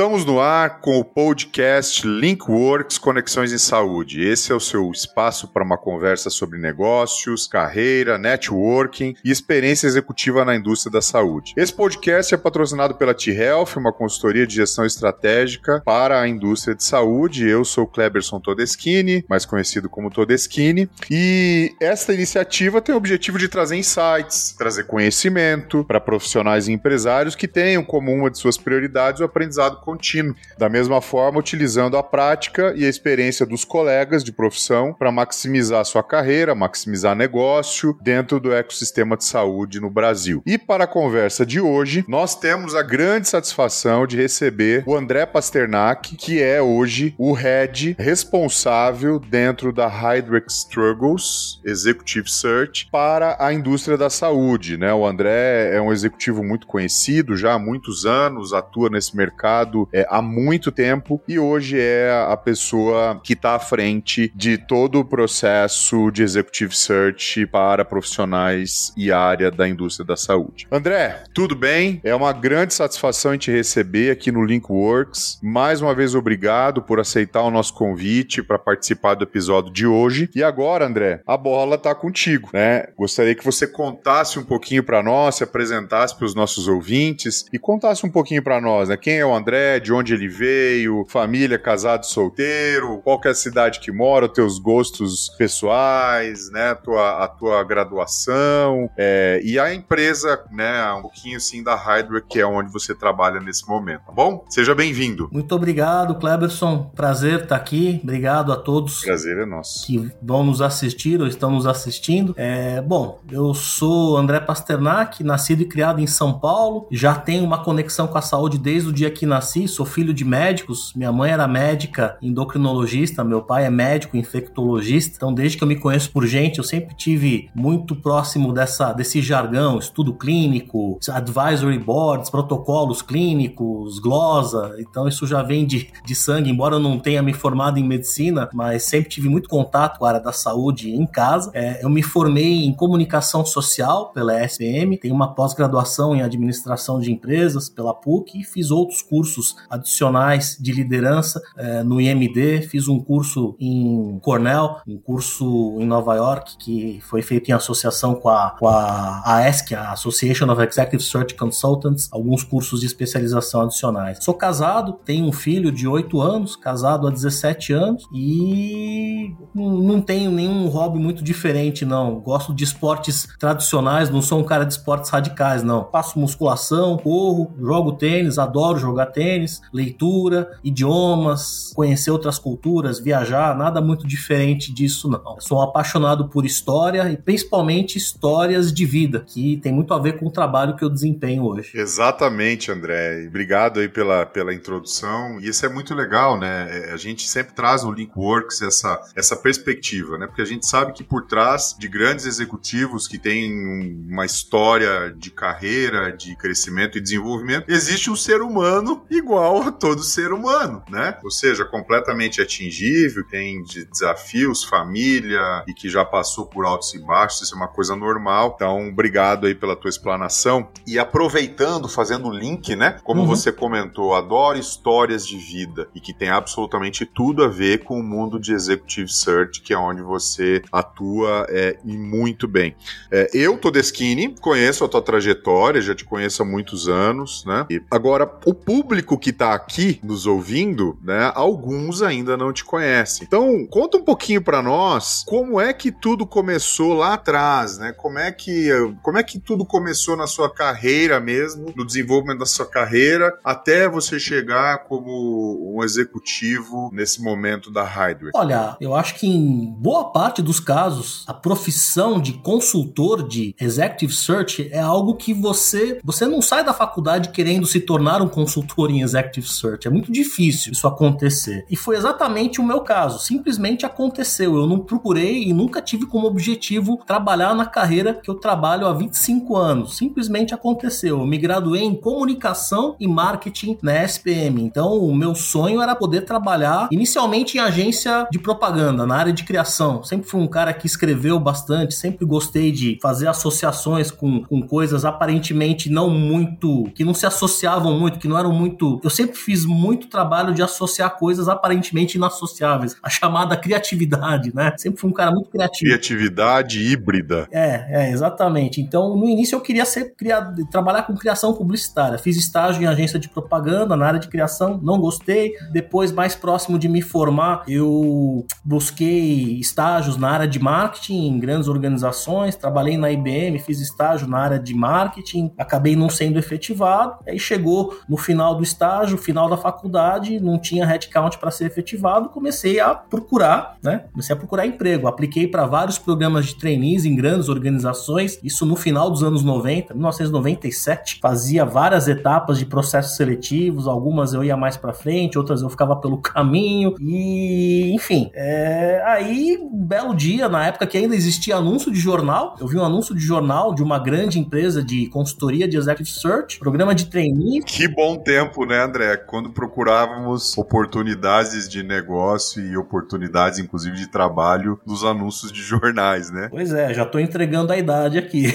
Estamos 0.00 0.24
no 0.24 0.40
ar 0.40 0.80
com 0.80 0.98
o 0.98 1.04
podcast 1.04 2.06
Linkworks 2.06 2.96
Conexões 2.96 3.52
em 3.52 3.58
Saúde. 3.58 4.22
Esse 4.22 4.50
é 4.50 4.54
o 4.54 4.58
seu 4.58 4.90
espaço 4.90 5.46
para 5.48 5.62
uma 5.62 5.76
conversa 5.76 6.30
sobre 6.30 6.58
negócios, 6.58 7.46
carreira, 7.46 8.16
networking 8.16 9.14
e 9.22 9.30
experiência 9.30 9.86
executiva 9.86 10.42
na 10.42 10.56
indústria 10.56 10.90
da 10.90 11.02
saúde. 11.02 11.52
Esse 11.54 11.74
podcast 11.74 12.32
é 12.32 12.38
patrocinado 12.38 12.94
pela 12.94 13.12
T-Health, 13.12 13.76
uma 13.76 13.92
consultoria 13.92 14.46
de 14.46 14.54
gestão 14.54 14.86
estratégica 14.86 15.82
para 15.84 16.18
a 16.18 16.26
indústria 16.26 16.74
de 16.74 16.82
saúde. 16.82 17.46
Eu 17.46 17.62
sou 17.62 17.86
Kleberson 17.86 18.40
Todeschini, 18.40 19.22
mais 19.28 19.44
conhecido 19.44 19.90
como 19.90 20.10
Todeschini, 20.10 20.88
e 21.10 21.74
esta 21.78 22.14
iniciativa 22.14 22.80
tem 22.80 22.94
o 22.94 22.98
objetivo 22.98 23.38
de 23.38 23.48
trazer 23.48 23.76
insights, 23.76 24.54
trazer 24.56 24.84
conhecimento 24.84 25.84
para 25.84 26.00
profissionais 26.00 26.68
e 26.68 26.72
empresários 26.72 27.34
que 27.34 27.46
tenham 27.46 27.84
como 27.84 28.10
uma 28.10 28.30
de 28.30 28.38
suas 28.38 28.56
prioridades 28.56 29.20
o 29.20 29.24
aprendizado 29.24 29.89
contínuo. 29.90 30.34
Da 30.58 30.68
mesma 30.68 31.00
forma, 31.00 31.38
utilizando 31.38 31.96
a 31.96 32.02
prática 32.02 32.72
e 32.76 32.84
a 32.84 32.88
experiência 32.88 33.44
dos 33.44 33.64
colegas 33.64 34.22
de 34.22 34.32
profissão 34.32 34.92
para 34.92 35.10
maximizar 35.10 35.84
sua 35.84 36.02
carreira, 36.02 36.54
maximizar 36.54 37.16
negócio 37.16 37.96
dentro 38.02 38.38
do 38.38 38.52
ecossistema 38.52 39.16
de 39.16 39.24
saúde 39.24 39.80
no 39.80 39.90
Brasil. 39.90 40.42
E 40.46 40.56
para 40.58 40.84
a 40.84 40.86
conversa 40.86 41.44
de 41.44 41.60
hoje, 41.60 42.04
nós 42.06 42.34
temos 42.34 42.74
a 42.74 42.82
grande 42.82 43.28
satisfação 43.28 44.06
de 44.06 44.16
receber 44.16 44.84
o 44.86 44.96
André 44.96 45.26
Pasternak, 45.26 46.16
que 46.16 46.42
é 46.42 46.62
hoje 46.62 47.14
o 47.18 47.32
head 47.32 47.96
responsável 47.98 49.18
dentro 49.18 49.72
da 49.72 49.88
Hydrex 49.88 50.58
Struggles 50.58 51.60
Executive 51.64 52.30
Search 52.30 52.88
para 52.90 53.36
a 53.38 53.52
indústria 53.52 53.96
da 53.96 54.10
saúde. 54.10 54.76
Né? 54.76 54.92
O 54.92 55.06
André 55.06 55.74
é 55.74 55.80
um 55.80 55.92
executivo 55.92 56.42
muito 56.44 56.66
conhecido 56.66 57.36
já 57.36 57.54
há 57.54 57.58
muitos 57.58 58.06
anos, 58.06 58.52
atua 58.52 58.88
nesse 58.90 59.16
mercado 59.16 59.79
é, 59.92 60.06
há 60.08 60.20
muito 60.20 60.70
tempo 60.72 61.20
e 61.26 61.38
hoje 61.38 61.78
é 61.78 62.10
a 62.28 62.36
pessoa 62.36 63.20
que 63.22 63.34
está 63.34 63.54
à 63.54 63.58
frente 63.58 64.32
de 64.34 64.58
todo 64.58 65.00
o 65.00 65.04
processo 65.04 66.10
de 66.10 66.22
executive 66.22 66.74
search 66.74 67.46
para 67.46 67.84
profissionais 67.84 68.92
e 68.96 69.12
área 69.12 69.50
da 69.50 69.68
indústria 69.68 70.06
da 70.06 70.16
saúde. 70.16 70.66
André, 70.70 71.24
tudo 71.34 71.54
bem? 71.54 72.00
É 72.04 72.14
uma 72.14 72.32
grande 72.32 72.74
satisfação 72.74 73.34
em 73.34 73.38
te 73.38 73.50
receber 73.50 74.10
aqui 74.10 74.32
no 74.32 74.44
Linkworks. 74.44 75.38
Mais 75.42 75.80
uma 75.80 75.94
vez, 75.94 76.14
obrigado 76.14 76.82
por 76.82 77.00
aceitar 77.00 77.42
o 77.42 77.50
nosso 77.50 77.74
convite 77.74 78.42
para 78.42 78.58
participar 78.58 79.14
do 79.14 79.24
episódio 79.24 79.72
de 79.72 79.86
hoje. 79.86 80.30
E 80.34 80.42
agora, 80.42 80.86
André, 80.86 81.22
a 81.26 81.36
bola 81.36 81.76
está 81.76 81.94
contigo, 81.94 82.50
né? 82.52 82.88
Gostaria 82.96 83.34
que 83.34 83.44
você 83.44 83.66
contasse 83.66 84.38
um 84.38 84.44
pouquinho 84.44 84.82
para 84.82 85.02
nós, 85.02 85.36
se 85.36 85.44
apresentasse 85.44 86.16
para 86.16 86.26
os 86.26 86.34
nossos 86.34 86.68
ouvintes 86.68 87.44
e 87.52 87.58
contasse 87.58 88.04
um 88.04 88.10
pouquinho 88.10 88.42
para 88.42 88.60
nós, 88.60 88.88
né? 88.88 88.96
Quem 88.96 89.18
é 89.18 89.26
o 89.26 89.34
André, 89.34 89.69
de 89.78 89.92
onde 89.92 90.14
ele 90.14 90.28
veio, 90.28 91.04
família, 91.08 91.58
casado, 91.58 92.04
solteiro, 92.04 93.00
qual 93.04 93.20
é 93.24 93.28
a 93.28 93.34
cidade 93.34 93.80
que 93.80 93.92
mora, 93.92 94.28
teus 94.28 94.58
gostos 94.58 95.28
pessoais, 95.36 96.50
né, 96.50 96.70
a 96.70 96.74
tua, 96.74 97.24
a 97.24 97.28
tua 97.28 97.62
graduação 97.64 98.90
é, 98.96 99.40
e 99.44 99.58
a 99.58 99.72
empresa, 99.74 100.42
né, 100.50 100.92
um 100.92 101.02
pouquinho 101.02 101.36
assim 101.36 101.62
da 101.62 101.74
Hydra, 101.74 102.20
que 102.20 102.40
é 102.40 102.46
onde 102.46 102.72
você 102.72 102.94
trabalha 102.94 103.40
nesse 103.40 103.68
momento, 103.68 104.02
tá 104.06 104.12
bom? 104.12 104.44
Seja 104.48 104.74
bem-vindo. 104.74 105.28
Muito 105.32 105.54
obrigado, 105.54 106.14
Kleberson. 106.16 106.90
Prazer 106.94 107.42
estar 107.42 107.56
aqui. 107.56 108.00
Obrigado 108.02 108.52
a 108.52 108.56
todos. 108.56 109.02
Prazer 109.02 109.38
é 109.38 109.46
nosso. 109.46 109.86
Que 109.86 110.10
vão 110.22 110.44
nos 110.44 110.60
assistir 110.62 111.20
ou 111.20 111.26
estão 111.26 111.50
nos 111.50 111.66
assistindo. 111.66 112.34
É, 112.36 112.80
bom, 112.80 113.20
eu 113.30 113.52
sou 113.54 114.16
André 114.16 114.40
Pasternak, 114.40 115.22
nascido 115.22 115.62
e 115.62 115.64
criado 115.66 116.00
em 116.00 116.06
São 116.06 116.38
Paulo. 116.38 116.86
Já 116.90 117.14
tenho 117.14 117.44
uma 117.44 117.62
conexão 117.62 118.06
com 118.06 118.18
a 118.18 118.22
saúde 118.22 118.58
desde 118.58 118.88
o 118.88 118.92
dia 118.92 119.10
que 119.10 119.26
nasci, 119.26 119.49
sou 119.66 119.86
filho 119.86 120.14
de 120.14 120.24
médicos. 120.24 120.92
Minha 120.94 121.12
mãe 121.12 121.30
era 121.30 121.46
médica 121.48 122.16
endocrinologista, 122.22 123.24
meu 123.24 123.42
pai 123.42 123.66
é 123.66 123.70
médico 123.70 124.16
infectologista. 124.16 125.14
Então, 125.16 125.32
desde 125.32 125.56
que 125.56 125.64
eu 125.64 125.68
me 125.68 125.76
conheço 125.76 126.10
por 126.10 126.26
gente, 126.26 126.58
eu 126.58 126.64
sempre 126.64 126.94
tive 126.94 127.48
muito 127.54 127.96
próximo 127.96 128.52
dessa, 128.52 128.92
desse 128.92 129.20
jargão, 129.20 129.78
estudo 129.78 130.14
clínico, 130.14 130.98
advisory 131.10 131.78
boards, 131.78 132.30
protocolos 132.30 133.02
clínicos, 133.02 133.98
glosa. 133.98 134.76
Então, 134.78 135.08
isso 135.08 135.26
já 135.26 135.42
vem 135.42 135.66
de, 135.66 135.88
de 136.04 136.14
sangue, 136.14 136.50
embora 136.50 136.76
eu 136.76 136.80
não 136.80 136.98
tenha 136.98 137.22
me 137.22 137.32
formado 137.32 137.78
em 137.78 137.84
medicina, 137.84 138.48
mas 138.52 138.84
sempre 138.84 139.10
tive 139.10 139.28
muito 139.28 139.48
contato 139.48 139.98
com 139.98 140.04
a 140.04 140.08
área 140.08 140.20
da 140.20 140.32
saúde 140.32 140.90
em 140.94 141.06
casa. 141.06 141.50
É, 141.54 141.84
eu 141.84 141.90
me 141.90 142.02
formei 142.02 142.64
em 142.64 142.72
comunicação 142.72 143.44
social 143.44 144.12
pela 144.12 144.44
SPM, 144.44 144.96
tenho 144.98 145.14
uma 145.14 145.34
pós-graduação 145.34 146.14
em 146.14 146.22
administração 146.22 147.00
de 147.00 147.12
empresas 147.12 147.68
pela 147.68 147.94
PUC 147.94 148.40
e 148.40 148.44
fiz 148.44 148.70
outros 148.70 149.02
cursos 149.02 149.39
cursos 149.40 149.56
adicionais 149.68 150.56
de 150.60 150.72
liderança 150.72 151.40
é, 151.56 151.82
no 151.82 152.00
IMD, 152.00 152.62
fiz 152.68 152.88
um 152.88 153.00
curso 153.00 153.56
em 153.58 154.18
Cornell, 154.22 154.76
um 154.86 154.98
curso 154.98 155.76
em 155.80 155.86
Nova 155.86 156.14
York 156.14 156.56
que 156.58 157.00
foi 157.02 157.22
feito 157.22 157.48
em 157.48 157.52
associação 157.52 158.14
com 158.14 158.28
a, 158.28 158.56
com 158.58 158.68
a 158.68 159.22
AESC, 159.24 159.74
a 159.74 159.92
Association 159.92 160.50
of 160.50 160.62
Executive 160.62 161.02
Search 161.02 161.34
Consultants, 161.34 162.08
alguns 162.12 162.44
cursos 162.44 162.80
de 162.80 162.86
especialização 162.86 163.62
adicionais. 163.62 164.22
Sou 164.22 164.34
casado, 164.34 164.98
tenho 165.04 165.26
um 165.26 165.32
filho 165.32 165.72
de 165.72 165.88
8 165.88 166.20
anos, 166.20 166.56
casado 166.56 167.06
há 167.06 167.10
17 167.10 167.72
anos 167.72 168.04
e 168.14 169.34
não 169.54 170.00
tenho 170.00 170.30
nenhum 170.30 170.68
hobby 170.68 170.98
muito 170.98 171.24
diferente, 171.24 171.84
não. 171.84 172.20
Gosto 172.20 172.54
de 172.54 172.64
esportes 172.64 173.28
tradicionais, 173.38 174.10
não 174.10 174.20
sou 174.20 174.38
um 174.38 174.44
cara 174.44 174.64
de 174.64 174.72
esportes 174.72 175.10
radicais, 175.10 175.62
não. 175.62 175.88
Faço 175.90 176.18
musculação, 176.18 176.98
corro, 176.98 177.52
jogo 177.58 177.92
tênis, 177.92 178.38
adoro 178.38 178.78
jogar 178.78 179.06
tênis, 179.06 179.29
leitura, 179.72 180.58
idiomas, 180.64 181.72
conhecer 181.74 182.10
outras 182.10 182.38
culturas, 182.38 182.98
viajar, 182.98 183.56
nada 183.56 183.80
muito 183.80 184.06
diferente 184.06 184.72
disso 184.72 185.08
não. 185.08 185.34
Eu 185.36 185.40
sou 185.40 185.60
apaixonado 185.62 186.28
por 186.28 186.44
história 186.44 187.10
e 187.10 187.16
principalmente 187.16 187.96
histórias 187.96 188.72
de 188.72 188.84
vida, 188.84 189.24
que 189.26 189.58
tem 189.58 189.72
muito 189.72 189.94
a 189.94 189.98
ver 189.98 190.18
com 190.18 190.26
o 190.26 190.30
trabalho 190.30 190.76
que 190.76 190.84
eu 190.84 190.90
desempenho 190.90 191.44
hoje. 191.44 191.72
Exatamente, 191.74 192.70
André. 192.70 193.26
Obrigado 193.26 193.80
aí 193.80 193.88
pela, 193.88 194.26
pela 194.26 194.54
introdução. 194.54 195.40
E 195.40 195.48
isso 195.48 195.64
é 195.64 195.68
muito 195.68 195.94
legal, 195.94 196.38
né? 196.38 196.68
É, 196.70 196.92
a 196.92 196.96
gente 196.96 197.28
sempre 197.28 197.54
traz 197.54 197.84
no 197.84 197.92
Linkworks 197.92 198.62
essa, 198.62 199.00
essa 199.14 199.36
perspectiva, 199.36 200.18
né? 200.18 200.26
Porque 200.26 200.42
a 200.42 200.46
gente 200.46 200.66
sabe 200.66 200.92
que 200.92 201.04
por 201.04 201.26
trás 201.26 201.74
de 201.78 201.88
grandes 201.88 202.26
executivos 202.26 203.06
que 203.06 203.18
têm 203.18 204.04
uma 204.08 204.24
história 204.24 205.14
de 205.16 205.30
carreira, 205.30 206.12
de 206.12 206.36
crescimento 206.36 206.98
e 206.98 207.00
desenvolvimento, 207.00 207.68
existe 207.68 208.10
um 208.10 208.16
ser 208.16 208.40
humano 208.40 209.04
igual 209.20 209.62
a 209.62 209.72
todo 209.72 210.02
ser 210.02 210.32
humano, 210.32 210.82
né? 210.90 211.16
Ou 211.22 211.30
seja, 211.30 211.64
completamente 211.64 212.40
atingível, 212.40 213.24
tem 213.28 213.62
desafios, 213.62 214.64
família 214.64 215.64
e 215.66 215.72
que 215.72 215.88
já 215.88 216.04
passou 216.04 216.46
por 216.46 216.64
altos 216.64 216.94
e 216.94 216.98
baixos, 216.98 217.42
isso 217.42 217.54
é 217.54 217.56
uma 217.56 217.68
coisa 217.68 217.94
normal. 217.94 218.54
Então, 218.56 218.88
obrigado 218.88 219.46
aí 219.46 219.54
pela 219.54 219.76
tua 219.76 219.88
explanação. 219.88 220.68
E 220.86 220.98
aproveitando, 220.98 221.88
fazendo 221.88 222.28
o 222.28 222.32
link, 222.32 222.74
né? 222.74 222.98
Como 223.04 223.22
uhum. 223.22 223.26
você 223.26 223.52
comentou, 223.52 224.14
adoro 224.14 224.58
histórias 224.58 225.26
de 225.26 225.36
vida 225.36 225.88
e 225.94 226.00
que 226.00 226.12
tem 226.12 226.28
absolutamente 226.28 227.04
tudo 227.04 227.44
a 227.44 227.48
ver 227.48 227.84
com 227.84 227.98
o 227.98 228.02
mundo 228.02 228.38
de 228.38 228.52
Executive 228.52 229.10
Search, 229.12 229.60
que 229.60 229.72
é 229.72 229.78
onde 229.78 230.02
você 230.02 230.62
atua 230.72 231.46
é, 231.48 231.76
e 231.84 231.96
muito 231.96 232.48
bem. 232.48 232.74
É, 233.10 233.28
eu, 233.32 233.58
Todeschini, 233.58 234.34
conheço 234.40 234.84
a 234.84 234.88
tua 234.88 235.02
trajetória, 235.02 235.80
já 235.80 235.94
te 235.94 236.04
conheço 236.04 236.42
há 236.42 236.46
muitos 236.46 236.88
anos, 236.88 237.44
né? 237.44 237.66
E 237.70 237.82
agora, 237.90 238.30
o 238.44 238.54
público 238.54 239.09
público 239.10 239.18
que 239.18 239.32
tá 239.32 239.54
aqui 239.54 240.00
nos 240.02 240.26
ouvindo, 240.26 240.98
né, 241.02 241.32
alguns 241.34 242.02
ainda 242.02 242.36
não 242.36 242.52
te 242.52 242.64
conhecem. 242.64 243.26
Então, 243.26 243.66
conta 243.66 243.96
um 243.96 244.04
pouquinho 244.04 244.42
para 244.42 244.62
nós 244.62 245.24
como 245.26 245.60
é 245.60 245.72
que 245.72 245.90
tudo 245.90 246.26
começou 246.26 246.94
lá 246.94 247.14
atrás, 247.14 247.78
né? 247.78 247.92
Como 247.92 248.18
é 248.18 248.30
que 248.30 248.68
como 249.02 249.18
é 249.18 249.22
que 249.22 249.38
tudo 249.38 249.64
começou 249.64 250.16
na 250.16 250.26
sua 250.26 250.52
carreira 250.52 251.18
mesmo, 251.20 251.72
no 251.74 251.86
desenvolvimento 251.86 252.40
da 252.40 252.46
sua 252.46 252.66
carreira, 252.66 253.36
até 253.44 253.88
você 253.88 254.18
chegar 254.18 254.84
como 254.84 255.74
um 255.76 255.82
executivo 255.82 256.90
nesse 256.92 257.22
momento 257.22 257.70
da 257.70 257.84
Hydra? 257.84 258.30
Olha, 258.34 258.76
eu 258.80 258.94
acho 258.94 259.14
que 259.14 259.26
em 259.26 259.66
boa 259.78 260.12
parte 260.12 260.42
dos 260.42 260.60
casos, 260.60 261.24
a 261.26 261.34
profissão 261.34 262.20
de 262.20 262.34
consultor 262.34 263.26
de 263.26 263.54
executive 263.60 264.12
search 264.12 264.68
é 264.72 264.80
algo 264.80 265.14
que 265.14 265.32
você 265.32 265.98
você 266.04 266.26
não 266.26 266.42
sai 266.42 266.64
da 266.64 266.72
faculdade 266.72 267.30
querendo 267.30 267.66
se 267.66 267.80
tornar 267.80 268.20
um 268.22 268.28
consultor 268.28 268.60
for 268.80 268.90
Executive 269.02 269.46
Search. 269.46 269.86
É 269.86 269.90
muito 269.90 270.10
difícil 270.12 270.72
isso 270.72 270.86
acontecer. 270.86 271.64
E 271.70 271.76
foi 271.76 271.96
exatamente 271.96 272.60
o 272.60 272.64
meu 272.64 272.80
caso. 272.80 273.18
Simplesmente 273.18 273.86
aconteceu. 273.86 274.56
Eu 274.56 274.66
não 274.66 274.80
procurei 274.80 275.44
e 275.44 275.52
nunca 275.52 275.80
tive 275.80 276.06
como 276.06 276.26
objetivo 276.26 276.98
trabalhar 277.06 277.54
na 277.54 277.66
carreira 277.66 278.14
que 278.14 278.30
eu 278.30 278.34
trabalho 278.34 278.86
há 278.86 278.92
25 278.92 279.56
anos. 279.56 279.96
Simplesmente 279.96 280.54
aconteceu. 280.54 281.20
Eu 281.20 281.26
me 281.26 281.38
graduei 281.38 281.82
em 281.82 281.94
comunicação 281.94 282.96
e 282.98 283.06
marketing 283.06 283.78
na 283.82 284.02
SPM. 284.04 284.62
Então, 284.62 284.98
o 284.98 285.14
meu 285.14 285.34
sonho 285.34 285.80
era 285.80 285.94
poder 285.94 286.22
trabalhar 286.22 286.88
inicialmente 286.90 287.56
em 287.56 287.60
agência 287.60 288.26
de 288.30 288.38
propaganda, 288.38 289.06
na 289.06 289.16
área 289.16 289.32
de 289.32 289.44
criação. 289.44 290.02
Sempre 290.02 290.28
fui 290.28 290.40
um 290.40 290.46
cara 290.46 290.72
que 290.72 290.86
escreveu 290.86 291.38
bastante, 291.38 291.94
sempre 291.94 292.24
gostei 292.24 292.72
de 292.72 292.98
fazer 293.00 293.28
associações 293.28 294.10
com, 294.10 294.42
com 294.44 294.62
coisas 294.62 295.04
aparentemente 295.04 295.90
não 295.90 296.10
muito, 296.10 296.84
que 296.94 297.04
não 297.04 297.14
se 297.14 297.26
associavam 297.26 297.98
muito, 297.98 298.18
que 298.18 298.28
não 298.28 298.38
eram 298.38 298.52
muito. 298.52 298.89
Eu 299.02 299.10
sempre 299.10 299.36
fiz 299.36 299.64
muito 299.64 300.08
trabalho 300.08 300.54
de 300.54 300.62
associar 300.62 301.16
coisas 301.18 301.48
aparentemente 301.48 302.16
inassociáveis. 302.16 302.96
A 303.02 303.10
chamada 303.10 303.56
criatividade, 303.56 304.54
né? 304.54 304.72
Sempre 304.78 305.00
fui 305.00 305.10
um 305.10 305.12
cara 305.12 305.30
muito 305.30 305.50
criativo. 305.50 305.90
Criatividade 305.90 306.80
híbrida. 306.80 307.46
É, 307.52 308.06
é, 308.06 308.10
exatamente. 308.10 308.80
Então, 308.80 309.16
no 309.16 309.28
início 309.28 309.56
eu 309.56 309.60
queria 309.60 309.84
ser 309.84 310.14
criado, 310.14 310.66
trabalhar 310.66 311.02
com 311.02 311.14
criação 311.14 311.52
publicitária. 311.52 312.18
Fiz 312.18 312.36
estágio 312.36 312.82
em 312.82 312.86
agência 312.86 313.18
de 313.18 313.28
propaganda 313.28 313.96
na 313.96 314.06
área 314.06 314.20
de 314.20 314.28
criação, 314.28 314.80
não 314.82 314.98
gostei. 314.98 315.52
Depois, 315.72 316.12
mais 316.12 316.34
próximo 316.34 316.78
de 316.78 316.88
me 316.88 317.02
formar, 317.02 317.62
eu 317.68 318.46
busquei 318.64 319.58
estágios 319.58 320.16
na 320.16 320.30
área 320.30 320.48
de 320.48 320.58
marketing 320.58 321.26
em 321.26 321.38
grandes 321.38 321.68
organizações. 321.68 322.56
Trabalhei 322.56 322.96
na 322.96 323.10
IBM, 323.10 323.58
fiz 323.58 323.80
estágio 323.80 324.26
na 324.26 324.38
área 324.38 324.58
de 324.58 324.74
marketing, 324.74 325.52
acabei 325.58 325.96
não 325.96 326.08
sendo 326.08 326.38
efetivado. 326.38 327.16
Aí 327.26 327.38
chegou 327.38 327.98
no 328.08 328.16
final 328.16 328.54
do 328.54 328.62
estágio, 328.62 328.79
final 329.18 329.48
da 329.48 329.56
faculdade, 329.56 330.40
não 330.40 330.58
tinha 330.58 330.86
headcount 330.86 331.38
para 331.38 331.50
ser 331.50 331.66
efetivado, 331.66 332.28
comecei 332.28 332.80
a 332.80 332.94
procurar, 332.94 333.76
né? 333.82 334.04
Comecei 334.12 334.34
a 334.34 334.38
procurar 334.38 334.66
emprego. 334.66 335.06
Apliquei 335.06 335.46
para 335.46 335.66
vários 335.66 335.98
programas 335.98 336.46
de 336.46 336.56
trainees 336.56 337.04
em 337.04 337.14
grandes 337.14 337.48
organizações, 337.48 338.38
isso 338.42 338.64
no 338.66 338.76
final 338.76 339.10
dos 339.10 339.22
anos 339.22 339.42
90, 339.42 339.94
1997. 339.94 341.18
Fazia 341.20 341.64
várias 341.64 342.08
etapas 342.08 342.58
de 342.58 342.66
processos 342.66 343.16
seletivos, 343.16 343.86
algumas 343.86 344.32
eu 344.32 344.42
ia 344.44 344.56
mais 344.56 344.76
para 344.76 344.92
frente, 344.92 345.38
outras 345.38 345.62
eu 345.62 345.70
ficava 345.70 345.96
pelo 345.96 346.18
caminho, 346.18 346.94
e 347.00 347.92
enfim. 347.92 348.30
É... 348.34 349.02
Aí, 349.06 349.58
um 349.60 349.84
belo 349.84 350.14
dia, 350.14 350.48
na 350.48 350.66
época 350.66 350.86
que 350.86 350.96
ainda 350.96 351.14
existia 351.14 351.56
anúncio 351.56 351.90
de 351.90 351.98
jornal, 351.98 352.56
eu 352.60 352.66
vi 352.66 352.76
um 352.76 352.84
anúncio 352.84 353.14
de 353.14 353.20
jornal 353.20 353.74
de 353.74 353.82
uma 353.82 353.98
grande 353.98 354.38
empresa 354.38 354.82
de 354.82 355.06
consultoria 355.08 355.68
de 355.68 355.76
executive 355.76 356.10
search, 356.10 356.58
programa 356.58 356.94
de 356.94 357.06
trainee. 357.06 357.62
Que 357.62 357.88
bom 357.88 358.16
tempo, 358.16 358.59
né, 358.66 358.82
André? 358.82 359.16
Quando 359.16 359.50
procurávamos 359.50 360.56
oportunidades 360.56 361.68
de 361.68 361.82
negócio 361.82 362.64
e 362.64 362.76
oportunidades, 362.76 363.58
inclusive, 363.58 363.96
de 363.96 364.06
trabalho 364.08 364.80
nos 364.86 365.04
anúncios 365.04 365.52
de 365.52 365.60
jornais, 365.60 366.30
né? 366.30 366.48
Pois 366.50 366.72
é, 366.72 366.92
já 366.94 367.04
tô 367.04 367.18
entregando 367.18 367.72
a 367.72 367.78
idade 367.78 368.18
aqui. 368.18 368.54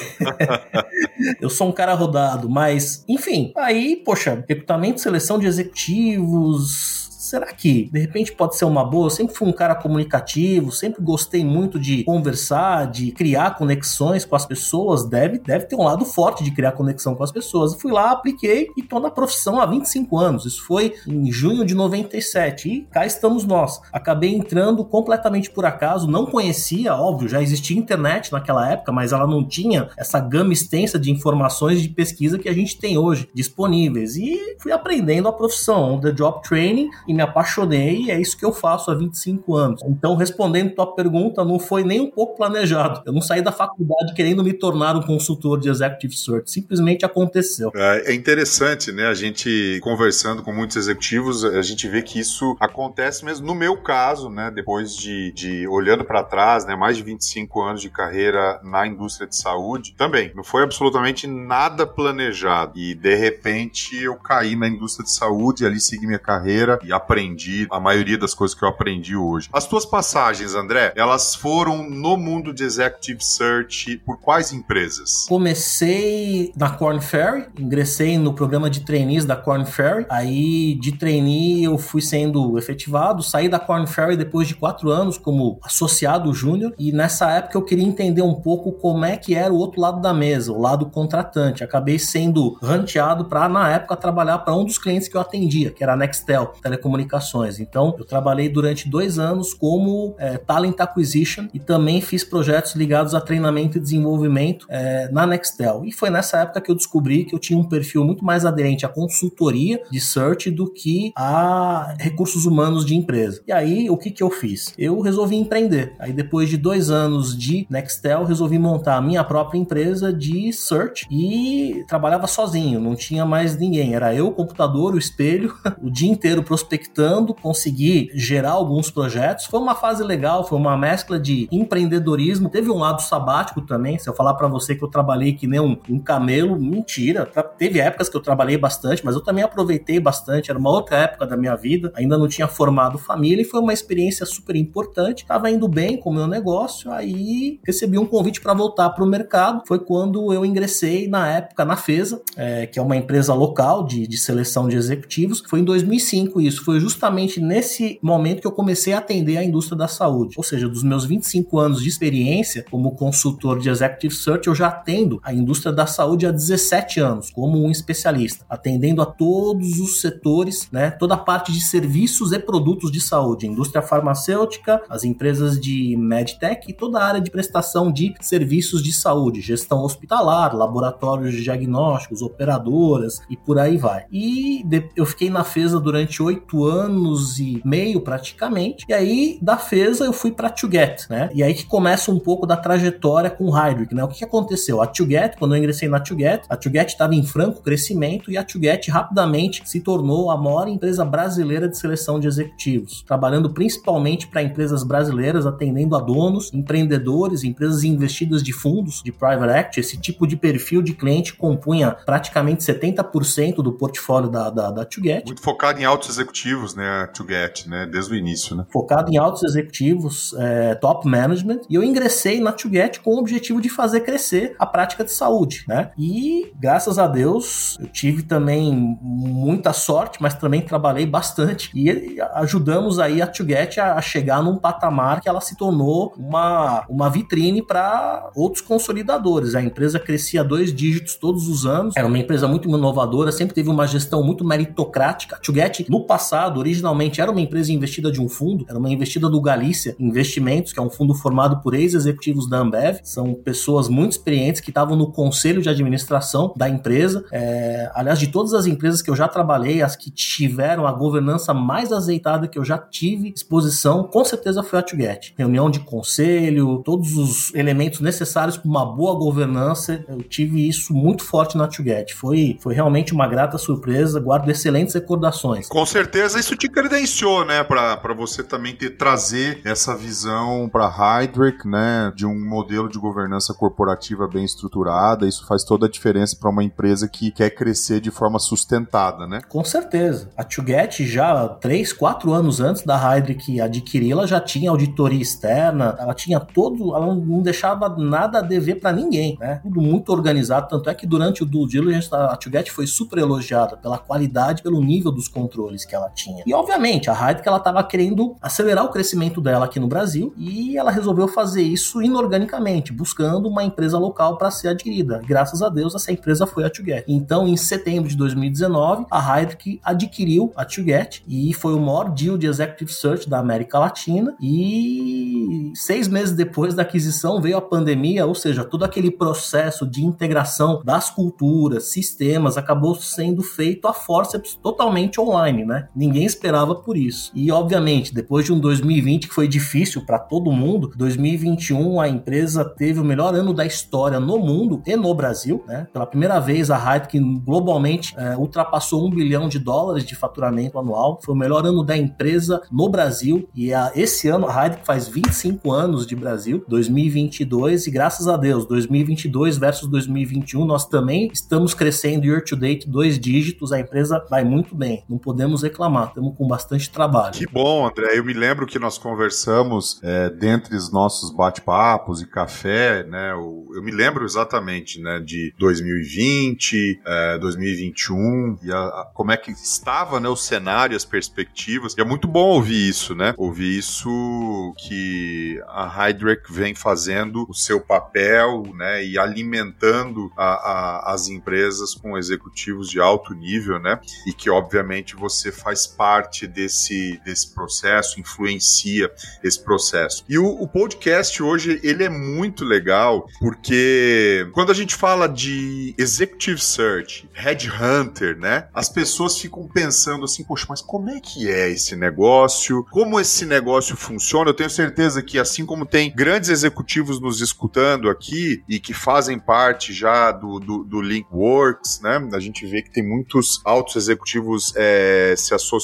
eu 1.42 1.50
sou 1.50 1.69
um 1.69 1.72
cara 1.72 1.94
rodado, 1.94 2.50
mas, 2.50 3.04
enfim, 3.07 3.54
aí, 3.57 3.96
poxa, 3.96 4.44
recrutamento, 4.48 5.02
seleção 5.02 5.40
de 5.40 5.48
executivos, 5.48 7.05
será 7.25 7.48
que 7.48 7.89
de 7.92 8.00
repente 8.00 8.31
pode 8.31 8.56
ser 8.56 8.66
uma 8.66 8.83
boa? 8.83 9.07
Eu 9.07 9.10
sempre 9.10 9.36
fui 9.36 9.48
um 9.48 9.54
cara 9.54 9.74
comunicativo, 9.74 10.72
sempre 10.72 11.01
gostei 11.01 11.44
muito 11.44 11.80
de 11.80 12.04
conversar, 12.04 12.89
de 12.89 13.12
criar 13.12 13.56
conexões 13.57 14.24
com 14.24 14.36
as 14.36 14.45
pessoas. 14.45 15.04
Deve, 15.04 15.39
deve 15.39 15.66
ter 15.66 15.75
um 15.75 15.83
lado 15.83 16.06
forte 16.06 16.44
de 16.44 16.51
criar 16.51 16.74
conexão 16.74 17.16
com 17.16 17.24
as 17.24 17.31
pessoas. 17.31 17.75
fui 17.75 17.92
lá, 17.92 18.12
apliquei 18.12 18.68
e 18.77 18.83
tô 18.83 19.00
na 19.00 19.10
profissão 19.10 19.60
há 19.60 19.66
25 19.66 20.18
anos. 20.18 20.45
Isso 20.45 20.63
foi 20.66 20.94
em 21.07 21.31
junho 21.31 21.66
de 21.66 21.74
97 21.74 22.69
e 22.69 22.81
cá 22.83 23.06
estamos 23.06 23.44
nós. 23.44 23.81
Acabei 23.92 24.33
entrando 24.33 24.86
completamente 24.86 25.50
por 25.50 25.66
acaso, 25.66 26.07
não 26.07 26.28
conhecia, 26.28 26.95
óbvio, 26.95 27.28
já 27.28 27.42
existia 27.42 27.78
internet 27.78 28.31
naquela 28.31 28.71
época, 28.71 28.92
mas 28.92 29.12
ela 29.12 29.25
não 29.25 29.44
tinha 29.44 29.89
essa 29.98 30.19
gama 30.19 30.54
extensa 30.54 31.00
de 31.00 31.10
informações 31.10 31.81
de 31.81 31.89
pesquisa 31.89 32.38
que 32.38 32.50
a 32.50 32.54
gente 32.54 32.78
tem 32.78 32.98
hoje 32.98 33.28
disponíveis. 33.33 34.16
E 34.16 34.57
fui 34.60 34.71
aprendendo 34.71 35.28
a 35.28 35.33
profissão, 35.33 35.95
on 35.95 36.00
the 36.00 36.12
job 36.12 36.42
training 36.48 36.89
e 37.07 37.15
me 37.16 37.22
apaixonei 37.22 38.04
e 38.04 38.12
é 38.12 38.20
isso 38.20 38.38
que 38.38 38.46
eu 38.46 38.54
faço 38.54 38.92
há 38.92 38.96
25 38.96 39.56
anos. 39.56 39.82
Então, 39.86 40.16
respondendo 40.16 40.76
tua 40.76 40.94
pergunta, 40.96 41.44
não 41.44 41.60
foi 41.60 41.84
nem 41.84 42.02
um 42.02 42.12
pouco 42.12 42.36
planejado. 42.36 43.02
Eu 43.06 43.14
não 43.14 43.22
saí 43.22 43.42
da 43.42 43.52
faculdade 43.52 44.14
querendo 44.14 44.44
me 44.44 44.54
tornar 44.54 44.96
um 44.96 45.02
consultor 45.02 45.60
de 45.60 45.70
executive 45.70 46.16
search, 46.16 46.52
simplesmente 46.52 47.06
aconteceu. 47.06 47.72
É, 47.76 48.12
é 48.12 48.14
interessante, 48.14 48.92
né? 48.92 49.08
A 49.08 49.14
gente 49.14 49.80
conversando 49.82 50.44
com 50.44 50.52
muitos 50.52 50.76
executivos, 50.76 51.44
a 51.44 51.62
gente 51.62 51.88
vê 51.88 52.02
que 52.02 52.20
isso 52.20 52.56
acontece 52.60 53.24
mesmo. 53.24 53.46
No 53.46 53.56
meu 53.56 53.78
caso, 53.78 54.30
né? 54.30 54.52
Depois 54.54 54.96
de, 54.96 55.32
de 55.32 55.68
olhando 55.68 56.04
para 56.04 56.24
trás, 56.24 56.66
né? 56.66 56.76
Mais 56.76 56.98
de 56.98 57.04
25 57.04 57.62
anos 57.62 57.82
de 57.82 57.90
carreira 57.90 58.60
na 58.64 58.86
indústria 58.86 59.28
de 59.28 59.36
saúde, 59.36 59.96
também 59.98 60.32
não 60.36 60.44
foi 60.44 60.64
absolutamente 60.64 61.28
nada 61.28 61.86
planejado. 61.86 62.78
E 62.78 62.94
de 62.94 63.16
repente 63.16 63.96
eu 64.02 64.16
caí 64.16 64.56
na 64.56 64.68
indústria 64.68 65.06
de 65.06 65.12
saúde, 65.12 65.66
ali 65.66 65.80
segui 65.80 66.06
minha 66.06 66.20
carreira 66.20 66.80
e 66.84 66.92
a 66.92 67.00
aprendi, 67.06 67.68
a 67.69 67.80
maioria 67.80 68.18
das 68.18 68.34
coisas 68.34 68.57
que 68.57 68.66
eu 68.66 68.69
aprendi 68.69 69.16
hoje. 69.16 69.48
As 69.54 69.68
tuas 69.68 69.86
passagens, 69.86 70.56
André, 70.56 70.92
elas 70.96 71.36
foram 71.36 71.88
no 71.88 72.18
mundo 72.18 72.52
de 72.52 72.63
executive 72.63 73.24
search 73.24 73.98
por 74.06 74.19
quais 74.19 74.52
empresas? 74.52 75.25
Comecei 75.30 76.52
na 76.57 76.72
Corn 76.72 77.00
Ferry, 77.00 77.46
ingressei 77.57 78.18
no 78.18 78.34
programa 78.34 78.69
de 78.69 78.81
trainees 78.81 79.24
da 79.24 79.36
Corn 79.36 79.66
Ferry. 79.66 80.06
Aí 80.10 80.75
de 80.81 80.94
trainee 80.94 81.63
eu 81.63 81.78
fui 81.78 82.02
sendo 82.02 82.57
efetivado, 82.57 83.22
saí 83.22 83.48
da 83.48 83.60
Corn 83.60 83.86
Ferry 83.86 84.18
depois 84.18 84.48
de 84.48 84.56
quatro 84.56 84.90
anos 84.90 85.18
como 85.18 85.60
associado 85.63 86.34
júnior 86.34 86.74
e 86.78 86.92
nessa 86.92 87.31
época 87.31 87.57
eu 87.57 87.63
queria 87.63 87.86
entender 87.86 88.24
um 88.24 88.36
pouco 88.36 88.72
como 88.72 89.06
é 89.06 89.16
que 89.16 89.36
era 89.36 89.54
o 89.54 89.57
outro 89.57 89.80
lado 89.80 90.02
da 90.02 90.13
mesa, 90.13 90.52
o 90.52 90.60
lado 90.60 90.88
contratante. 90.88 91.63
Acabei 91.63 92.00
sendo 92.00 92.57
ranteado 92.62 93.25
para 93.25 93.48
na 93.48 93.72
época 93.72 93.96
trabalhar 93.96 94.40
para 94.40 94.56
um 94.56 94.66
dos 94.66 94.78
clientes 94.78 95.07
que 95.07 95.16
eu 95.16 95.22
atendia, 95.22 95.72
que 95.72 95.84
era 95.84 95.94
a 95.94 95.98
Nextel, 95.98 96.48
telecomunicações 96.62 96.94
comunicações. 96.95 97.59
Então, 97.59 97.95
eu 97.97 98.06
trabalhei 98.06 98.47
durante 98.47 98.89
dois 98.89 99.19
anos 99.19 99.53
como 99.53 100.15
é, 100.18 100.38
Talent 100.38 100.80
Acquisition 100.80 101.47
e 101.53 101.59
também 101.59 102.01
fiz 102.01 102.24
projetos 102.24 102.75
ligados 102.75 103.13
a 103.13 103.21
treinamento 103.21 103.77
e 103.77 103.81
desenvolvimento 103.81 104.65
é, 104.69 105.09
na 105.12 105.27
Nextel. 105.27 105.83
E 105.86 105.92
foi 105.92 106.09
nessa 106.09 106.39
época 106.39 106.62
que 106.62 106.71
eu 106.71 106.75
descobri 106.75 107.25
que 107.25 107.36
eu 107.36 107.39
tinha 107.39 107.59
um 107.59 107.63
perfil 107.63 108.03
muito 108.03 108.24
mais 108.24 108.45
aderente 108.45 108.86
à 108.86 108.89
consultoria 108.89 109.81
de 109.92 110.00
search 110.00 110.50
do 110.50 110.71
que 110.71 111.12
a 111.15 111.95
recursos 112.00 112.45
humanos 112.45 112.86
de 112.86 112.95
empresa. 112.95 113.42
E 113.45 113.51
aí, 113.51 113.89
o 113.89 113.97
que, 113.97 114.09
que 114.09 114.24
eu 114.24 114.30
fiz? 114.30 114.74
Eu 114.77 115.01
resolvi 115.01 115.36
empreender. 115.36 115.94
Aí, 116.00 116.13
depois 116.13 116.50
de 116.50 116.57
dois 116.57 116.89
anos 116.89 117.38
de 117.38 117.68
Nextel, 117.69 118.24
resolvi 118.24 118.57
montar 118.57 118.95
a 118.97 119.01
minha 119.01 119.24
própria 119.24 119.59
empresa 119.59 120.13
de 120.13 120.51
search 120.53 121.06
e 121.12 121.83
trabalhava 121.88 122.27
sozinho, 122.27 122.80
não 122.80 122.95
tinha 122.95 123.25
mais 123.25 123.57
ninguém. 123.57 123.95
Era 123.95 124.14
eu, 124.14 124.28
o 124.28 124.31
computador, 124.31 124.94
o 124.94 124.97
espelho, 124.97 125.54
o 125.81 125.90
dia 125.90 126.09
inteiro 126.09 126.44
prospectando 126.44 126.84
conectando, 126.85 127.33
consegui 127.33 128.09
gerar 128.13 128.51
alguns 128.51 128.89
projetos. 128.92 129.45
Foi 129.45 129.59
uma 129.59 129.75
fase 129.75 130.04
legal, 130.04 130.47
foi 130.47 130.57
uma 130.57 130.77
mescla 130.77 131.19
de 131.19 131.47
empreendedorismo. 131.51 132.49
Teve 132.49 132.69
um 132.69 132.77
lado 132.77 133.01
sabático 133.01 133.61
também. 133.61 133.97
Se 133.97 134.09
eu 134.09 134.13
falar 134.13 134.33
para 134.35 134.47
você 134.47 134.75
que 134.75 134.83
eu 134.83 134.87
trabalhei 134.87 135.33
que 135.33 135.47
nem 135.47 135.59
um, 135.59 135.77
um 135.89 135.99
camelo, 135.99 136.56
mentira. 136.59 137.25
Teve 137.57 137.80
épocas 137.80 138.09
que 138.09 138.15
eu 138.15 138.21
trabalhei 138.21 138.57
bastante, 138.57 139.04
mas 139.04 139.15
eu 139.15 139.21
também 139.21 139.44
aproveitei 139.44 139.99
bastante. 139.99 140.49
Era 140.49 140.59
uma 140.59 140.69
outra 140.69 140.97
época 140.97 141.25
da 141.25 141.35
minha 141.35 141.56
vida. 141.56 141.92
Ainda 141.95 142.18
não 142.18 142.27
tinha 142.27 142.47
formado 142.47 142.97
família 142.97 143.42
e 143.42 143.45
foi 143.45 143.59
uma 143.59 143.73
experiência 143.73 144.25
super 144.25 144.56
importante. 144.56 145.25
Tava 145.25 145.49
indo 145.49 145.68
bem 145.68 145.97
com 145.97 146.09
o 146.09 146.13
meu 146.13 146.27
negócio, 146.27 146.92
aí 146.92 147.59
recebi 147.65 147.97
um 147.97 148.06
convite 148.06 148.42
para 148.42 148.54
voltar 148.54 148.89
para 148.89 149.04
o 149.04 149.07
mercado. 149.07 149.63
Foi 149.68 149.80
quando 149.80 150.33
eu 150.33 150.45
ingressei 150.45 151.07
na 151.07 151.27
época 151.30 151.65
na 151.65 151.75
FESA, 151.75 152.21
é, 152.37 152.65
que 152.65 152.80
é 152.80 152.81
uma 152.81 152.95
empresa 152.95 153.33
local 153.33 153.85
de, 153.85 154.07
de 154.07 154.18
seleção 154.18 154.68
de 154.68 154.75
executivos. 154.75 155.44
Foi 155.47 155.59
em 155.59 155.63
2005 155.63 156.42
isso. 156.42 156.63
Foi 156.63 156.75
foi 156.76 156.80
justamente 156.82 157.40
nesse 157.40 157.98
momento 158.02 158.42
que 158.42 158.48
eu 158.48 158.52
comecei 158.52 158.92
a 158.92 158.98
atender 158.98 159.38
a 159.38 159.44
indústria 159.44 159.78
da 159.78 159.88
saúde. 159.88 160.36
Ou 160.36 160.44
seja, 160.44 160.68
dos 160.68 160.84
meus 160.84 161.06
25 161.06 161.58
anos 161.58 161.82
de 161.82 161.88
experiência 161.88 162.66
como 162.70 162.98
consultor 162.98 163.60
de 163.60 163.70
Executive 163.70 164.14
Search, 164.14 164.48
eu 164.48 164.54
já 164.54 164.68
atendo 164.68 165.22
a 165.24 165.34
indústria 165.34 165.72
da 165.72 165.88
saúde 165.88 166.28
há 166.28 166.32
17 166.32 167.00
anos, 167.00 167.30
como 167.32 167.64
um 167.64 167.72
especialista, 167.72 168.46
atendendo 168.50 169.02
a 169.02 169.06
todos 169.06 169.80
os 169.80 170.02
setores, 170.02 170.68
né, 170.70 170.92
toda 170.92 171.14
a 171.14 171.18
parte 171.18 171.54
de 171.54 171.62
serviços 171.62 172.34
e 172.34 172.40
produtos 172.40 172.92
de 172.92 173.00
saúde, 173.00 173.48
indústria 173.48 173.82
farmacêutica, 173.82 174.82
as 174.90 175.06
empresas 175.06 175.58
de 175.58 175.96
medtech 175.98 176.70
e 176.70 176.74
toda 176.74 177.00
a 177.00 177.06
área 177.06 177.22
de 177.22 177.32
prestação 177.32 177.90
de 177.90 178.14
serviços 178.20 178.84
de 178.84 178.92
saúde, 178.92 179.40
gestão 179.40 179.82
hospitalar, 179.82 180.54
laboratórios 180.54 181.34
de 181.34 181.42
diagnósticos, 181.42 182.22
operadoras 182.22 183.22
e 183.30 183.38
por 183.38 183.58
aí 183.58 183.78
vai. 183.78 184.06
E 184.12 184.66
eu 184.94 185.06
fiquei 185.06 185.30
na 185.30 185.46
FESA 185.46 185.80
durante 185.80 186.22
oito 186.22 186.65
anos 186.66 187.40
e 187.40 187.62
meio 187.64 188.02
praticamente. 188.02 188.86
E 188.88 188.94
aí, 188.94 189.38
da 189.42 189.57
FESA, 189.57 190.06
eu 190.06 190.14
fui 190.14 190.31
para 190.31 190.50
Tuget, 190.50 191.07
né? 191.10 191.30
E 191.34 191.44
aí 191.44 191.54
que 191.54 191.66
começa 191.66 192.12
um 192.12 192.19
pouco 192.19 192.45
da 192.45 192.57
trajetória 192.57 193.30
com 193.30 193.45
o 193.45 193.57
Heidrich, 193.57 193.94
né? 193.94 194.04
O 194.04 194.07
que, 194.07 194.24
aconteceu? 194.24 194.81
A 194.81 194.88
Tuget, 194.88 195.38
quando 195.38 195.56
eu 195.56 195.60
ingressei 195.60 195.88
na 195.88 196.00
Tuget, 196.00 196.44
a 196.50 196.56
Tuget 196.56 196.92
estava 196.92 197.16
em 197.16 197.24
franco 197.24 197.62
crescimento 197.62 198.31
e 198.31 198.38
a 198.38 198.44
Tuget 198.44 198.90
rapidamente 198.90 199.62
se 199.66 199.80
tornou 199.80 200.31
a 200.31 200.38
maior 200.38 200.68
empresa 200.68 201.06
brasileira 201.06 201.68
de 201.68 201.78
seleção 201.78 202.19
de 202.19 202.28
executivos, 202.28 203.04
trabalhando 203.06 203.50
principalmente 203.52 204.28
para 204.28 204.42
empresas 204.42 204.84
brasileiras, 204.84 205.45
atendendo 205.45 205.95
a 205.95 206.00
donos, 206.00 206.54
empreendedores, 206.54 207.44
empresas 207.44 207.84
investidas 207.84 208.42
de 208.42 208.54
fundos, 208.54 209.02
de 209.04 209.12
private 209.12 209.60
equity. 209.60 209.80
Esse 209.80 209.98
tipo 209.98 210.26
de 210.26 210.36
perfil 210.36 210.81
de 210.81 210.94
cliente 210.94 211.34
compunha 211.34 211.92
praticamente 211.92 212.64
70% 212.64 213.56
do 213.57 213.74
portfólio 213.74 214.30
da, 214.30 214.50
da, 214.50 214.72
da 214.72 214.86
Tuget. 214.86 215.26
Muito 215.26 215.42
focado 215.42 215.80
em 215.80 215.86
altos 215.86 216.10
executivos 216.10 216.55
executivos, 216.56 216.76
né, 216.76 217.07
To 217.14 217.26
Get, 217.28 217.68
né, 217.68 217.85
desde 217.85 218.14
o 218.14 218.16
início, 218.16 218.56
né? 218.56 218.66
Focado 218.71 219.12
em 219.12 219.18
altos 219.18 219.44
executivos, 219.44 220.33
é, 220.38 220.76
top 220.76 221.07
management, 221.07 221.62
e 221.69 221.76
eu 221.76 221.83
ingressei 221.83 222.40
na 222.40 222.52
To 222.52 222.69
Get 222.69 223.00
com 223.00 223.16
o 223.16 223.19
objetivo 223.19 223.62
de 223.62 223.69
fazer 223.69 224.02
crescer 224.02 224.56
a 224.57 224.66
prática 224.66 225.04
de 225.04 225.12
saúde, 225.12 225.66
né? 225.68 225.92
E 225.97 226.52
graças 226.59 226.97
a 226.97 227.07
Deus 227.07 227.78
eu 227.80 227.88
tive 227.88 228.24
também 228.24 228.97
muita 229.02 229.74
sorte, 229.74 230.21
mas 230.21 230.33
também 230.33 230.62
trabalhei 230.62 231.06
bastante 231.06 231.69
e 231.74 232.19
ajudamos 232.35 233.00
aí 233.00 233.21
a 233.21 233.28
To 233.28 233.45
Get 233.45 233.78
a, 233.78 233.95
a 233.95 234.02
chegar 234.02 234.42
num 234.42 234.57
patamar 234.57 235.21
que 235.21 235.30
ela 235.30 235.42
se 235.42 235.57
tornou 235.57 236.14
uma, 236.18 236.85
uma 236.90 237.09
vitrine 237.09 237.62
para 237.62 238.30
outros 238.35 238.62
consolidadores. 238.62 239.56
A 239.56 239.62
empresa 239.62 240.00
crescia 240.00 240.44
dois 240.44 240.74
dígitos 240.74 241.16
todos 241.16 241.47
os 241.47 241.66
anos, 241.66 241.95
era 241.97 242.07
uma 242.07 242.18
empresa 242.18 242.47
muito 242.47 242.69
inovadora, 242.69 243.31
sempre 243.31 243.54
teve 243.54 243.69
uma 243.69 243.88
gestão 243.88 244.24
muito 244.24 244.45
meritocrática. 244.45 245.35
A 245.35 245.40
To 245.40 245.54
Get, 245.54 245.88
no 245.90 246.06
passado, 246.06 246.44
originalmente 246.47 247.21
era 247.21 247.31
uma 247.31 247.42
empresa 247.42 247.71
investida 247.71 248.11
de 248.11 248.21
um 248.21 248.30
fundo, 248.30 248.66
era 248.68 248.78
uma 248.78 248.90
investida 248.90 249.30
do 249.30 249.42
Galícia 249.42 249.95
Investimentos, 249.99 250.73
que 250.73 250.80
é 250.80 250.81
um 250.81 250.90
fundo 250.90 251.14
formado 251.14 251.61
por 251.61 251.73
ex-executivos 251.73 252.49
da 252.49 252.59
Ambev, 252.59 252.99
são 253.04 253.33
pessoas 253.33 253.87
muito 253.87 254.14
experientes 254.14 254.61
que 254.61 254.69
estavam 254.69 254.95
no 254.95 255.11
conselho 255.11 255.61
de 255.61 255.69
administração 255.69 256.54
da 256.56 256.69
empresa. 256.69 257.23
É, 257.31 257.90
aliás, 257.94 258.19
de 258.19 258.28
todas 258.28 258.54
as 258.54 258.66
empresas 258.66 259.02
que 259.02 259.09
eu 259.09 259.16
já 259.16 259.28
trabalhei, 259.28 259.81
as 259.81 259.95
que 259.95 260.09
tiveram 260.11 260.87
a 260.87 260.92
governança 260.92 261.54
mais 261.54 261.92
azeitada 261.92 262.47
que 262.47 262.57
eu 262.57 262.64
já 262.64 262.78
tive 262.78 263.30
exposição, 263.30 264.04
com 264.04 264.23
certeza 264.23 264.64
foi 264.64 264.80
a 264.80 264.81
To 264.81 264.95
Get. 264.95 265.33
Reunião 265.37 265.69
de 265.69 265.80
conselho, 265.80 266.81
todos 266.83 267.18
os 267.18 267.54
elementos 267.54 267.99
necessários 267.99 268.57
para 268.57 268.69
uma 268.69 268.85
boa 268.85 269.16
governança, 269.16 270.04
eu 270.07 270.21
tive 270.21 270.68
isso 270.68 270.94
muito 270.94 271.23
forte 271.23 271.57
na 271.57 271.68
To 271.68 271.83
Get. 271.83 272.14
Foi, 272.14 272.57
foi 272.59 272.73
realmente 272.73 273.14
uma 273.14 273.28
grata 273.28 273.57
surpresa, 273.57 274.19
guardo 274.19 274.49
excelentes 274.49 274.94
recordações. 274.94 275.68
Com 275.68 275.85
certeza 275.85 276.34
isso 276.35 276.56
te 276.56 276.68
credenciou, 276.69 277.45
né, 277.45 277.63
para 277.63 278.13
você 278.13 278.44
também 278.44 278.75
ter 278.75 278.92
trazer 278.92 279.61
essa 279.63 279.95
visão 279.95 280.69
para 280.69 280.87
Hydric, 280.87 281.68
né, 281.68 282.11
de 282.15 282.25
um 282.25 282.39
modelo 282.47 282.89
de 282.89 282.97
governança 282.99 283.54
corporativa 283.54 284.27
bem 284.27 284.45
estruturada. 284.45 285.27
Isso 285.27 285.45
faz 285.47 285.63
toda 285.63 285.85
a 285.85 285.89
diferença 285.89 286.35
para 286.39 286.49
uma 286.49 286.63
empresa 286.63 287.07
que 287.07 287.31
quer 287.31 287.49
crescer 287.49 287.99
de 287.99 288.11
forma 288.11 288.39
sustentada, 288.39 289.27
né? 289.27 289.42
Com 289.47 289.63
certeza. 289.63 290.30
A 290.37 290.44
To 290.44 290.65
Get 290.65 291.01
já 291.01 291.47
três, 291.47 291.92
quatro 291.94 292.33
anos 292.33 292.59
antes 292.59 292.83
da 292.83 292.97
Hydric 292.97 293.59
adquirir, 293.59 294.11
ela 294.11 294.27
já 294.27 294.39
tinha 294.39 294.69
auditoria 294.69 295.21
externa, 295.21 295.95
ela 295.99 296.13
tinha 296.13 296.39
todo, 296.39 296.95
ela 296.95 297.13
não 297.13 297.42
deixava 297.42 297.89
nada 297.89 298.39
a 298.39 298.42
dever 298.42 298.80
para 298.80 298.92
ninguém, 298.92 299.37
né? 299.39 299.59
Tudo 299.63 299.81
muito 299.81 300.11
organizado, 300.11 300.68
tanto 300.68 300.89
é 300.89 300.94
que 300.94 301.07
durante 301.07 301.44
o 301.44 301.45
due 301.45 301.68
diligence 301.68 302.09
a 302.13 302.35
To 302.35 302.49
Get 302.49 302.69
foi 302.69 302.87
super 302.87 303.19
elogiada 303.19 303.77
pela 303.77 303.97
qualidade, 303.97 304.63
pelo 304.63 304.81
nível 304.81 305.11
dos 305.11 305.27
controles 305.27 305.85
que 305.85 305.95
ela 305.95 306.09
tinha. 306.16 306.44
E 306.45 306.54
obviamente, 306.54 307.10
a 307.10 307.14
Hydric 307.14 307.48
ela 307.48 307.57
estava 307.57 307.84
querendo 307.84 308.36
acelerar 308.42 308.86
o 308.86 308.90
crescimento 308.90 309.42
dela 309.42 309.66
aqui 309.66 309.80
no 309.80 309.88
Brasil 309.88 310.34
e 310.38 310.78
ela 310.78 310.90
resolveu 310.90 311.28
fazer 311.28 311.62
isso 311.62 312.02
inorganicamente, 312.02 312.92
buscando 312.92 313.48
uma 313.48 313.64
empresa 313.64 314.00
local 314.00 314.38
para 314.38 314.50
ser 314.50 314.69
adquirida. 314.69 315.22
Graças 315.26 315.62
a 315.62 315.69
Deus, 315.69 315.94
essa 315.94 316.12
empresa 316.12 316.48
foi 316.48 316.64
a 316.64 316.69
To 316.69 316.84
Get. 316.84 317.06
Então, 317.07 317.48
em 317.48 317.57
setembro 317.57 318.10
de 318.10 318.16
2019, 318.16 319.06
a 319.12 319.19
Hydric 319.19 319.80
adquiriu 319.84 320.52
a 320.56 320.66
To 320.66 320.84
Get 320.84 321.22
e 321.28 321.54
foi 321.54 321.74
o 321.74 321.80
maior 321.80 322.10
deal 322.10 322.38
de 322.38 322.48
executive 322.48 322.92
search 322.92 323.30
da 323.30 323.40
América 323.40 323.78
Latina. 323.78 324.36
E 324.42 325.72
seis 325.76 326.07
meses 326.07 326.34
depois 326.34 326.74
da 326.74 326.81
aquisição 326.84 327.42
veio 327.42 327.57
a 327.57 327.62
pandemia, 327.62 328.26
ou 328.26 328.34
seja, 328.34 328.64
todo 328.64 328.86
aquele 328.86 329.12
processo 329.12 329.86
de 329.86 330.04
integração 330.04 330.81
das 330.84 331.10
culturas, 331.10 331.86
sistemas, 331.86 332.57
acabou 332.57 332.95
sendo 332.95 333.44
feito 333.44 333.88
a 333.88 333.94
forceps 333.94 334.56
totalmente 334.56 335.19
online, 335.19 335.66
né? 335.66 335.90
Ninguém 336.06 336.26
esperava 336.26 336.76
por 336.76 336.95
isso. 336.95 337.31
E 337.33 337.52
obviamente, 337.52 338.14
depois 338.14 338.45
de 338.45 338.54
um 338.54 338.59
2020 338.59 339.28
que 339.28 339.33
foi 339.33 339.47
difícil 339.47 340.06
para 340.06 340.19
todo 340.19 340.52
mundo, 340.52 340.92
2021 340.95 342.00
a 342.00 342.07
empresa 342.07 342.64
teve 342.64 343.00
o 343.00 343.04
melhor 343.04 343.33
ano 343.33 343.54
da 343.56 343.66
história 343.66 344.19
no 344.19 344.38
mundo 344.38 344.83
e 344.85 344.95
no 344.95 345.12
Brasil, 345.16 345.64
né? 345.68 345.88
Pela 345.92 346.06
primeira 346.06 346.40
vez 346.40 346.69
a 346.69 346.78
Heineken 346.78 347.42
globalmente 347.44 348.14
é, 348.18 348.38
ultrapassou 348.38 349.07
um 349.07 349.09
bilhão 349.09 349.50
de 349.50 349.57
dólares 349.57 350.06
de 350.06 350.16
faturamento 350.16 350.78
anual. 350.78 351.19
Foi 351.24 351.33
o 351.33 351.38
melhor 351.38 351.66
ano 351.66 351.83
da 351.83 351.97
empresa 351.97 352.62
no 352.71 352.88
Brasil 352.88 353.50
e 353.56 353.74
a, 353.74 353.92
esse 353.95 354.28
ano 354.28 354.47
a 354.47 354.64
Heineken 354.64 354.85
faz 354.85 355.07
25 355.07 355.71
anos 355.71 356.06
de 356.06 356.16
Brasil, 356.16 356.64
2022 356.68 357.88
e 357.88 357.92
graças 357.92 358.28
a 358.28 358.38
Deus, 358.38 358.68
2022 358.68 359.57
versus 359.57 359.90
2021 359.90 360.66
nós 360.66 360.85
também 360.85 361.31
estamos 361.33 361.74
crescendo 361.74 362.28
year 362.28 362.44
to 362.44 362.56
date 362.56 362.88
dois 362.88 363.19
dígitos. 363.19 363.71
A 363.71 363.80
empresa 363.80 364.24
vai 364.30 364.44
muito 364.44 364.76
bem, 364.76 365.04
não 365.09 365.18
podemos 365.18 365.64
reclamar, 365.64 365.94
estamos 366.04 366.37
com 366.37 366.47
bastante 366.47 366.90
trabalho. 366.90 367.33
Que 367.33 367.47
bom, 367.47 367.87
André. 367.87 368.18
Eu 368.18 368.23
me 368.23 368.33
lembro 368.33 368.68
que 368.68 368.78
nós 368.78 368.97
conversamos 368.97 369.99
é, 370.04 370.30
dentre 370.30 370.75
os 370.75 370.92
nossos 370.92 371.31
bate-papos 371.31 372.21
e 372.21 372.28
café, 372.28 373.04
né? 373.04 373.31
Eu, 373.31 373.68
eu, 373.73 373.83
me 373.83 373.92
lembro 373.92 374.25
exatamente, 374.25 374.99
né, 375.02 375.19
de 375.19 375.54
2020, 375.57 377.02
é, 377.06 377.37
2021 377.37 378.59
e 378.64 378.71
a, 378.71 378.78
a, 378.78 379.11
como 379.14 379.31
é 379.31 379.37
que 379.37 379.52
estava, 379.52 380.19
né, 380.19 380.30
o 380.30 380.35
cenário, 380.35 380.95
as 380.95 381.06
perspectivas. 381.06 381.95
E 381.97 382.02
é 382.02 382.04
muito 382.04 382.28
bom 382.28 382.49
ouvir 382.49 382.90
isso, 382.90 383.16
né? 383.16 383.33
Ouvir 383.37 383.78
isso 383.78 384.73
que 384.78 385.61
a 385.68 385.87
Hydrec 385.87 386.52
vem 386.52 386.75
fazendo 386.75 387.45
o 387.49 387.54
seu 387.54 387.80
papel, 387.80 388.64
né, 388.75 389.04
e 389.04 389.18
alimentando 389.18 390.31
a, 390.37 391.14
as 391.14 391.28
empresas 391.28 391.94
com 391.94 392.18
executivos 392.18 392.90
de 392.90 392.99
alto 392.99 393.33
nível, 393.33 393.80
né? 393.80 393.99
E 394.28 394.33
que 394.33 394.49
obviamente 394.49 395.16
você 395.16 395.52
faz 395.52 395.84
parte 395.87 396.47
desse, 396.47 397.19
desse 397.23 397.54
processo, 397.54 398.19
influencia 398.19 399.11
esse 399.44 399.63
processo. 399.63 400.23
E 400.27 400.37
o, 400.37 400.45
o 400.45 400.68
podcast 400.68 401.42
hoje 401.42 401.80
ele 401.83 402.04
é 402.04 402.09
muito 402.09 402.63
legal 402.63 403.27
porque 403.39 404.47
quando 404.54 404.71
a 404.71 404.75
gente 404.75 404.95
fala 404.95 405.27
de 405.27 405.94
executive 405.97 406.59
search, 406.59 407.30
headhunter, 407.33 408.37
né? 408.37 408.68
As 408.73 408.89
pessoas 408.89 409.37
ficam 409.37 409.68
pensando 409.68 410.25
assim, 410.25 410.44
poxa, 410.44 410.65
mas 410.69 410.81
como 410.81 411.09
é 411.09 411.19
que 411.19 411.49
é 411.49 411.69
esse 411.69 411.95
negócio? 411.95 412.85
Como 412.92 413.19
esse 413.19 413.45
negócio 413.45 413.95
funciona? 413.95 414.49
Eu 414.49 414.54
tenho 414.54 414.69
certeza 414.69 415.21
que 415.21 415.39
assim 415.39 415.65
como 415.65 415.85
tem 415.85 416.13
grandes 416.13 416.49
executivos 416.49 417.19
nos 417.19 417.42
escutando 417.42 418.09
aqui 418.09 418.63
e 418.68 418.80
que 418.80 418.94
fazem 418.94 419.39
parte 419.39 419.94
já 419.94 420.31
do, 420.31 420.59
do, 420.59 420.83
do 420.83 421.01
Linkworks, 421.01 422.01
né? 422.01 422.27
A 422.33 422.39
gente 422.39 422.65
vê 422.65 422.81
que 422.81 422.92
tem 422.92 423.07
muitos 423.07 423.61
altos 423.63 423.95
executivos 423.95 424.73
é, 424.75 425.35
se 425.37 425.54
associando 425.54 425.75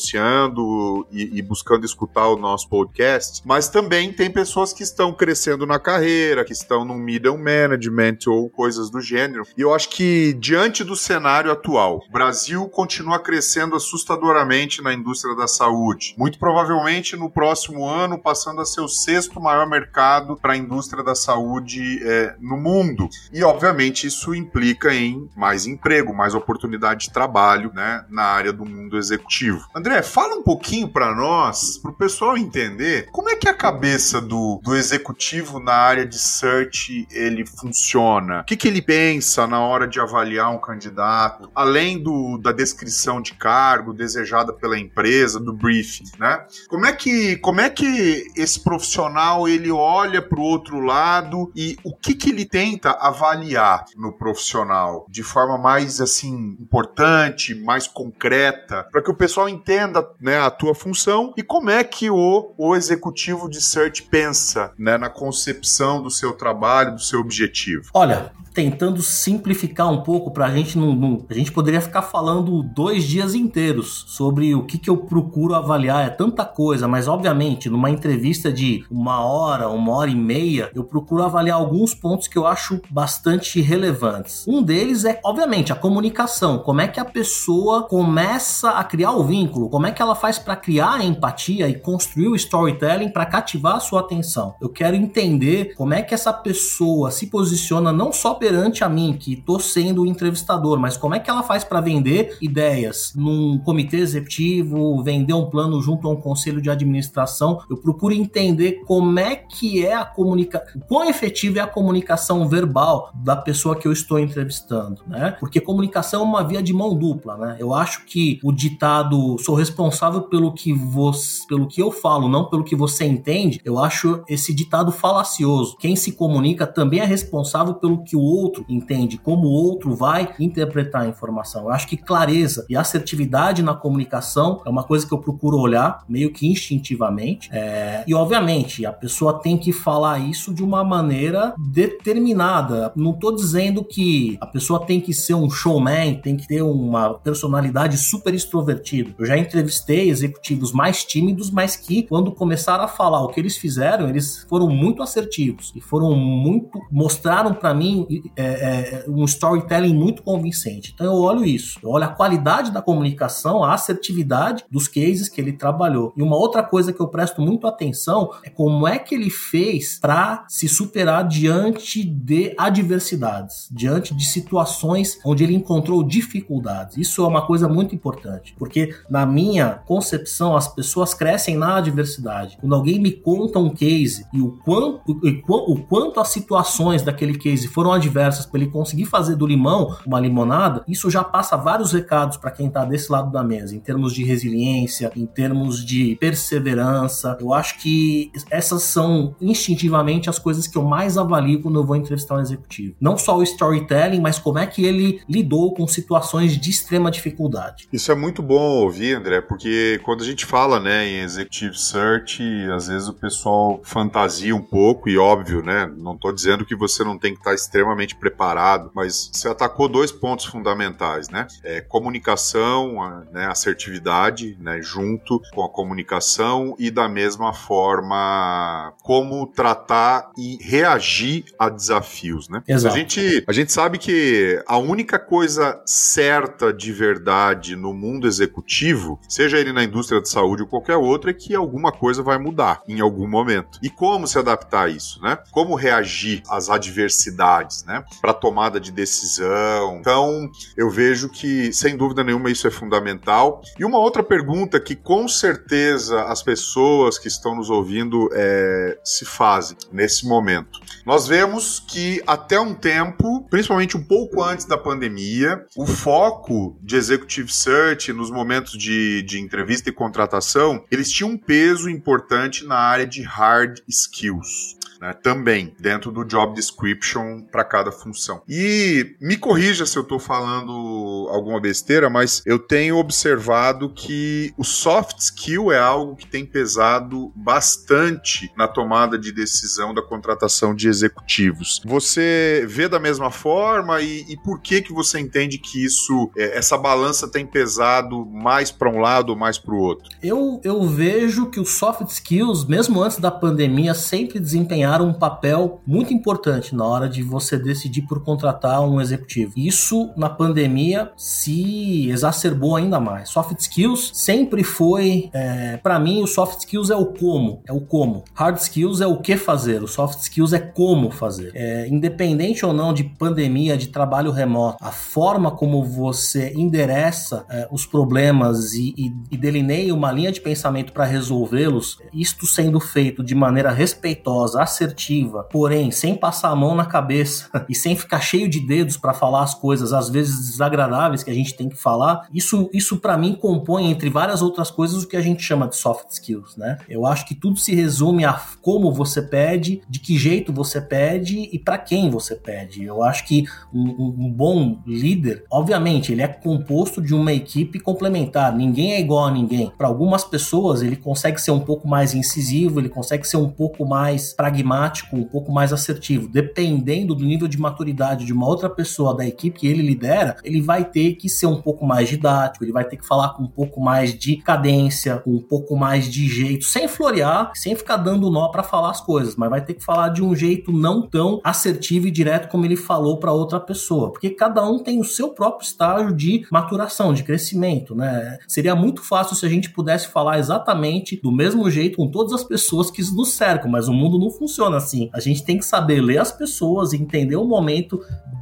e, 1.12 1.38
e 1.38 1.42
buscando 1.42 1.86
escutar 1.86 2.28
o 2.28 2.38
nosso 2.38 2.70
podcast, 2.70 3.42
mas 3.46 3.70
também 3.70 4.12
tem 4.12 4.30
pessoas 4.30 4.74
que 4.74 4.84
estão 4.84 5.14
crescendo 5.14 5.66
na 5.66 5.80
carreira, 5.80 6.46
que 6.46 6.54
estão 6.54 6.86
no 6.86 6.96
middle 6.96 7.38
management 7.38 8.20
ou 8.28 8.50
coisas 8.50 8.90
do 8.90 9.02
gênero. 9.02 9.44
E 9.58 9.62
eu 9.62 9.74
acho 9.74 9.90
que 9.90 10.34
diante 10.34 10.84
do 10.84 10.96
cenário 10.96 11.52
atual, 11.52 12.04
o 12.08 12.12
Brasil 12.12 12.68
continua 12.70 13.20
crescendo 13.20 13.76
assustadoramente 13.76 14.82
na 14.82 14.94
indústria 14.94 15.36
da 15.36 15.48
saúde. 15.48 16.16
Muito 16.18 16.40
provavelmente 16.40 17.16
no 17.16 17.30
próximo 17.30 17.88
ano 17.88 18.18
passando 18.18 18.62
a 18.62 18.66
ser 18.66 18.82
o 18.82 18.88
sexto 18.88 19.40
maior 19.40 19.68
mercado 19.68 20.38
para 20.38 20.54
a 20.54 20.58
indústria 20.58 21.04
da 21.04 21.16
saúde 21.16 22.02
é, 22.04 22.36
no 22.40 22.58
mundo. 22.58 23.08
E 23.34 23.44
obviamente 23.44 24.08
isso 24.08 24.34
implica 24.34 24.94
em 24.94 25.30
mais 25.36 25.66
emprego, 25.66 26.14
mais 26.14 26.34
oportunidade 26.34 27.08
de 27.08 27.14
trabalho, 27.14 27.72
né, 27.74 28.06
na 28.10 28.24
área 28.24 28.54
do 28.54 28.66
mundo 28.66 28.98
executivo. 28.98 29.68
André, 29.82 30.04
fala 30.04 30.36
um 30.36 30.44
pouquinho 30.44 30.88
para 30.88 31.12
nós, 31.16 31.80
para 31.80 31.90
o 31.90 31.96
pessoal 31.96 32.38
entender 32.38 33.08
como 33.12 33.32
é 33.32 33.36
que 33.36 33.50
a 33.50 33.54
cabeça 33.54 34.22
do, 34.22 34.62
do 34.64 34.76
executivo 34.76 35.60
na 35.60 35.74
área 35.74 36.06
de 36.06 36.20
search 36.20 37.08
ele 37.10 37.44
funciona. 37.48 38.42
O 38.42 38.44
que, 38.44 38.56
que 38.56 38.68
ele 38.68 38.80
pensa 38.80 39.48
na 39.48 39.60
hora 39.60 39.88
de 39.88 40.00
avaliar 40.00 40.52
um 40.52 40.60
candidato, 40.60 41.50
além 41.56 41.98
do, 41.98 42.38
da 42.38 42.52
descrição 42.52 43.20
de 43.20 43.34
cargo 43.34 43.92
desejada 43.92 44.54
pela 44.54 44.78
empresa, 44.78 45.40
do 45.40 45.52
briefing, 45.52 46.12
né? 46.20 46.46
Como 46.70 46.86
é 46.86 46.94
que, 46.94 47.38
como 47.38 47.60
é 47.60 47.68
que 47.68 48.28
esse 48.36 48.60
profissional 48.60 49.50
ele 49.50 49.72
olha 49.72 50.22
para 50.22 50.40
o 50.40 50.44
outro 50.44 50.80
lado 50.80 51.52
e 51.56 51.76
o 51.84 51.96
que, 51.96 52.14
que 52.14 52.30
ele 52.30 52.46
tenta 52.46 52.92
avaliar 52.92 53.86
no 53.96 54.14
profissional 54.14 55.08
de 55.10 55.24
forma 55.24 55.58
mais 55.58 56.00
assim 56.00 56.56
importante, 56.60 57.56
mais 57.56 57.88
concreta, 57.88 58.88
para 58.92 59.02
que 59.02 59.10
o 59.10 59.16
pessoal 59.16 59.50
entenda 59.50 59.71
né, 60.20 60.40
a 60.40 60.50
tua 60.50 60.76
função 60.76 61.34
e 61.38 61.44
como 61.44 61.70
é 61.70 61.84
que 61.84 62.10
o, 62.10 62.54
o 62.58 62.76
executivo 62.76 63.50
de 63.50 63.62
search 63.62 64.04
pensa 64.04 64.72
né, 64.78 64.98
na 64.98 65.10
concepção 65.10 66.02
do 66.02 66.10
seu 66.10 66.34
trabalho, 66.34 66.96
do 66.96 67.02
seu 67.02 67.20
objetivo? 67.20 67.90
Olha, 67.94 68.32
tentando 68.54 69.02
simplificar 69.02 69.90
um 69.92 70.02
pouco 70.04 70.32
para 70.32 70.46
a 70.46 70.52
gente 70.52 70.78
não, 70.78 70.94
não, 70.94 71.26
a 71.30 71.34
gente 71.34 71.52
poderia 71.52 71.80
ficar 71.80 72.02
falando 72.02 72.62
dois 72.62 73.04
dias 73.06 73.34
inteiros 73.34 74.06
sobre 74.08 74.54
o 74.54 74.64
que, 74.64 74.78
que 74.78 74.90
eu 74.90 74.98
procuro 74.98 75.56
avaliar 75.56 76.06
é 76.06 76.10
tanta 76.10 76.44
coisa 76.44 76.88
mas 76.88 77.08
obviamente 77.08 77.70
numa 77.70 77.90
entrevista 77.90 78.52
de 78.52 78.86
uma 78.92 79.24
hora 79.24 79.70
uma 79.70 79.94
hora 79.94 80.10
e 80.10 80.16
meia 80.16 80.70
eu 80.76 80.84
procuro 80.84 81.24
avaliar 81.24 81.58
alguns 81.58 81.94
pontos 81.94 82.28
que 82.28 82.38
eu 82.38 82.46
acho 82.46 82.82
bastante 82.90 83.62
relevantes. 83.62 84.46
Um 84.48 84.62
deles 84.62 85.06
é 85.06 85.20
obviamente 85.24 85.72
a 85.72 85.76
comunicação. 85.76 86.60
Como 86.60 86.82
é 86.82 86.88
que 86.88 87.00
a 87.00 87.06
pessoa 87.06 87.84
começa 87.84 88.72
a 88.72 88.84
criar 88.84 89.12
o 89.12 89.24
vínculo 89.24 89.61
como 89.70 89.88
é 89.88 89.92
que 89.92 90.02
ela 90.02 90.16
faz 90.16 90.38
para 90.40 90.56
criar 90.56 90.96
a 90.96 91.04
empatia 91.04 91.68
e 91.68 91.76
construir 91.76 92.28
o 92.28 92.36
storytelling 92.36 93.10
para 93.10 93.26
cativar 93.26 93.76
a 93.76 93.80
sua 93.80 94.02
atenção? 94.02 94.56
Eu 94.62 94.70
quero 94.70 94.96
entender 94.96 95.74
como 95.76 95.94
é 95.94 96.02
que 96.02 96.14
essa 96.14 96.34
pessoa 96.34 97.12
se 97.12 97.28
posiciona 97.28 97.92
não 97.92 98.12
só 98.12 98.34
perante 98.34 98.84
a 98.84 98.90
mim, 98.90 99.18
que 99.18 99.34
estou 99.34 99.60
sendo 99.60 100.04
o 100.04 100.06
entrevistador, 100.06 100.80
mas 100.80 100.98
como 100.98 101.16
é 101.16 101.20
que 101.20 101.30
ela 101.30 101.44
faz 101.44 101.64
para 101.64 101.82
vender 101.82 102.38
ideias 102.42 103.14
num 103.16 103.58
comitê 103.60 103.98
executivo, 103.98 105.04
vender 105.04 105.34
um 105.34 105.50
plano 105.50 105.82
junto 105.82 106.08
a 106.08 106.12
um 106.12 106.16
conselho 106.16 106.62
de 106.62 106.70
administração. 106.70 107.62
Eu 107.70 107.78
procuro 107.78 108.14
entender 108.14 108.84
como 108.86 109.20
é 109.20 109.36
que 109.36 109.86
é 109.86 109.94
a 109.94 110.06
comunicação, 110.06 110.82
quão 110.88 111.10
efetiva 111.10 111.60
é 111.60 111.62
a 111.62 111.68
comunicação 111.68 112.48
verbal 112.48 113.12
da 113.14 113.36
pessoa 113.36 113.76
que 113.76 113.88
eu 113.88 113.92
estou 113.92 114.20
entrevistando, 114.20 115.02
né? 115.08 115.36
Porque 115.40 115.60
comunicação 115.60 116.22
é 116.22 116.24
uma 116.24 116.44
via 116.44 116.62
de 116.62 116.74
mão 116.74 116.96
dupla, 116.96 117.38
né? 117.38 117.58
Eu 117.60 117.74
acho 117.74 118.06
que 118.06 118.40
o 118.44 118.52
ditado 118.52 119.38
sou 119.44 119.56
responsável 119.56 120.22
pelo 120.22 120.54
que 120.54 120.74
você, 120.74 121.46
pelo 121.48 121.68
que 121.68 121.82
eu 121.82 121.92
falo, 121.92 122.28
não 122.28 122.46
pelo 122.46 122.64
que 122.64 122.76
você 122.76 123.06
entende, 123.06 123.60
eu 123.64 123.80
acho 123.80 124.24
esse 124.28 124.54
ditado 124.54 124.92
falacioso. 124.92 125.78
Quem 125.78 125.96
se 125.96 126.14
comunica 126.14 126.66
também 126.66 127.00
é 127.00 127.06
responsável 127.06 127.76
pelo 127.76 128.04
que 128.04 128.16
o 128.16 128.22
outro 128.22 128.66
entende, 128.70 129.18
como 129.18 129.48
o 129.48 129.52
outro 129.52 129.96
vai 129.96 130.34
interpretar 130.40 131.04
a 131.04 131.08
informação. 131.08 131.64
Eu 131.64 131.72
acho 131.72 131.88
que 131.88 131.98
clareza 131.98 132.66
e 132.70 132.76
assertividade 132.76 133.62
na 133.64 133.74
comunicação 133.74 134.62
é 134.66 134.70
uma 134.70 134.84
coisa 134.84 135.06
que 135.06 135.14
eu 135.14 135.18
procuro 135.18 135.58
olhar 135.58 136.04
meio 136.08 136.32
que 136.32 136.48
instintivamente. 136.48 137.50
É... 137.52 138.04
e 138.08 138.14
obviamente 138.14 138.86
a 138.86 138.94
pessoa 138.94 139.40
tem 139.40 139.58
que 139.58 139.72
falar 139.72 140.20
isso 140.20 140.54
de 140.54 140.64
uma 140.64 140.84
maneira 140.84 141.54
determinada. 141.58 142.92
Não 142.96 143.12
estou 143.12 143.36
dizendo 143.36 143.84
que 143.84 144.38
a 144.40 144.46
pessoa 144.46 144.86
tem 144.86 145.00
que 145.00 145.14
ser 145.14 145.34
um 145.34 145.50
showman, 145.50 146.16
tem 146.16 146.38
que 146.38 146.48
ter 146.48 146.62
uma 146.62 147.16
personalidade 147.16 147.98
super 147.98 148.34
extrovertida. 148.34 149.14
Eu 149.18 149.26
já 149.32 149.38
entrevistei 149.38 150.10
executivos 150.10 150.74
mais 150.74 151.06
tímidos, 151.06 151.50
mas 151.50 151.78
que 151.78 152.04
quando 152.04 152.32
começaram 152.32 152.84
a 152.84 152.88
falar 152.88 153.22
o 153.22 153.30
que 153.30 153.40
eles 153.40 153.56
fizeram, 153.58 154.10
eles 154.10 154.46
foram 154.50 154.68
muito 154.68 155.02
assertivos 155.02 155.72
e 155.76 155.80
foram 155.80 156.14
muito 156.16 156.80
mostraram 156.92 157.54
para 157.54 157.74
mim 157.74 158.06
é, 158.36 158.44
é, 158.44 159.06
um 159.08 159.24
storytelling 159.24 159.94
muito 159.94 160.22
convincente. 160.22 160.92
Então 160.94 161.08
eu 161.08 161.22
olho 161.22 161.46
isso, 161.46 161.80
eu 161.82 161.90
olho 161.90 162.04
a 162.04 162.10
qualidade 162.10 162.72
da 162.72 162.82
comunicação, 162.82 163.64
a 163.64 163.74
assertividade 163.74 164.66
dos 164.70 164.88
cases 164.88 165.30
que 165.30 165.40
ele 165.40 165.54
trabalhou. 165.54 166.14
E 166.18 166.22
uma 166.22 166.36
outra 166.36 166.62
coisa 166.62 166.92
que 166.92 167.00
eu 167.00 167.08
presto 167.08 167.42
muito 167.42 167.68
atenção 167.68 168.32
é 168.44 168.50
como 168.50 168.88
é 168.88 169.00
que 169.00 169.16
ele 169.16 169.30
fez 169.30 169.98
para 170.00 170.46
se 170.50 170.68
superar 170.68 171.26
diante 171.26 172.04
de 172.04 172.54
adversidades, 172.58 173.70
diante 173.72 174.14
de 174.14 174.26
situações 174.26 175.20
onde 175.24 175.44
ele 175.44 175.56
encontrou 175.56 176.04
dificuldades. 176.04 176.98
Isso 176.98 177.24
é 177.24 177.28
uma 177.28 177.46
coisa 177.46 177.70
muito 177.70 177.96
importante, 177.96 178.54
porque 178.58 178.94
na 179.10 179.21
minha 179.26 179.82
concepção 179.86 180.56
as 180.56 180.68
pessoas 180.68 181.14
crescem 181.14 181.56
na 181.56 181.78
adversidade. 181.78 182.58
Quando 182.60 182.76
alguém 182.76 183.00
me 183.00 183.12
conta 183.12 183.60
um 183.60 183.70
case 183.70 184.26
e 184.34 184.42
o 184.42 184.52
quanto, 184.64 185.02
o 185.50 185.82
quanto 185.84 186.20
as 186.20 186.30
situações 186.30 187.02
daquele 187.02 187.38
case 187.38 187.68
foram 187.68 187.92
adversas 187.92 188.46
para 188.46 188.60
ele 188.60 188.72
conseguir 188.72 189.06
fazer 189.06 189.36
do 189.36 189.46
limão 189.46 189.96
uma 190.06 190.20
limonada, 190.20 190.84
isso 190.88 191.10
já 191.10 191.24
passa 191.24 191.58
vários 191.58 191.92
recados 191.92 192.38
para 192.38 192.52
quem 192.52 192.68
está 192.68 192.86
desse 192.86 193.12
lado 193.12 193.32
da 193.32 193.44
mesa, 193.44 193.76
em 193.76 193.80
termos 193.80 194.14
de 194.14 194.24
resiliência, 194.24 195.12
em 195.16 195.26
termos 195.26 195.84
de 195.86 196.16
perseverança. 196.20 197.38
Eu 197.40 197.54
acho 197.54 197.80
que 197.80 198.32
essas 198.50 198.84
são 198.84 199.36
instintivamente 199.42 200.30
as 200.30 200.40
coisas 200.40 200.68
que 200.68 200.78
eu 200.78 200.84
mais 200.84 201.18
avalio 201.18 201.62
quando 201.62 201.80
eu 201.80 201.86
vou 201.86 201.96
entrevistar 201.96 202.36
um 202.36 202.42
executivo. 202.42 202.96
Não 203.00 203.18
só 203.18 203.38
o 203.38 203.44
storytelling, 203.44 204.20
mas 204.20 204.40
como 204.40 204.60
é 204.60 204.68
que 204.68 204.84
ele 204.84 205.22
lidou 205.30 205.74
com 205.74 205.88
situações 205.88 206.58
de 206.58 206.70
extrema 206.70 207.12
dificuldade. 207.12 207.88
Isso 207.92 208.12
é 208.12 208.16
muito 208.16 208.42
bom 208.42 208.84
ouvir, 208.84 209.11
André, 209.14 209.42
porque 209.42 210.00
quando 210.04 210.22
a 210.22 210.26
gente 210.26 210.46
fala, 210.46 210.80
né, 210.80 211.06
em 211.06 211.22
executive 211.22 211.78
search, 211.78 212.44
às 212.72 212.88
vezes 212.88 213.08
o 213.08 213.14
pessoal 213.14 213.82
fantasia 213.84 214.56
um 214.56 214.62
pouco 214.62 215.10
e 215.10 215.18
óbvio, 215.18 215.62
né, 215.64 215.92
não 215.98 216.14
estou 216.14 216.32
dizendo 216.32 216.66
que 216.66 216.76
você 216.76 217.04
não 217.04 217.18
tem 217.18 217.34
que 217.34 217.40
estar 217.40 217.54
extremamente 217.54 218.16
preparado, 218.16 218.92
mas 218.94 219.30
você 219.32 219.48
atacou 219.48 219.88
dois 219.88 220.12
pontos 220.12 220.46
fundamentais, 220.46 221.30
né? 221.30 221.48
É, 221.64 221.82
comunicação, 221.82 223.24
né, 223.32 223.48
assertividade, 223.48 224.58
né, 224.60 224.82
junto 224.82 225.42
com 225.54 225.64
a 225.64 225.70
comunicação 225.70 226.76
e 226.78 226.90
da 226.92 227.08
mesma 227.08 227.54
forma 227.54 228.94
como 229.04 229.48
tratar 229.48 230.32
e 230.38 230.58
reagir 230.62 231.46
a 231.58 231.70
desafios, 231.70 232.50
né? 232.50 232.64
Exato. 232.68 232.96
A 232.96 232.98
gente, 232.98 233.44
a 233.48 233.52
gente 233.52 233.72
sabe 233.72 233.98
que 233.98 234.62
a 234.68 234.78
única 234.78 235.20
coisa 235.20 235.82
certa 235.86 236.74
de 236.74 236.92
verdade 236.92 237.76
no 237.76 237.94
mundo 237.94 238.28
executivo, 238.28 239.01
seja 239.28 239.58
ele 239.58 239.74
na 239.74 239.84
indústria 239.84 240.22
de 240.22 240.30
saúde 240.30 240.64
ou 240.64 240.68
qualquer 240.68 240.98
outra, 240.98 241.32
é 241.32 241.34
que 241.34 241.56
alguma 241.56 241.92
coisa 241.92 242.24
vai 242.24 242.38
mudar 242.38 242.82
em 242.88 243.00
algum 243.00 243.28
momento. 243.28 243.80
E 243.82 243.90
como 243.90 244.28
se 244.28 244.38
adaptar 244.38 244.86
a 244.86 244.90
isso, 244.90 245.22
né? 245.22 245.38
Como 245.52 245.76
reagir 245.76 246.44
às 246.50 246.70
adversidades, 246.70 247.84
né? 247.86 248.04
Para 248.22 248.34
tomada 248.34 248.80
de 248.80 248.92
decisão. 248.92 249.98
Então, 250.00 250.50
eu 250.76 250.90
vejo 250.90 251.30
que, 251.30 251.72
sem 251.74 251.96
dúvida 251.96 252.24
nenhuma, 252.24 252.50
isso 252.50 252.68
é 252.68 252.72
fundamental. 252.72 253.62
E 253.80 253.86
uma 253.86 253.98
outra 253.98 254.24
pergunta 254.24 254.80
que 254.80 254.96
com 254.96 255.28
certeza 255.28 256.24
as 256.24 256.42
pessoas 256.42 257.18
que 257.18 257.28
estão 257.28 257.56
nos 257.56 257.70
ouvindo 257.70 258.30
é, 258.34 258.98
se 259.04 259.26
fazem 259.26 259.78
nesse 259.92 260.28
momento. 260.28 260.80
Nós 261.06 261.28
vemos 261.28 261.80
que 261.80 262.22
até 262.26 262.60
um 262.60 262.74
tempo, 262.74 263.46
principalmente 263.50 263.98
um 263.98 264.04
pouco 264.04 264.44
antes 264.44 264.66
da 264.66 264.78
pandemia, 264.78 265.66
o 265.76 265.86
foco 265.86 266.78
de 266.82 266.96
executive 266.96 267.52
search 267.52 268.14
nos 268.14 268.30
momentos 268.32 268.78
de, 268.78 268.91
de 269.26 269.40
entrevista 269.40 269.90
e 269.90 269.94
contratação, 269.94 270.86
eles 270.92 271.12
tinham 271.12 271.32
um 271.32 271.38
peso 271.38 271.90
importante 271.90 272.66
na 272.66 272.78
área 272.78 273.06
de 273.06 273.22
hard 273.22 273.82
skills 273.88 274.81
né, 275.02 275.14
também 275.14 275.74
dentro 275.80 276.12
do 276.12 276.24
job 276.24 276.54
description 276.54 277.42
para 277.52 277.64
cada 277.64 277.92
função. 277.92 278.44
E 278.48 279.16
me 279.20 279.36
corrija 279.36 279.86
se 279.88 279.98
eu 279.98 280.04
estou 280.04 280.20
falando 280.20 281.28
alguma 281.32 281.60
besteira, 281.60 282.08
mas 282.10 282.44
eu 282.46 282.60
tenho 282.60 282.98
observado 282.98 283.90
que 283.90 284.54
o 284.58 284.64
soft 284.64 285.18
skill 285.18 285.72
é 285.72 285.80
algo 285.80 286.16
que 286.16 286.28
tem 286.28 286.46
pesado 286.46 287.32
bastante 287.36 288.52
na 288.56 288.68
tomada 288.68 289.18
de 289.18 289.32
decisão 289.32 289.92
da 289.92 290.04
contratação 290.04 290.76
de 290.76 290.88
executivos. 290.88 291.82
Você 291.84 292.64
vê 292.70 292.88
da 292.88 293.00
mesma 293.00 293.32
forma 293.32 294.02
e, 294.02 294.26
e 294.30 294.38
por 294.38 294.62
que 294.62 294.82
que 294.82 294.94
você 294.94 295.20
entende 295.20 295.58
que 295.58 295.84
isso, 295.84 296.30
é, 296.38 296.58
essa 296.58 296.78
balança 296.78 297.28
tem 297.28 297.46
pesado 297.46 298.24
mais 298.26 298.70
para 298.70 298.90
um 298.90 299.00
lado 299.00 299.32
ou 299.32 299.36
mais 299.36 299.58
para 299.58 299.74
o 299.74 299.80
outro? 299.80 300.10
Eu, 300.22 300.62
eu 300.64 300.84
vejo 300.84 301.50
que 301.50 301.60
os 301.60 301.70
soft 301.70 302.08
skills, 302.10 302.66
mesmo 302.66 303.02
antes 303.02 303.18
da 303.18 303.32
pandemia, 303.32 303.96
sempre 303.96 304.40
desempenharam 304.40 304.91
um 305.00 305.14
papel 305.14 305.80
muito 305.86 306.12
importante 306.12 306.76
na 306.76 306.84
hora 306.84 307.08
de 307.08 307.22
você 307.22 307.56
decidir 307.56 308.02
por 308.02 308.24
contratar 308.24 308.82
um 308.82 309.00
executivo. 309.00 309.54
Isso 309.56 310.10
na 310.18 310.30
pandemia 310.30 311.12
se 311.16 312.10
exacerbou 312.10 312.76
ainda 312.76 313.00
mais. 313.00 313.30
Soft 313.30 313.60
skills 313.60 314.10
sempre 314.14 314.64
foi, 314.64 315.30
é, 315.34 315.78
para 315.78 316.00
mim, 316.00 316.24
o 316.24 316.28
soft 316.28 316.62
skills 316.62 316.90
é 316.90 316.96
o 316.96 317.06
como, 317.06 317.62
é 317.68 317.72
o 317.72 317.82
como. 317.82 318.24
Hard 318.34 318.58
skills 318.58 319.02
é 319.02 319.08
o 319.08 319.18
que 319.18 319.38
fazer, 319.38 319.84
o 319.84 319.88
soft 319.88 320.20
skills 320.22 320.54
é 320.54 320.60
como 320.60 321.12
fazer. 321.12 321.52
É, 321.54 321.88
independente 321.88 322.66
ou 322.66 322.74
não 322.74 322.94
de 322.94 323.04
pandemia, 323.04 323.78
de 323.78 323.88
trabalho 323.88 324.32
remoto, 324.32 324.78
a 324.82 324.92
forma 324.92 325.52
como 325.52 325.84
você 325.84 326.54
endereça 326.56 327.46
é, 327.50 327.68
os 327.72 327.86
problemas 327.86 328.74
e, 328.74 328.94
e, 328.98 329.14
e 329.32 329.38
delineia 329.38 329.94
uma 329.94 330.12
linha 330.12 330.32
de 330.32 330.42
pensamento 330.42 330.94
para 330.94 331.06
resolvê-los, 331.06 331.98
isto 332.14 332.48
sendo 332.48 332.80
feito 332.80 333.24
de 333.24 333.36
maneira 333.36 333.72
respeitosa, 333.72 334.62
assertiva, 334.82 335.44
porém 335.44 335.92
sem 335.92 336.16
passar 336.16 336.50
a 336.50 336.56
mão 336.56 336.76
na 336.76 336.86
cabeça 336.86 337.50
e 337.70 337.76
sem 337.76 337.96
ficar 337.96 338.20
cheio 338.20 338.50
de 338.50 338.60
dedos 338.60 338.98
para 338.98 339.14
falar 339.14 339.44
as 339.44 339.54
coisas 339.54 339.94
às 339.94 340.10
vezes 340.10 340.52
desagradáveis 340.52 341.24
que 341.24 341.30
a 341.30 341.34
gente 341.34 341.54
tem 341.54 341.70
que 341.70 341.78
falar, 341.78 342.28
isso 342.34 342.70
isso 342.74 342.98
para 342.98 343.18
mim 343.18 343.36
compõe 343.36 343.92
entre 343.92 344.10
várias 344.10 344.42
outras 344.42 344.72
coisas 344.72 345.04
o 345.04 345.08
que 345.08 345.18
a 345.18 345.22
gente 345.22 345.44
chama 345.44 345.68
de 345.68 345.76
soft 345.76 346.10
skills, 346.12 346.58
né? 346.58 346.80
Eu 346.90 347.06
acho 347.06 347.26
que 347.26 347.36
tudo 347.36 347.58
se 347.58 347.76
resume 347.76 348.26
a 348.26 348.40
como 348.62 348.92
você 348.92 349.22
pede, 349.22 349.82
de 349.90 350.00
que 350.00 350.18
jeito 350.18 350.52
você 350.52 350.82
pede 350.82 351.50
e 351.52 351.60
para 351.60 351.78
quem 351.78 352.10
você 352.10 352.36
pede. 352.36 352.84
Eu 352.84 353.04
acho 353.04 353.26
que 353.26 353.46
um, 353.74 354.16
um 354.18 354.32
bom 354.32 354.80
líder, 354.86 355.46
obviamente, 355.52 356.12
ele 356.12 356.22
é 356.22 356.28
composto 356.28 357.02
de 357.02 357.14
uma 357.14 357.34
equipe 357.34 357.80
complementar. 357.80 358.56
Ninguém 358.56 358.94
é 358.94 359.00
igual 359.00 359.26
a 359.26 359.32
ninguém. 359.32 359.72
Para 359.78 359.88
algumas 359.88 360.24
pessoas 360.24 360.82
ele 360.82 360.96
consegue 360.96 361.40
ser 361.40 361.52
um 361.52 361.60
pouco 361.60 361.88
mais 361.88 362.14
incisivo, 362.14 362.80
ele 362.80 362.90
consegue 362.90 363.28
ser 363.28 363.38
um 363.38 363.50
pouco 363.50 363.86
mais 363.86 364.34
pragmático 364.34 364.71
pragmático, 364.72 365.18
um 365.18 365.24
pouco 365.24 365.52
mais 365.52 365.74
assertivo. 365.74 366.28
Dependendo 366.28 367.14
do 367.14 367.26
nível 367.26 367.48
de 367.48 367.60
maturidade 367.60 368.26
de 368.26 368.34
uma 368.34 368.48
outra 368.48 368.70
pessoa 368.70 369.16
da 369.16 369.26
equipe 369.26 369.60
que 369.60 369.68
ele 369.68 369.82
lidera, 369.82 370.38
ele 370.44 370.62
vai 370.62 370.86
ter 370.86 371.16
que 371.16 371.28
ser 371.28 371.48
um 371.48 371.62
pouco 371.62 371.86
mais 371.86 372.08
didático, 372.08 372.64
ele 372.64 372.72
vai 372.72 372.86
ter 372.86 372.98
que 372.98 373.06
falar 373.06 373.30
com 373.30 373.44
um 373.44 373.48
pouco 373.48 373.82
mais 373.82 374.18
de 374.18 374.38
cadência, 374.38 375.18
com 375.18 375.32
um 375.32 375.42
pouco 375.42 375.76
mais 375.76 376.10
de 376.10 376.28
jeito, 376.28 376.64
sem 376.66 376.88
florear, 376.88 377.52
sem 377.54 377.76
ficar 377.76 377.98
dando 377.98 378.32
nó 378.32 378.48
para 378.48 378.64
falar 378.64 378.92
as 378.92 379.02
coisas, 379.02 379.36
mas 379.36 379.50
vai 379.50 379.62
ter 379.62 379.74
que 379.74 379.84
falar 379.84 380.10
de 380.10 380.24
um 380.24 380.36
jeito 380.36 380.72
não 380.72 381.08
tão 381.08 381.42
assertivo 381.44 382.08
e 382.08 382.12
direto 382.12 382.48
como 382.48 382.66
ele 382.66 382.78
falou 382.78 383.20
para 383.20 383.34
outra 383.34 383.60
pessoa, 383.60 384.12
porque 384.12 384.30
cada 384.30 384.66
um 384.68 384.80
tem 384.80 385.00
o 385.00 385.04
seu 385.04 385.30
próprio 385.30 385.66
estágio 385.66 386.16
de 386.16 386.46
maturação, 386.52 387.14
de 387.14 387.24
crescimento, 387.24 387.94
né? 387.94 388.38
Seria 388.48 388.76
muito 388.76 389.02
fácil 389.02 389.36
se 389.36 389.46
a 389.46 389.50
gente 389.50 389.70
pudesse 389.70 390.08
falar 390.08 390.40
exatamente 390.40 391.20
do 391.22 391.32
mesmo 391.32 391.70
jeito 391.70 391.98
com 391.98 392.10
todas 392.10 392.34
as 392.34 392.44
pessoas 392.44 392.90
que 392.90 393.02
nos 393.12 393.34
cercam, 393.34 393.70
mas 393.70 393.88
o 393.88 393.94
mundo 393.94 394.20
não 394.20 394.30
funciona 394.30 394.51
assim. 394.76 395.10
A 395.14 395.20
gente 395.20 395.44
tem 395.44 395.58
que 395.58 395.66
saber 395.66 396.02
ler 396.02 396.20
as 396.20 396.32
pessoas 396.32 396.94
entender 396.94 397.36
o 397.36 397.46
momento 397.46 398.02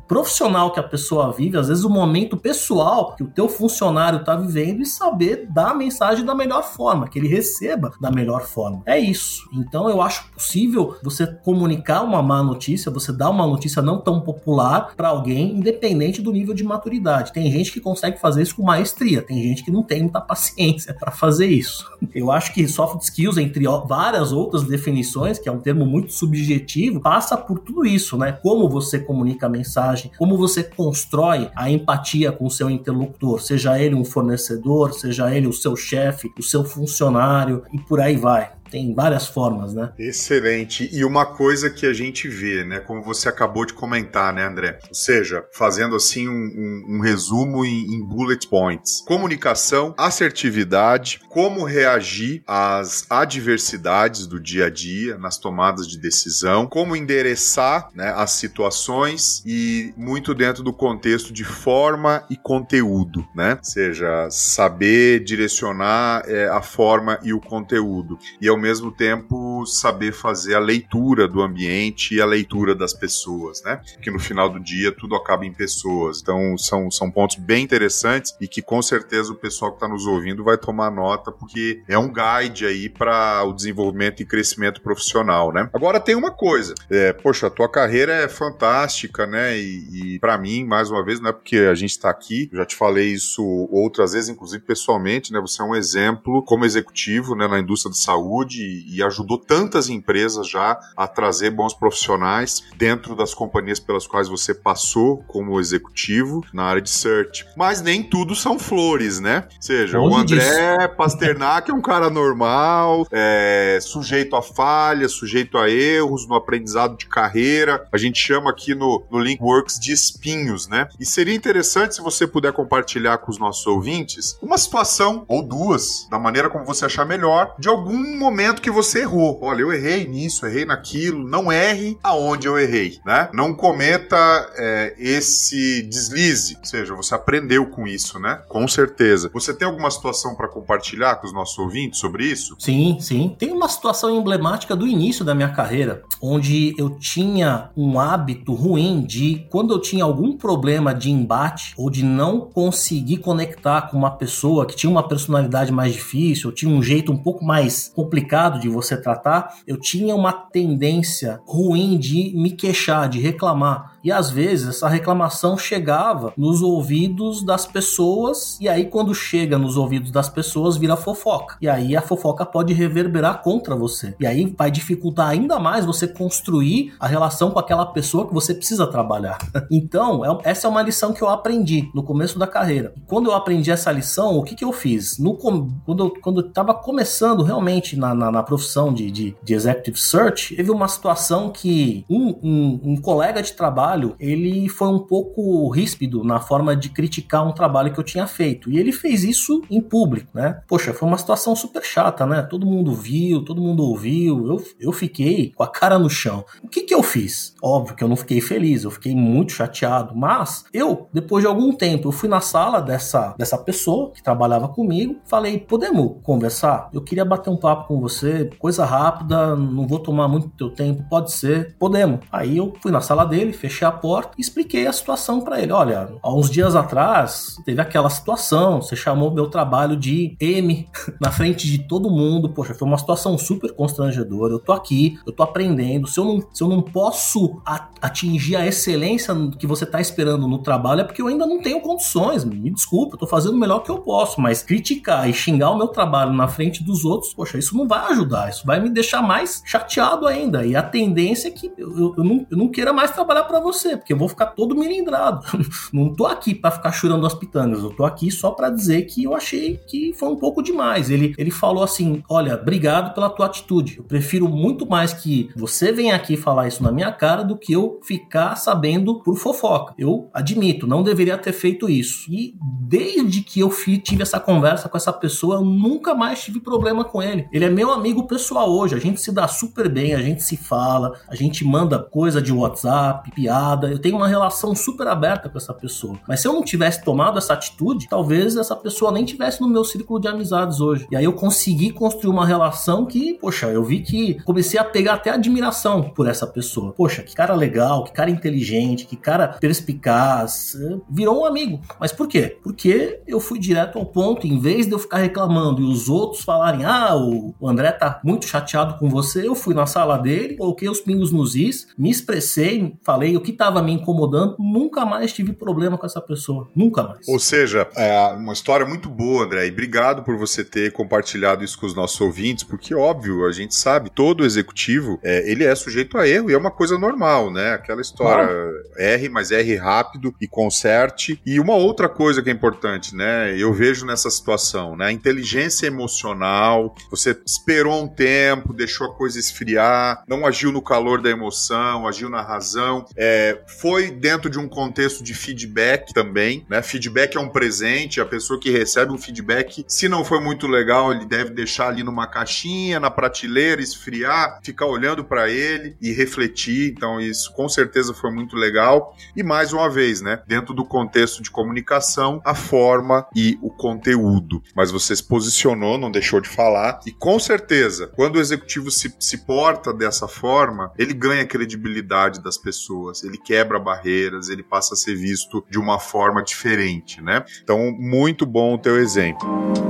profissional 0.10 0.72
que 0.72 0.80
a 0.80 0.84
pessoa 0.84 1.32
vive, 1.32 1.56
às 1.56 1.68
vezes 1.68 1.84
o 1.84 1.90
momento 1.90 2.36
pessoal 2.36 3.16
que 3.16 3.24
o 3.24 3.28
teu 3.28 3.48
funcionário 3.48 4.20
está 4.20 4.36
vivendo 4.36 4.82
e 4.82 4.86
saber 4.86 5.48
dar 5.54 5.70
a 5.70 5.74
mensagem 5.76 6.26
da 6.26 6.34
melhor 6.34 6.64
forma, 6.64 7.08
que 7.08 7.20
ele 7.20 7.28
receba 7.28 7.92
da 8.02 8.10
melhor 8.10 8.42
forma. 8.42 8.82
É 8.88 8.98
isso. 8.98 9.48
Então 9.54 9.88
eu 9.88 10.02
acho 10.02 10.32
possível 10.32 10.96
você 11.04 11.28
comunicar 11.28 12.02
uma 12.02 12.24
má 12.24 12.42
notícia, 12.42 12.92
você 12.92 13.14
dar 13.14 13.30
uma 13.30 13.46
notícia 13.46 13.84
não 13.84 14.02
tão 14.02 14.20
popular 14.20 14.96
para 14.98 15.10
alguém, 15.10 15.56
independente 15.56 16.24
do 16.24 16.32
nível 16.32 16.56
de 16.56 16.64
maturidade. 16.64 17.32
Tem 17.32 17.52
gente 17.52 17.72
que 17.72 17.80
consegue 17.80 18.20
fazer 18.20 18.42
isso 18.42 18.56
com 18.56 18.64
maestria, 18.64 19.22
tem 19.22 19.40
gente 19.44 19.64
que 19.64 19.70
não 19.70 19.84
tem 19.84 20.02
muita 20.02 20.20
paciência 20.20 20.92
para 20.92 21.12
fazer 21.12 21.46
isso. 21.46 21.88
Eu 22.16 22.32
acho 22.32 22.52
que 22.52 22.68
soft 22.68 23.04
skills, 23.04 23.38
entre 23.38 23.66
várias 23.88 24.32
outras 24.32 24.64
definições, 24.64 25.38
que 25.38 25.48
é 25.48 25.52
um 25.52 25.60
termo 25.60 25.86
muito 25.86 25.99
subjetivo, 26.08 27.02
passa 27.02 27.36
por 27.36 27.60
tudo 27.60 27.86
isso, 27.86 28.18
né? 28.18 28.32
Como 28.32 28.70
você 28.70 29.00
comunica 29.00 29.48
a 29.48 29.50
mensagem 29.50 30.12
como 30.18 30.38
você 30.38 30.64
constrói 30.64 31.50
a 31.56 31.70
empatia 31.70 32.32
com 32.32 32.46
o 32.46 32.52
seu 32.52 32.70
interlocutor, 32.70 33.42
seja 33.42 33.80
ele 33.80 33.96
um 33.96 34.06
fornecedor, 34.06 34.94
seja 34.94 35.34
ele 35.34 35.48
o 35.48 35.54
seu 35.54 35.76
chefe, 35.76 36.32
o 36.38 36.44
seu 36.44 36.64
funcionário 36.64 37.64
e 37.74 37.80
por 37.80 38.00
aí 38.00 38.16
vai 38.16 38.52
tem 38.70 38.94
várias 38.94 39.28
formas, 39.28 39.74
né? 39.74 39.92
Excelente. 39.98 40.90
E 40.92 41.04
uma 41.04 41.26
coisa 41.26 41.70
que 41.70 41.86
a 41.86 41.94
gente 41.94 42.28
vê, 42.28 42.64
né, 42.64 42.80
como 42.80 43.02
você 43.02 43.28
acabou 43.28 43.66
de 43.66 43.74
comentar, 43.74 44.34
né, 44.34 44.46
André? 44.46 44.80
Ou 44.88 44.94
seja, 44.94 45.46
fazendo 45.52 45.96
assim 45.96 46.28
um, 46.28 46.32
um, 46.34 46.96
um 46.96 47.00
resumo 47.02 47.66
em, 47.66 47.96
em, 47.96 48.06
bullet 48.06 48.48
points: 48.48 49.04
comunicação, 49.08 49.94
assertividade, 49.98 51.20
como 51.30 51.64
reagir 51.64 52.44
às 52.48 53.06
adversidades 53.10 54.28
do 54.28 54.40
dia 54.40 54.66
a 54.66 54.70
dia, 54.70 55.18
nas 55.18 55.38
tomadas 55.38 55.88
de 55.88 55.98
decisão, 55.98 56.68
como 56.68 56.96
endereçar 56.96 57.90
né, 57.94 58.14
as 58.16 58.32
situações 58.32 59.42
e 59.46 59.94
muito 59.98 60.34
dentro 60.34 60.64
do 60.64 60.74
contexto 60.74 61.34
de 61.34 61.44
forma 61.44 62.24
e 62.30 62.38
conteúdo, 62.38 63.28
né? 63.36 63.56
Ou 63.58 63.64
seja, 63.64 64.28
saber 64.30 65.24
direcionar 65.24 66.24
é, 66.28 66.48
a 66.48 66.62
forma 66.62 67.20
e 67.24 67.34
o 67.34 67.40
conteúdo. 67.40 68.18
E 68.42 68.48
ao 68.48 68.59
mesmo 68.60 68.92
tempo 68.92 69.66
saber 69.66 70.12
fazer 70.12 70.56
a 70.56 70.60
leitura 70.60 71.28
do 71.28 71.42
ambiente 71.42 72.16
e 72.16 72.22
a 72.22 72.26
leitura 72.26 72.76
das 72.76 72.94
pessoas, 72.94 73.62
né? 73.64 73.82
Que 74.02 74.12
no 74.12 74.20
final 74.20 74.50
do 74.50 74.60
dia 74.60 74.92
tudo 74.92 75.16
acaba 75.16 75.46
em 75.46 75.54
pessoas. 75.54 76.22
Então 76.22 76.58
são, 76.58 76.90
são 76.92 77.10
pontos 77.10 77.38
bem 77.38 77.64
interessantes 77.64 78.36
e 78.40 78.48
que 78.48 78.62
com 78.62 78.82
certeza 78.82 79.32
o 79.32 79.36
pessoal 79.36 79.72
que 79.72 79.78
está 79.78 79.88
nos 79.88 80.06
ouvindo 80.06 80.44
vai 80.44 80.58
tomar 80.58 80.92
nota 80.92 81.32
porque 81.32 81.84
é 81.88 81.98
um 81.98 82.12
guide 82.12 82.66
aí 82.66 82.90
para 82.90 83.44
o 83.44 83.54
desenvolvimento 83.54 84.22
e 84.22 84.26
crescimento 84.26 84.82
profissional, 84.82 85.52
né? 85.52 85.70
Agora 85.74 86.00
tem 86.00 86.16
uma 86.16 86.32
coisa, 86.32 86.74
é, 86.90 87.14
poxa, 87.14 87.48
a 87.48 87.50
tua 87.50 87.70
carreira 87.70 88.14
é 88.14 88.28
fantástica, 88.28 89.26
né? 89.26 89.58
E, 89.58 90.16
e 90.16 90.20
para 90.20 90.38
mim, 90.38 90.66
mais 90.66 90.90
uma 90.90 91.04
vez, 91.04 91.20
não 91.20 91.30
é 91.30 91.34
porque 91.34 91.58
a 91.58 91.76
gente 91.76 91.92
está 91.92 92.10
aqui, 92.10 92.50
já 92.52 92.66
te 92.66 92.76
falei 92.76 93.14
isso 93.14 93.44
outras 93.72 94.14
vezes, 94.14 94.30
inclusive 94.30 94.64
pessoalmente, 94.64 95.32
né? 95.32 95.40
Você 95.40 95.62
é 95.62 95.66
um 95.66 95.76
exemplo 95.76 96.44
como 96.44 96.66
executivo, 96.66 97.36
né, 97.36 97.48
na 97.48 97.60
indústria 97.60 97.92
de 97.92 98.00
saúde 98.00 98.49
saúde 98.50 98.86
e 98.88 99.04
ajudou 99.04 99.38
tantas 99.38 99.90
empresas 99.90 100.50
já 100.50 100.80
a 100.98 101.08
trazer 101.08 101.52
bons 101.52 101.74
profissionais 101.74 102.64
dentro 102.76 103.16
das 103.16 103.34
companhias 103.34 103.80
pelas 103.80 104.08
quais 104.08 104.28
você 104.28 104.54
passou 104.54 105.24
como 105.28 105.60
executivo 105.60 106.44
na 106.52 106.64
área 106.64 106.82
de 106.82 106.90
search. 106.90 107.46
Mas 107.56 107.82
nem 107.82 108.02
tudo 108.02 108.36
são 108.36 108.58
flores, 108.58 109.20
né? 109.20 109.48
Ou 109.56 109.62
seja, 109.62 110.00
Onde 110.00 110.36
o 110.36 110.38
André? 110.38 110.88
Pasternak 110.98 111.70
é 111.70 111.74
um 111.74 111.82
cara 111.82 112.10
normal, 112.10 113.06
é, 113.12 113.78
sujeito 113.82 114.36
a 114.36 114.42
falhas, 114.42 115.12
sujeito 115.12 115.58
a 115.58 115.70
erros 115.70 116.28
no 116.28 116.36
aprendizado 116.36 116.98
de 116.98 117.06
carreira. 117.06 117.88
A 117.92 117.98
gente 117.98 118.20
chama 118.20 118.50
aqui 118.50 118.74
no, 118.74 119.06
no 119.12 119.20
Linkworks 119.20 119.80
de 119.80 119.92
espinhos, 119.92 120.68
né? 120.68 120.88
E 121.00 121.06
seria 121.06 121.36
interessante 121.36 121.96
se 121.96 122.02
você 122.02 122.26
puder 122.26 122.54
compartilhar 122.54 123.20
com 123.20 123.32
os 123.32 123.38
nossos 123.38 123.66
ouvintes 123.68 124.38
uma 124.42 124.58
situação 124.58 125.26
ou 125.28 125.44
duas, 125.44 126.08
da 126.10 126.18
maneira 126.18 126.50
como 126.50 126.66
você 126.66 126.86
achar 126.86 127.06
melhor, 127.06 127.56
de 127.60 127.68
algum 127.68 128.18
momento 128.18 128.39
momento 128.40 128.62
que 128.62 128.72
você 128.72 129.02
errou. 129.02 129.38
Olha, 129.42 129.62
eu 129.62 129.74
errei 129.74 130.08
nisso, 130.08 130.46
errei 130.46 130.64
naquilo. 130.64 131.28
Não 131.28 131.52
erre 131.52 131.98
aonde 132.02 132.48
eu 132.48 132.58
errei, 132.58 132.98
né? 133.06 133.30
Não 133.34 133.54
cometa 133.54 134.16
é, 134.56 134.96
esse 134.98 135.84
deslize. 135.84 136.56
Ou 136.58 136.66
seja, 136.66 136.96
você 136.96 137.14
aprendeu 137.14 137.66
com 137.66 137.86
isso, 137.86 138.18
né? 138.18 138.42
Com 138.48 138.66
certeza. 138.66 139.30
Você 139.34 139.54
tem 139.54 139.68
alguma 139.68 139.92
situação 139.92 140.36
para 140.36 140.48
compartilhar 140.48 141.16
com 141.16 141.28
os 141.28 141.34
nossos 141.34 141.60
ouvintes 141.60 142.00
sobre 142.00 142.24
isso? 142.24 142.56
Sim, 142.60 142.98
sim. 143.02 143.36
Tem 143.38 143.52
uma 143.52 143.68
situação 143.68 144.16
emblemática 144.16 144.74
do 144.74 144.88
início 144.88 145.26
da 145.26 145.36
minha 145.36 145.50
carreira, 145.50 146.04
onde 146.22 146.74
eu 146.78 146.92
tinha 146.92 147.72
um 147.76 148.00
hábito 148.00 148.54
ruim 148.54 149.02
de 149.06 149.46
quando 149.50 149.74
eu 149.74 149.82
tinha 149.82 150.06
algum 150.06 150.38
problema 150.38 150.94
de 150.94 151.12
embate 151.12 151.74
ou 151.76 151.90
de 151.90 152.06
não 152.06 152.40
conseguir 152.40 153.18
conectar 153.18 153.82
com 153.90 153.98
uma 153.98 154.12
pessoa 154.12 154.66
que 154.66 154.78
tinha 154.78 154.90
uma 154.90 155.06
personalidade 155.06 155.74
mais 155.74 155.92
difícil, 155.92 156.50
ou 156.50 156.56
tinha 156.56 156.72
um 156.72 156.82
jeito 156.82 157.12
um 157.12 157.18
pouco 157.18 157.44
mais 157.44 157.92
complicado 157.94 158.29
complicado 158.30 158.60
de 158.60 158.70
você 158.70 158.96
tratar, 158.96 159.56
eu 159.66 159.76
tinha 159.76 160.16
uma 160.16 160.32
tendência 160.32 161.42
ruim 161.46 161.98
de 161.98 162.32
me 162.36 162.52
queixar, 162.52 163.10
de 163.10 163.20
reclamar. 163.20 163.98
E 164.04 164.12
às 164.12 164.30
vezes 164.30 164.70
essa 164.70 164.88
reclamação 164.88 165.58
chegava 165.58 166.34
nos 166.38 166.62
ouvidos 166.62 167.44
das 167.44 167.66
pessoas, 167.66 168.58
e 168.60 168.68
aí 168.68 168.86
quando 168.86 169.14
chega 169.14 169.58
nos 169.58 169.78
ouvidos 169.78 170.12
das 170.12 170.30
pessoas 170.30 170.78
vira 170.78 170.96
fofoca. 170.96 171.58
E 171.62 171.68
aí 171.68 171.96
a 171.96 172.02
fofoca 172.02 172.46
pode 172.46 172.74
reverberar 172.74 173.42
contra 173.42 173.76
você. 173.76 174.16
E 174.20 174.26
aí 174.26 174.54
vai 174.58 174.72
dificultar 174.72 175.30
ainda 175.30 175.60
mais 175.60 175.86
você 175.86 176.08
construir 176.08 176.94
a 177.00 177.08
relação 177.08 177.52
com 177.52 177.60
aquela 177.60 177.86
pessoa 177.86 178.28
que 178.28 178.34
você 178.34 178.54
precisa 178.54 178.88
trabalhar. 178.88 179.38
então, 179.72 180.26
é, 180.26 180.50
essa 180.50 180.68
é 180.68 180.70
uma 180.70 180.82
lição 180.82 181.14
que 181.14 181.22
eu 181.22 181.30
aprendi 181.30 181.90
no 181.94 182.04
começo 182.04 182.38
da 182.38 182.48
carreira. 182.48 182.94
E 182.98 183.02
quando 183.02 183.30
eu 183.30 183.36
aprendi 183.36 183.72
essa 183.72 183.92
lição, 183.92 184.38
o 184.38 184.44
que, 184.44 184.56
que 184.56 184.64
eu 184.64 184.72
fiz? 184.72 185.18
No, 185.18 185.36
quando 185.36 186.04
eu 186.04 186.10
quando 186.22 186.42
estava 186.42 186.74
começando 186.74 187.44
realmente 187.44 187.98
na, 187.98 188.14
na, 188.14 188.32
na 188.32 188.44
profissão 188.44 188.94
de, 188.94 189.10
de, 189.10 189.36
de, 189.44 189.54
Executive 189.54 189.98
Search, 189.98 190.56
teve 190.56 190.72
uma 190.72 190.88
situação 190.88 191.50
que 191.50 192.06
um, 192.10 192.36
um, 192.44 192.80
um 192.84 193.02
colega 193.02 193.42
de 193.42 193.54
trabalho 193.54 193.89
trabalho, 193.90 194.16
ele 194.20 194.70
foi 194.70 194.88
um 194.88 195.00
pouco 195.00 195.70
ríspido 195.70 196.24
na 196.24 196.40
forma 196.40 196.76
de 196.76 196.90
criticar 196.90 197.48
um 197.48 197.52
trabalho 197.52 197.92
que 197.92 198.00
eu 198.00 198.04
tinha 198.04 198.28
feito. 198.28 198.72
E 198.72 198.78
ele 198.78 198.92
fez 198.92 199.24
isso 199.24 199.64
em 199.70 199.82
público, 199.82 200.30
né? 200.34 200.62
Poxa, 200.68 200.94
foi 200.94 201.08
uma 201.08 201.18
situação 201.18 201.56
super 201.56 201.84
chata, 201.84 202.26
né? 202.26 202.42
Todo 202.42 202.66
mundo 202.66 202.94
viu, 202.94 203.44
todo 203.44 203.62
mundo 203.62 203.84
ouviu. 203.84 204.48
Eu, 204.48 204.64
eu 204.80 204.92
fiquei 204.92 205.52
com 205.56 205.64
a 205.64 205.68
cara 205.68 205.98
no 205.98 206.10
chão. 206.10 206.46
O 206.64 206.68
que 206.68 206.82
que 206.82 206.94
eu 206.94 207.02
fiz? 207.02 207.56
Óbvio 207.62 207.96
que 207.96 208.04
eu 208.04 208.08
não 208.08 208.16
fiquei 208.16 208.42
feliz, 208.42 208.84
eu 208.84 208.92
fiquei 208.92 209.16
muito 209.16 209.54
chateado, 209.54 210.16
mas 210.16 210.66
eu, 210.74 211.08
depois 211.14 211.44
de 211.44 211.48
algum 211.48 211.74
tempo, 211.74 212.08
eu 212.08 212.12
fui 212.12 212.30
na 212.30 212.42
sala 212.42 212.82
dessa, 212.82 213.34
dessa 213.38 213.58
pessoa 213.58 214.12
que 214.12 214.22
trabalhava 214.22 214.68
comigo, 214.68 215.18
falei, 215.26 215.60
podemos 215.60 216.18
conversar? 216.24 216.90
Eu 216.94 217.02
queria 217.02 217.26
bater 217.26 217.50
um 217.50 217.58
papo 217.58 217.88
com 217.88 218.00
você, 218.00 218.50
coisa 218.60 218.86
rápida, 218.86 219.56
não 219.56 219.88
vou 219.88 220.00
tomar 220.00 220.28
muito 220.28 220.50
teu 220.50 220.70
tempo, 220.70 221.04
pode 221.10 221.32
ser? 221.32 221.76
Podemos. 221.80 222.20
Aí 222.32 222.58
eu 222.58 222.74
fui 222.82 222.92
na 222.92 223.02
sala 223.02 223.26
dele, 223.26 223.54
fechei 223.54 223.79
fechei 223.80 223.88
a 223.88 223.92
porta 223.92 224.32
e 224.38 224.42
expliquei 224.42 224.86
a 224.86 224.94
situação 224.94 225.42
para 225.42 225.62
ele. 225.62 225.72
Olha, 225.72 226.14
há 226.22 226.34
uns 226.34 226.50
dias 226.50 226.76
atrás 226.76 227.56
teve 227.66 227.82
aquela 227.82 228.10
situação, 228.10 228.82
você 228.82 228.96
chamou 228.96 229.32
meu 229.32 229.48
trabalho 229.48 229.96
de 229.96 230.36
M 230.40 230.88
na 231.20 231.32
frente 231.32 231.68
de 231.68 231.80
todo 231.80 232.10
mundo. 232.10 232.50
Poxa, 232.50 232.74
foi 232.74 232.88
uma 232.88 232.98
situação 232.98 233.38
super 233.38 233.74
constrangedora. 233.74 234.54
Eu 234.54 234.60
tô 234.60 234.74
aqui, 234.74 235.18
eu 235.26 235.32
tô 235.32 235.44
aprendendo. 235.44 236.08
Se 236.08 236.20
eu 236.20 236.26
não, 236.26 236.44
se 236.54 236.64
eu 236.64 236.68
não 236.68 236.82
posso 236.82 237.62
atingir 238.02 238.56
a 238.56 238.68
excelência 238.68 239.34
que 239.58 239.66
você 239.66 239.86
tá 239.86 240.02
esperando 240.02 240.48
no 240.48 240.60
trabalho, 240.60 241.02
é 241.02 241.04
porque 241.04 241.22
eu 241.22 241.28
ainda 241.28 241.46
não 241.46 241.62
tenho 241.62 241.80
condições. 241.82 242.44
Me 242.44 242.70
desculpa, 242.70 243.16
eu 243.16 243.20
tô 243.20 243.28
fazendo 243.28 243.54
o 243.54 243.60
melhor 243.60 243.80
que 243.80 243.90
eu 243.90 244.00
posso, 244.00 244.42
mas 244.42 244.62
criticar 244.62 245.30
e 245.30 245.34
xingar 245.34 245.72
o 245.72 245.78
meu 245.78 245.88
trabalho 245.88 246.34
na 246.34 246.48
frente 246.48 246.84
dos 246.84 247.06
outros, 247.06 247.34
poxa, 247.34 247.58
isso 247.58 247.76
não 247.78 247.88
vai 247.88 248.12
ajudar. 248.12 248.50
Isso 248.50 248.66
vai 248.66 248.80
me 248.80 248.90
deixar 248.90 249.22
mais 249.22 249.62
chateado 249.66 250.28
ainda. 250.28 250.66
E 250.66 250.76
a 250.76 250.84
tendência 250.84 251.48
é 251.48 251.52
que 251.52 251.72
eu, 251.78 252.16
eu, 252.18 252.24
não, 252.24 252.46
eu 252.50 252.58
não 252.58 252.68
queira 252.68 252.92
mais 252.92 253.12
trabalhar 253.12 253.44
para 253.44 253.60
você 253.60 253.69
você, 253.72 253.98
porque 253.98 254.14
eu 254.14 254.18
vou 254.18 254.28
ficar 254.28 254.48
todo 254.48 254.76
milindrado. 254.76 255.46
Não 255.94 256.14
tô 256.14 256.26
aqui 256.26 256.56
para 256.56 256.72
ficar 256.72 256.92
chorando 256.92 257.26
as 257.26 257.34
pitangas, 257.34 257.84
eu 257.84 257.92
tô 257.92 258.04
aqui 258.04 258.32
só 258.32 258.52
para 258.52 258.70
dizer 258.70 259.04
que 259.04 259.24
eu 259.24 259.36
achei 259.36 259.78
que 259.88 260.14
foi 260.14 260.30
um 260.30 260.36
pouco 260.36 260.62
demais. 260.62 261.10
Ele, 261.10 261.34
ele 261.38 261.52
falou 261.52 261.84
assim: 261.84 262.24
olha, 262.30 262.56
obrigado 262.56 263.14
pela 263.14 263.30
tua 263.30 263.46
atitude. 263.46 263.98
Eu 263.98 264.04
prefiro 264.04 264.48
muito 264.48 264.88
mais 264.88 265.14
que 265.14 265.50
você 265.56 265.92
venha 265.92 266.16
aqui 266.16 266.36
falar 266.36 266.68
isso 266.68 266.84
na 266.84 266.92
minha 266.92 267.12
cara 267.12 267.44
do 267.44 267.58
que 267.58 267.74
eu 267.74 268.00
ficar 268.04 268.56
sabendo 268.56 269.22
por 269.22 269.38
fofoca. 269.38 269.94
Eu 269.98 270.30
admito, 270.34 270.88
não 270.88 271.04
deveria 271.04 271.38
ter 271.38 271.54
feito 271.54 271.90
isso. 271.90 272.32
E 272.32 272.56
desde 272.82 273.42
que 273.42 273.60
eu 273.60 273.70
tive 274.04 274.24
essa 274.24 274.40
conversa 274.40 274.90
com 274.90 274.98
essa 274.98 275.14
pessoa, 275.14 275.56
eu 275.56 275.66
nunca 275.66 276.14
mais 276.14 276.44
tive 276.44 276.60
problema 276.60 277.04
com 277.04 277.22
ele. 277.22 277.48
Ele 277.52 277.66
é 277.66 277.70
meu 277.70 277.92
amigo 277.92 278.28
pessoal 278.28 278.70
hoje, 278.70 278.96
a 278.96 279.00
gente 279.00 279.22
se 279.22 279.32
dá 279.32 279.48
super 279.48 279.90
bem, 279.90 280.14
a 280.14 280.22
gente 280.22 280.44
se 280.44 280.58
fala, 280.58 281.14
a 281.28 281.36
gente 281.36 281.64
manda 281.64 282.00
coisa 282.00 282.42
de 282.42 282.52
WhatsApp, 282.52 283.32
piada. 283.32 283.59
Eu 283.90 284.00
tenho 284.00 284.16
uma 284.16 284.28
relação 284.28 284.76
super 284.76 285.08
aberta 285.08 285.50
com 285.50 285.58
essa 285.58 285.74
pessoa. 285.74 286.20
Mas 286.28 286.42
se 286.42 286.48
eu 286.48 286.54
não 286.54 286.64
tivesse 286.64 287.04
tomado 287.04 287.38
essa 287.38 287.54
atitude, 287.54 288.08
talvez 288.10 288.56
essa 288.56 288.76
pessoa 288.76 289.12
nem 289.12 289.26
tivesse 289.26 289.62
no 289.62 289.68
meu 289.68 289.84
círculo 289.84 290.20
de 290.20 290.28
amizades 290.28 290.80
hoje. 290.80 291.08
E 291.12 291.16
aí 291.16 291.24
eu 291.24 291.34
consegui 291.34 291.92
construir 291.92 292.32
uma 292.32 292.46
relação 292.46 293.06
que, 293.06 293.34
poxa, 293.36 293.68
eu 293.68 293.84
vi 293.84 294.02
que 294.02 294.36
comecei 294.44 294.80
a 294.80 294.84
pegar 294.84 295.16
até 295.16 295.30
admiração 295.30 296.04
por 296.04 296.28
essa 296.28 296.48
pessoa. 296.48 296.94
Poxa, 296.94 297.24
que 297.24 297.36
cara 297.36 297.54
legal, 297.54 298.04
que 298.04 298.12
cara 298.12 298.30
inteligente, 298.30 299.06
que 299.06 299.16
cara 299.16 299.48
perspicaz. 299.48 300.78
Virou 301.10 301.42
um 301.42 301.46
amigo. 301.46 301.80
Mas 302.00 302.12
por 302.12 302.28
quê? 302.28 302.58
Porque 302.64 303.22
eu 303.28 303.40
fui 303.40 303.60
direto 303.60 303.98
ao 303.98 304.06
ponto, 304.06 304.48
em 304.48 304.60
vez 304.60 304.86
de 304.86 304.94
eu 304.94 305.00
ficar 305.00 305.18
reclamando 305.18 305.82
e 305.82 305.86
os 305.86 306.10
outros 306.10 306.44
falarem, 306.44 306.86
ah, 306.86 307.16
o 307.16 307.68
André 307.68 307.92
tá 307.92 308.20
muito 308.24 308.46
chateado 308.46 308.98
com 308.98 309.10
você, 309.10 309.48
eu 309.48 309.56
fui 309.56 309.74
na 309.74 309.86
sala 309.86 310.18
dele, 310.18 310.56
coloquei 310.56 310.90
os 310.90 311.00
pingos 311.00 311.32
nos 311.32 311.56
is, 311.56 311.88
me 311.98 312.10
expressei, 312.10 312.94
falei 313.04 313.36
o 313.36 313.42
que 313.42 313.49
tava 313.54 313.82
me 313.82 313.92
incomodando, 313.92 314.56
nunca 314.60 315.06
mais 315.06 315.34
tive 315.34 315.54
problema 315.54 315.98
com 315.98 316.06
essa 316.06 316.22
pessoa. 316.22 316.70
Nunca 316.76 317.04
mais. 317.04 317.28
Ou 317.28 317.40
seja, 317.40 317.88
é 317.96 318.34
uma 318.34 318.54
história 318.54 318.86
muito 318.86 319.10
boa, 319.10 319.46
André, 319.46 319.68
e 319.68 319.72
obrigado 319.72 320.24
por 320.24 320.38
você 320.38 320.64
ter 320.64 320.92
compartilhado 320.92 321.64
isso 321.64 321.80
com 321.80 321.86
os 321.86 321.96
nossos 321.96 322.20
ouvintes, 322.22 322.64
porque 322.64 322.94
óbvio, 322.94 323.46
a 323.46 323.52
gente 323.52 323.76
sabe, 323.76 324.10
todo 324.10 324.46
executivo, 324.46 325.20
é, 325.24 325.50
ele 325.50 325.64
é 325.64 325.74
sujeito 325.76 326.18
a 326.18 326.28
erro 326.28 326.50
e 326.50 326.54
é 326.54 326.58
uma 326.58 326.72
coisa 326.72 326.98
normal, 326.98 327.52
né? 327.52 327.74
Aquela 327.74 328.02
história, 328.02 328.46
claro. 328.46 328.72
erre, 328.98 329.30
mas 329.30 329.52
erre 329.52 329.76
rápido 329.76 330.34
e 330.40 330.48
conserte. 330.48 331.42
E 331.46 331.60
uma 331.60 331.76
outra 331.76 332.10
coisa 332.10 332.42
que 332.42 332.50
é 332.50 332.54
importante, 332.54 333.16
né? 333.16 333.56
Eu 333.58 333.74
vejo 333.74 334.06
nessa 334.06 334.30
situação, 334.30 334.96
né? 334.96 335.08
A 335.08 335.12
inteligência 335.12 335.88
emocional, 335.88 336.96
você 337.10 337.38
esperou 337.46 338.04
um 338.04 338.08
tempo, 338.08 338.74
deixou 338.74 339.08
a 339.08 339.14
coisa 339.14 339.40
esfriar, 339.40 340.24
não 340.28 340.46
agiu 340.46 340.72
no 340.72 340.82
calor 340.82 341.22
da 341.22 341.30
emoção, 341.30 342.08
agiu 342.08 342.30
na 342.30 342.42
razão, 342.42 343.06
é, 343.16 343.39
foi 343.68 344.12
dentro 344.12 344.50
de 344.50 344.60
um 344.60 344.68
contexto 344.68 345.24
de 345.24 345.34
feedback 345.34 346.14
também, 346.14 346.66
né? 346.70 346.82
Feedback 346.82 347.36
é 347.36 347.40
um 347.40 347.50
presente, 347.50 348.22
a 348.22 348.26
pessoa 348.26 348.60
que 348.60 348.70
recebe 348.70 349.12
um 349.12 349.18
feedback, 349.18 349.86
se 349.88 350.08
não 350.08 350.24
foi 350.24 350.40
muito 350.40 350.68
legal, 350.68 351.12
ele 351.12 351.26
deve 351.26 351.52
deixar 351.52 351.88
ali 351.88 352.04
numa 352.04 352.28
caixinha, 352.28 353.00
na 353.00 353.12
prateleira, 353.12 353.82
esfriar, 353.82 354.60
ficar 354.64 354.86
olhando 354.86 355.24
para 355.24 355.50
ele 355.50 355.96
e 356.02 356.12
refletir. 356.12 356.94
Então, 356.96 357.20
isso 357.20 357.54
com 357.54 357.68
certeza 357.68 358.14
foi 358.14 358.32
muito 358.32 358.56
legal. 358.56 359.16
E 359.36 359.44
mais 359.44 359.74
uma 359.74 359.90
vez, 359.90 360.22
né? 360.22 360.42
Dentro 360.48 360.74
do 360.74 360.86
contexto 360.86 361.42
de 361.42 361.52
comunicação, 361.52 362.42
a 362.46 362.56
forma 362.56 363.28
e 363.36 363.58
o 363.62 363.70
conteúdo. 363.70 364.62
Mas 364.76 364.92
você 364.92 365.16
se 365.16 365.24
posicionou, 365.24 365.98
não 365.98 366.12
deixou 366.12 366.42
de 366.42 366.50
falar, 366.50 367.00
e 367.06 367.12
com 367.12 367.40
certeza, 367.40 368.08
quando 368.08 368.36
o 368.36 368.40
executivo 368.40 368.92
se, 368.92 369.14
se 369.20 369.38
porta 369.40 369.94
dessa 369.94 370.28
forma, 370.28 370.92
ele 370.98 371.14
ganha 371.14 371.46
credibilidade 371.46 372.42
das 372.42 372.58
pessoas, 372.58 373.24
ele 373.30 373.38
quebra 373.38 373.80
barreiras, 373.80 374.50
ele 374.50 374.64
passa 374.64 374.94
a 374.94 374.98
ser 374.98 375.16
visto 375.16 375.64
de 375.70 375.80
uma 375.80 376.00
forma 376.00 376.44
diferente, 376.44 377.22
né? 377.22 377.46
Então, 377.64 377.92
muito 377.98 378.46
bom 378.46 378.74
o 378.74 378.78
teu 378.78 378.98
exemplo. 378.98 379.89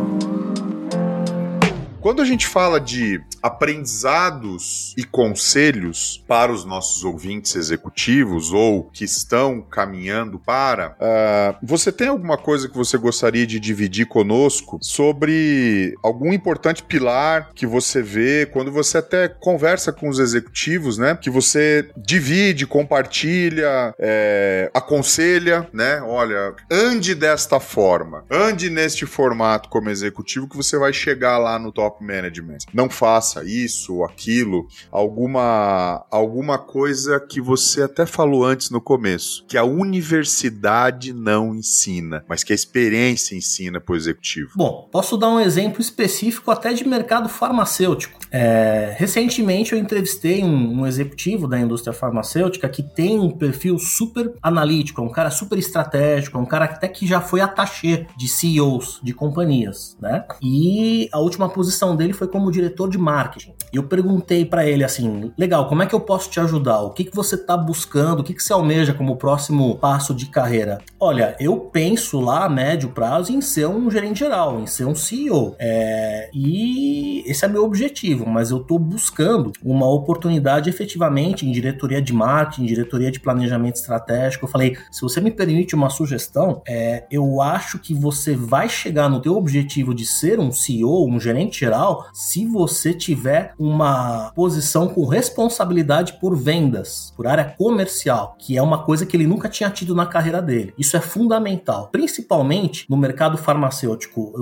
Quando 2.10 2.24
a 2.24 2.26
gente 2.26 2.48
fala 2.48 2.80
de 2.80 3.22
aprendizados 3.40 4.96
e 4.98 5.04
conselhos 5.04 6.24
para 6.28 6.52
os 6.52 6.66
nossos 6.66 7.04
ouvintes 7.04 7.56
executivos 7.56 8.52
ou 8.52 8.86
que 8.86 9.06
estão 9.06 9.62
caminhando 9.62 10.40
para, 10.40 10.98
uh, 11.00 11.56
você 11.62 11.92
tem 11.92 12.08
alguma 12.08 12.36
coisa 12.36 12.68
que 12.68 12.76
você 12.76 12.98
gostaria 12.98 13.46
de 13.46 13.60
dividir 13.60 14.08
conosco 14.08 14.80
sobre 14.82 15.94
algum 16.02 16.34
importante 16.34 16.82
pilar 16.82 17.52
que 17.54 17.68
você 17.68 18.02
vê 18.02 18.48
quando 18.52 18.72
você 18.72 18.98
até 18.98 19.28
conversa 19.28 19.94
com 19.94 20.10
os 20.10 20.18
executivos, 20.18 20.98
né? 20.98 21.16
Que 21.16 21.30
você 21.30 21.92
divide, 21.96 22.66
compartilha, 22.66 23.94
é, 24.00 24.72
aconselha, 24.74 25.70
né? 25.72 26.02
Olha, 26.02 26.56
ande 26.72 27.14
desta 27.14 27.60
forma, 27.60 28.26
ande 28.32 28.68
neste 28.72 29.06
formato 29.06 29.70
como 29.70 29.92
executivo 29.92 30.50
que 30.50 30.58
você 30.58 30.76
vai 30.76 30.92
chegar 30.92 31.38
lá 31.38 31.60
no 31.60 31.72
top 31.72 31.99
management. 32.02 32.60
Não 32.74 32.90
faça 32.90 33.44
isso 33.44 33.96
ou 33.96 34.06
aquilo, 34.06 34.68
alguma 34.92 36.06
alguma 36.12 36.58
coisa 36.58 37.20
que 37.20 37.42
você 37.42 37.84
até 37.84 38.06
falou 38.06 38.46
antes 38.46 38.70
no 38.70 38.82
começo, 38.82 39.46
que 39.48 39.58
a 39.58 39.64
universidade 39.64 41.14
não 41.14 41.56
ensina, 41.56 42.24
mas 42.28 42.44
que 42.44 42.52
a 42.52 42.56
experiência 42.56 43.36
ensina 43.36 43.80
para 43.80 43.94
o 43.94 43.96
executivo. 43.96 44.52
Bom, 44.56 44.88
posso 44.92 45.18
dar 45.18 45.30
um 45.30 45.40
exemplo 45.40 45.82
específico 45.82 46.52
até 46.52 46.74
de 46.74 46.88
mercado 46.88 47.30
farmacêutico. 47.30 48.20
É, 48.32 48.96
recentemente 48.98 49.74
eu 49.74 49.80
entrevistei 49.80 50.44
um, 50.44 50.82
um, 50.82 50.88
executivo 50.88 51.48
da 51.48 51.60
indústria 51.60 51.94
farmacêutica 51.94 52.70
que 52.70 52.84
tem 52.84 53.20
um 53.20 53.32
perfil 53.32 53.80
super 53.80 54.34
analítico, 54.42 55.02
é 55.02 55.04
um 55.04 55.10
cara 55.10 55.32
super 55.32 55.58
estratégico, 55.58 56.38
é 56.38 56.42
um 56.42 56.46
cara 56.46 56.66
até 56.66 56.88
que 56.88 57.08
já 57.08 57.22
foi 57.22 57.42
attaché 57.42 58.06
de 58.16 58.28
CEOs 58.28 59.00
de 59.02 59.14
companhias, 59.14 59.98
né? 60.00 60.26
E 60.42 61.10
a 61.12 61.20
última 61.20 61.50
posição 61.50 61.79
posição 61.80 61.96
dele 61.96 62.14
foi 62.14 62.28
como 62.28 62.52
diretor 62.52 62.90
de 62.90 62.98
marketing. 62.98 63.54
E 63.72 63.78
eu 63.78 63.84
perguntei 63.84 64.44
para 64.46 64.66
ele 64.66 64.84
assim: 64.84 65.32
legal, 65.38 65.68
como 65.70 65.82
é 65.82 65.86
que 65.86 65.96
eu 65.96 66.00
posso 66.00 66.30
te 66.30 66.40
ajudar? 66.40 66.82
O 66.82 66.92
que, 66.92 67.06
que 67.06 67.16
você 67.16 67.36
está 67.36 67.56
buscando? 67.56 68.20
O 68.20 68.24
que, 68.24 68.34
que 68.34 68.44
você 68.44 68.52
almeja 68.52 68.94
como 68.94 69.16
próximo 69.16 69.78
passo 69.78 70.14
de 70.14 70.26
carreira? 70.28 70.80
Olha, 71.00 71.36
eu 71.40 71.58
penso 71.58 72.20
lá 72.20 72.46
a 72.46 72.50
médio 72.50 72.90
prazo 72.90 73.32
em 73.32 73.42
ser 73.42 73.68
um 73.68 73.90
gerente 73.90 74.20
geral, 74.20 74.60
em 74.60 74.68
ser 74.68 74.86
um 74.86 74.96
CEO. 74.96 75.56
É, 75.60 76.30
e 76.34 77.24
esse 77.26 77.46
é 77.46 77.48
meu 77.48 77.64
objetivo, 77.64 78.28
mas 78.28 78.52
eu 78.52 78.58
estou 78.58 78.78
buscando 78.78 79.54
uma 79.64 79.88
oportunidade 79.88 80.70
efetivamente 80.70 81.46
em 81.46 81.52
diretoria 81.52 82.02
de 82.02 82.12
marketing, 82.12 82.66
diretoria 82.66 83.12
de 83.12 83.20
planejamento 83.20 83.76
estratégico. 83.76 84.46
Eu 84.46 84.50
falei: 84.50 84.78
se 84.92 85.02
você 85.02 85.22
me 85.22 85.32
permite 85.32 85.76
uma 85.76 85.90
sugestão, 85.90 86.62
é, 86.68 87.06
eu 87.10 87.42
acho 87.42 87.80
que 87.80 87.94
você 87.94 88.36
vai 88.36 88.68
chegar 88.68 89.10
no 89.10 89.22
teu 89.22 89.36
objetivo 89.36 89.94
de 89.94 90.06
ser 90.06 90.40
um 90.40 90.52
CEO, 90.52 91.08
um 91.08 91.20
gerente 91.20 91.64
geral, 91.70 92.08
se 92.12 92.46
você 92.46 92.94
tiver 92.94 93.54
uma 93.58 94.32
posição 94.36 94.88
com 94.88 95.06
responsabilidade 95.06 96.14
por 96.20 96.36
vendas, 96.36 97.14
por 97.16 97.28
área 97.28 97.54
comercial, 97.58 98.36
que 98.40 98.58
é 98.58 98.62
uma 98.62 98.84
coisa 98.84 99.06
que 99.06 99.16
ele 99.16 99.28
nunca 99.28 99.48
tinha 99.48 99.70
tido 99.70 99.94
na 99.94 100.06
carreira 100.06 100.42
dele. 100.42 100.74
Isso 100.78 100.98
é 100.98 101.00
fundamental, 101.02 101.90
principalmente 101.92 102.86
no 102.90 102.98
mercado 102.98 103.38
farmacêutico. 103.38 104.34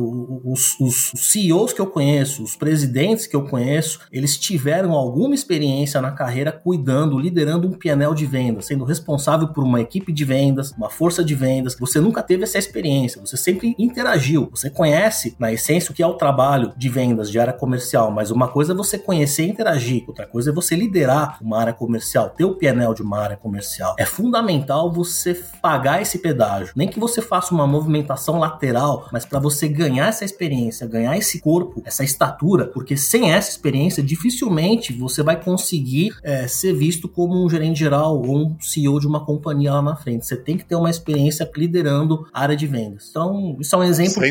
Os, 0.45 0.79
os, 0.79 1.13
os 1.13 1.31
CEOs 1.31 1.73
que 1.73 1.81
eu 1.81 1.87
conheço, 1.87 2.43
os 2.43 2.55
presidentes 2.55 3.27
que 3.27 3.35
eu 3.35 3.43
conheço, 3.43 3.99
eles 4.11 4.37
tiveram 4.37 4.93
alguma 4.93 5.35
experiência 5.35 6.01
na 6.01 6.11
carreira 6.11 6.51
cuidando, 6.51 7.19
liderando 7.19 7.67
um 7.67 7.73
PNL 7.73 8.15
de 8.15 8.25
vendas, 8.25 8.67
sendo 8.67 8.85
responsável 8.85 9.49
por 9.49 9.63
uma 9.63 9.81
equipe 9.81 10.13
de 10.13 10.23
vendas, 10.23 10.71
uma 10.71 10.89
força 10.89 11.23
de 11.23 11.35
vendas. 11.35 11.75
Você 11.77 11.99
nunca 11.99 12.23
teve 12.23 12.43
essa 12.43 12.57
experiência, 12.57 13.19
você 13.19 13.35
sempre 13.35 13.75
interagiu, 13.77 14.47
você 14.49 14.69
conhece, 14.69 15.35
na 15.37 15.51
essência, 15.51 15.91
o 15.91 15.93
que 15.93 16.01
é 16.03 16.07
o 16.07 16.13
trabalho 16.13 16.73
de 16.77 16.87
vendas 16.87 17.16
vendas, 17.17 17.31
de 17.31 17.39
área 17.39 17.53
comercial, 17.53 18.11
mas 18.11 18.29
uma 18.31 18.47
coisa 18.47 18.73
é 18.73 18.75
você 18.75 18.97
conhecer 18.97 19.45
e 19.45 19.49
interagir, 19.49 20.03
outra 20.07 20.25
coisa 20.25 20.51
é 20.51 20.53
você 20.53 20.75
liderar 20.75 21.37
uma 21.41 21.59
área 21.59 21.73
comercial, 21.73 22.29
ter 22.29 22.45
o 22.45 22.55
PNL 22.55 22.93
de 22.93 23.01
uma 23.01 23.19
área 23.19 23.35
comercial. 23.35 23.95
É 23.97 24.05
fundamental 24.05 24.91
você 24.91 25.33
pagar 25.61 26.01
esse 26.01 26.19
pedágio. 26.19 26.73
Nem 26.75 26.87
que 26.87 26.99
você 26.99 27.21
faça 27.21 27.53
uma 27.53 27.65
movimentação 27.65 28.37
lateral, 28.37 29.07
mas 29.11 29.25
para 29.25 29.39
você 29.39 29.67
ganhar 29.67 30.07
essa 30.07 30.23
experiência, 30.23 30.87
ganhar 30.87 31.17
esse 31.17 31.39
corpo, 31.39 31.81
essa 31.85 32.03
estatura, 32.03 32.67
porque 32.67 32.95
sem 32.95 33.31
essa 33.31 33.49
experiência, 33.49 34.03
dificilmente 34.03 34.93
você 34.93 35.23
vai 35.23 35.41
conseguir 35.41 36.15
é, 36.23 36.47
ser 36.47 36.73
visto 36.73 37.07
como 37.07 37.43
um 37.43 37.49
gerente 37.49 37.79
geral 37.79 38.21
ou 38.21 38.37
um 38.37 38.55
CEO 38.59 38.99
de 38.99 39.07
uma 39.07 39.25
companhia 39.25 39.73
lá 39.73 39.81
na 39.81 39.95
frente. 39.95 40.25
Você 40.25 40.35
tem 40.35 40.57
que 40.57 40.65
ter 40.65 40.75
uma 40.75 40.89
experiência 40.89 41.49
liderando 41.55 42.27
a 42.33 42.41
área 42.41 42.55
de 42.55 42.67
vendas. 42.67 43.07
Então, 43.09 43.57
isso 43.59 43.75
é 43.75 43.79
um 43.79 43.83
exemplo 43.83 44.21